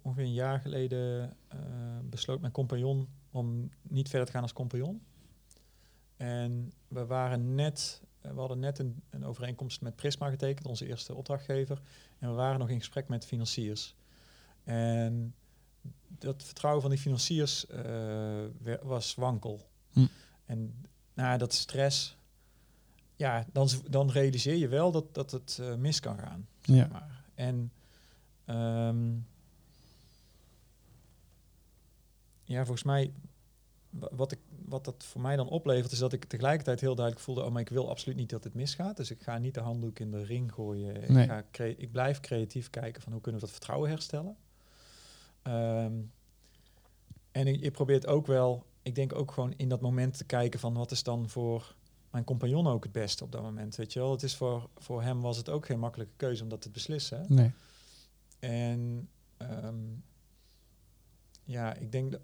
[0.01, 1.33] ongeveer een jaar geleden
[2.09, 5.01] besloot mijn compagnon om niet verder te gaan als compagnon.
[6.17, 11.15] En we waren net, we hadden net een, een overeenkomst met Prisma getekend, onze eerste
[11.15, 11.81] opdrachtgever.
[12.19, 13.95] En we waren nog in gesprek met financiers.
[14.63, 15.35] En
[16.07, 18.43] dat vertrouwen van die financiers eh,
[18.81, 19.69] was wankel.
[19.91, 20.05] Hm.
[20.45, 22.17] En nou, dat stress,
[23.15, 26.47] ja, dan, dan realiseer je wel dat, dat het eh, mis kan gaan.
[26.61, 26.87] Ja.
[26.91, 27.71] Maar, en
[28.45, 29.09] ehm,
[32.51, 33.13] ja, volgens mij,
[33.89, 37.25] wa- wat, ik, wat dat voor mij dan oplevert, is dat ik tegelijkertijd heel duidelijk
[37.25, 38.97] voelde, oh, maar ik wil absoluut niet dat het misgaat.
[38.97, 41.13] Dus ik ga niet de handdoek in de ring gooien.
[41.13, 41.23] Nee.
[41.23, 44.35] Ik, ga crea- ik blijf creatief kijken van hoe kunnen we dat vertrouwen herstellen.
[45.41, 45.93] Ehm,
[47.31, 50.59] en ik, je probeert ook wel, ik denk ook gewoon in dat moment te kijken
[50.59, 51.75] van wat is dan voor
[52.11, 53.75] mijn compagnon ook het beste op dat moment.
[53.75, 56.49] Weet je wel, het is voor, voor hem was het ook geen makkelijke keuze om
[56.49, 57.25] dat te beslissen.
[57.27, 57.51] Nee.
[58.39, 59.75] En ehm,
[61.43, 62.21] ja, ik denk dat,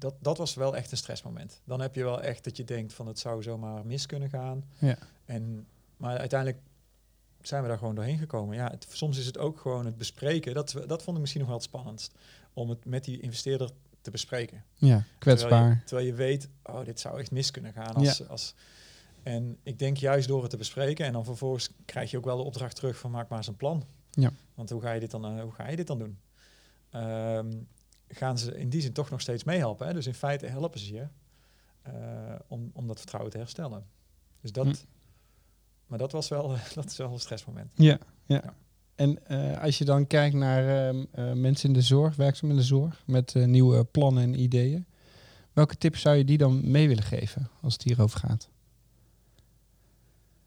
[0.00, 1.60] dat dat was wel echt een stressmoment.
[1.64, 4.64] Dan heb je wel echt dat je denkt van het zou zomaar mis kunnen gaan.
[4.78, 4.98] Ja.
[5.24, 6.60] En, maar uiteindelijk
[7.40, 8.56] zijn we daar gewoon doorheen gekomen.
[8.56, 10.54] Ja, het, soms is het ook gewoon het bespreken.
[10.54, 12.14] Dat, dat vond ik misschien nog wel het spannendst.
[12.52, 13.70] Om het met die investeerder
[14.00, 14.64] te bespreken.
[14.74, 15.50] Ja, kwetsbaar.
[15.50, 17.94] Terwijl je, terwijl je weet, oh, dit zou echt mis kunnen gaan.
[17.94, 18.54] Als, als,
[19.22, 22.36] en ik denk juist door het te bespreken en dan vervolgens krijg je ook wel
[22.36, 23.84] de opdracht terug van maak maar eens een plan.
[24.10, 24.32] Ja.
[24.54, 26.18] Want hoe ga je dit dan, eh, hoe ga je dit dan doen?
[26.90, 27.50] Ehm,
[28.12, 29.86] gaan ze in die zin toch nog steeds meehelpen.
[29.86, 29.92] Hè?
[29.92, 31.06] Dus in feite helpen ze je
[31.82, 31.92] eh,
[32.48, 33.86] om, om dat vertrouwen te herstellen.
[34.40, 34.74] Dus dat, Hm.
[35.86, 37.72] maar dat was wel, dat is wel een stressmoment.
[37.74, 38.42] Ja, ja.
[38.44, 38.54] Ja.
[38.94, 42.56] En eh, als je dan kijkt naar ehm, eh, mensen in de zorg, werkzaam in
[42.56, 44.86] de zorg, met nieuwe plannen en ideeën.
[45.52, 48.48] Welke tips zou je die dan mee willen geven als het hierover gaat?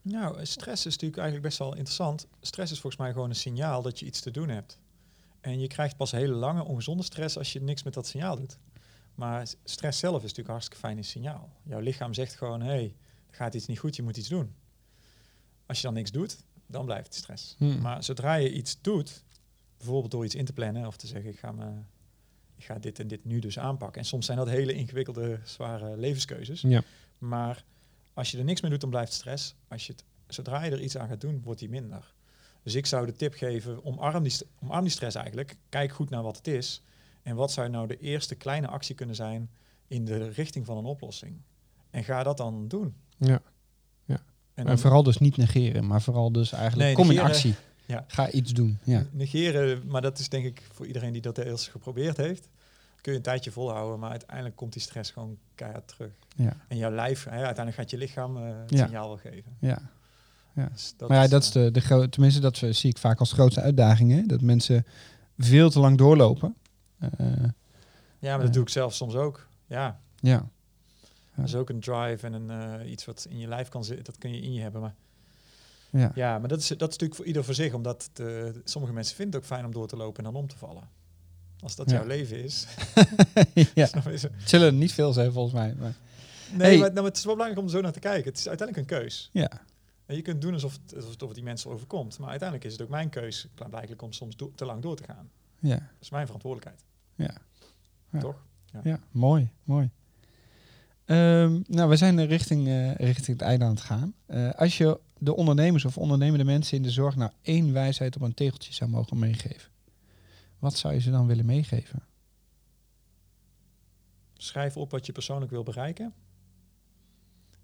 [0.01, 2.27] Nou, stress is natuurlijk eigenlijk best wel interessant.
[2.41, 4.77] Stress is volgens mij gewoon een signaal dat je iets te doen hebt.
[5.43, 8.57] En je krijgt pas hele lange ongezonde stress als je niks met dat signaal doet.
[9.15, 11.49] Maar stress zelf is natuurlijk een hartstikke fijn signaal.
[11.63, 12.95] Jouw lichaam zegt gewoon, hé, hey,
[13.29, 14.55] er gaat iets niet goed, je moet iets doen.
[15.65, 17.55] Als je dan niks doet, dan blijft het stress.
[17.57, 17.81] Hmm.
[17.81, 19.23] Maar zodra je iets doet,
[19.77, 21.65] bijvoorbeeld door iets in te plannen of te zeggen, ik ga, me,
[22.55, 24.01] ik ga dit en dit nu dus aanpakken.
[24.01, 26.61] En soms zijn dat hele ingewikkelde, zware levenskeuzes.
[26.61, 26.83] Ja.
[27.17, 27.65] Maar
[28.13, 29.55] als je er niks mee doet, dan blijft stress.
[29.67, 32.12] Als je het, zodra je er iets aan gaat doen, wordt die minder.
[32.63, 35.55] Dus ik zou de tip geven, omarm die, omarm die stress eigenlijk.
[35.69, 36.83] Kijk goed naar wat het is.
[37.21, 39.49] En wat zou nou de eerste kleine actie kunnen zijn
[39.87, 41.41] in de richting van een oplossing.
[41.89, 42.95] En ga dat dan doen.
[43.17, 43.41] Ja.
[44.53, 47.55] En En vooral dus niet negeren, maar vooral dus eigenlijk Nee, kom in actie.
[47.85, 48.03] Ja.
[48.07, 48.77] Ga iets doen.
[48.83, 49.05] Ja.
[49.11, 52.49] Negeren, maar dat is denk ik voor iedereen die dat eens geprobeerd heeft.
[53.01, 56.11] Kun je een tijdje volhouden, maar uiteindelijk komt die stress gewoon keihard terug.
[56.35, 56.57] Ja.
[56.67, 58.83] En jouw lijf, hè, uiteindelijk gaat je lichaam het Ja.
[58.83, 59.55] signaal wel geven.
[59.59, 59.81] ja.
[60.53, 62.97] Dus dat maar ja, is, dat is eh, de, de gro- tenminste, dat zie ik
[62.97, 64.11] vaak als grootste uitdaging.
[64.11, 64.21] Hè?
[64.25, 64.85] Dat mensen
[65.37, 66.55] veel te lang doorlopen.
[66.99, 67.09] Eh,
[68.19, 69.47] ja, maar dat doe ik zelf soms ook.
[69.67, 70.49] Ja, ja.
[71.35, 74.05] dat is ook een drive en een, eh, iets wat in je lijf kan zitten.
[74.05, 74.81] Dat kun je in je hebben.
[74.81, 74.95] Maar
[75.89, 76.11] Ja.
[76.15, 77.73] ja, maar dat is, dat is natuurlijk voor ieder voor zich.
[77.73, 78.25] Omdat eh,
[78.63, 80.83] sommige mensen vinden het ook fijn om door te lopen en dan om te vallen.
[81.59, 81.95] Als dat Ja.
[81.95, 82.67] jouw leven is.
[83.73, 83.87] ja.
[84.45, 85.75] zullen er niet veel zijn volgens mij.
[85.79, 85.93] Maar,
[86.51, 86.77] Nee, Hey.
[86.77, 88.29] maar, nou, maar het is wel belangrijk om er zo naar te kijken.
[88.29, 89.29] Het is uiteindelijk een keus.
[89.33, 89.49] ja.
[90.05, 92.19] En je kunt doen alsof het, alsof het die mensen overkomt.
[92.19, 95.29] Maar uiteindelijk is het ook mijn keus, blijkbaar om soms te lang door te gaan.
[95.59, 95.75] Ja.
[95.75, 96.85] Dat is mijn verantwoordelijkheid.
[97.15, 97.33] Ja.
[98.09, 98.19] Ja.
[98.19, 98.45] Toch?
[98.83, 99.89] Ja, mooi, mooi.
[101.05, 104.13] Ehm, nou, we zijn richting, eh, richting het einde aan het gaan.
[104.25, 108.21] Eh, als je de ondernemers of ondernemende mensen in de zorg nou één wijsheid op
[108.21, 109.71] een tegeltje zou mogen meegeven,
[110.59, 112.03] wat zou je ze dan willen meegeven?
[114.33, 116.13] Schrijf op wat je persoonlijk wil bereiken.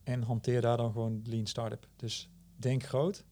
[0.09, 1.87] En hanteer daar dan gewoon lean startup.
[1.95, 3.23] Dus denk groot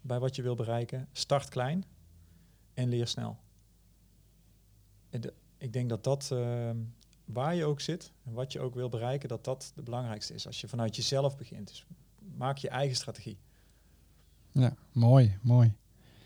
[0.00, 1.08] bij wat je wil bereiken.
[1.12, 1.84] Start klein
[2.74, 3.36] en leer snel.
[5.10, 6.76] En de- ik denk dat dat, ehm,
[7.24, 10.46] waar je ook zit en wat je ook wil bereiken, dat dat de belangrijkste is.
[10.46, 11.68] Als je vanuit jezelf begint.
[11.68, 11.86] Dus
[12.36, 13.38] maak je eigen strategie.
[14.52, 15.72] Ja, mooi, mooi.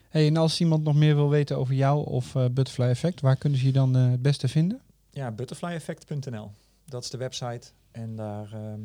[0.08, 3.36] Hey, en als iemand nog meer wil weten over jou of eh, Butterfly Effect, waar
[3.36, 4.80] kunnen ze je dan eh, het beste vinden?
[5.10, 6.50] Ja, butterflyeffect.nl.
[6.84, 7.70] Dat is de website.
[7.90, 8.80] En daar, ehm,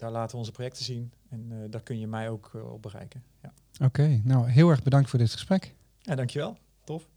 [0.00, 1.12] daar laten we onze projecten zien.
[1.30, 3.22] En eh, daar kun je mij ook eh, op bereiken.
[3.42, 3.52] Ja.
[3.84, 5.74] Oké, nou heel erg bedankt voor dit gesprek.
[5.98, 6.56] ja, dankjewel.
[6.84, 7.08] Tof.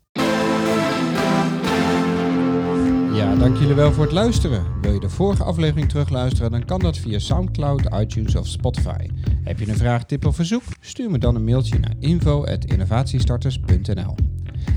[3.13, 4.81] Ja, dank jullie wel voor het luisteren.
[4.81, 9.07] Wil je de vorige aflevering terugluisteren, dan kan dat via Soundcloud, iTunes of Spotify.
[9.43, 10.63] Heb je een vraag, tip of verzoek?
[10.79, 14.15] Stuur me dan een mailtje naar info.innovatiestarters.nl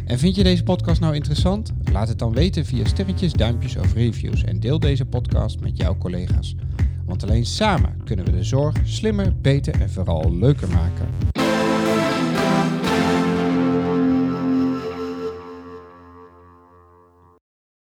[0.07, 1.73] En vind je deze podcast nou interessant?
[1.93, 5.99] Laat het dan weten via sterretjes, duimpjes of reviews en deel deze podcast met jouw
[5.99, 6.55] collega's.
[7.07, 11.09] Want alleen samen kunnen we de zorg slimmer, beter en vooral leuker maken.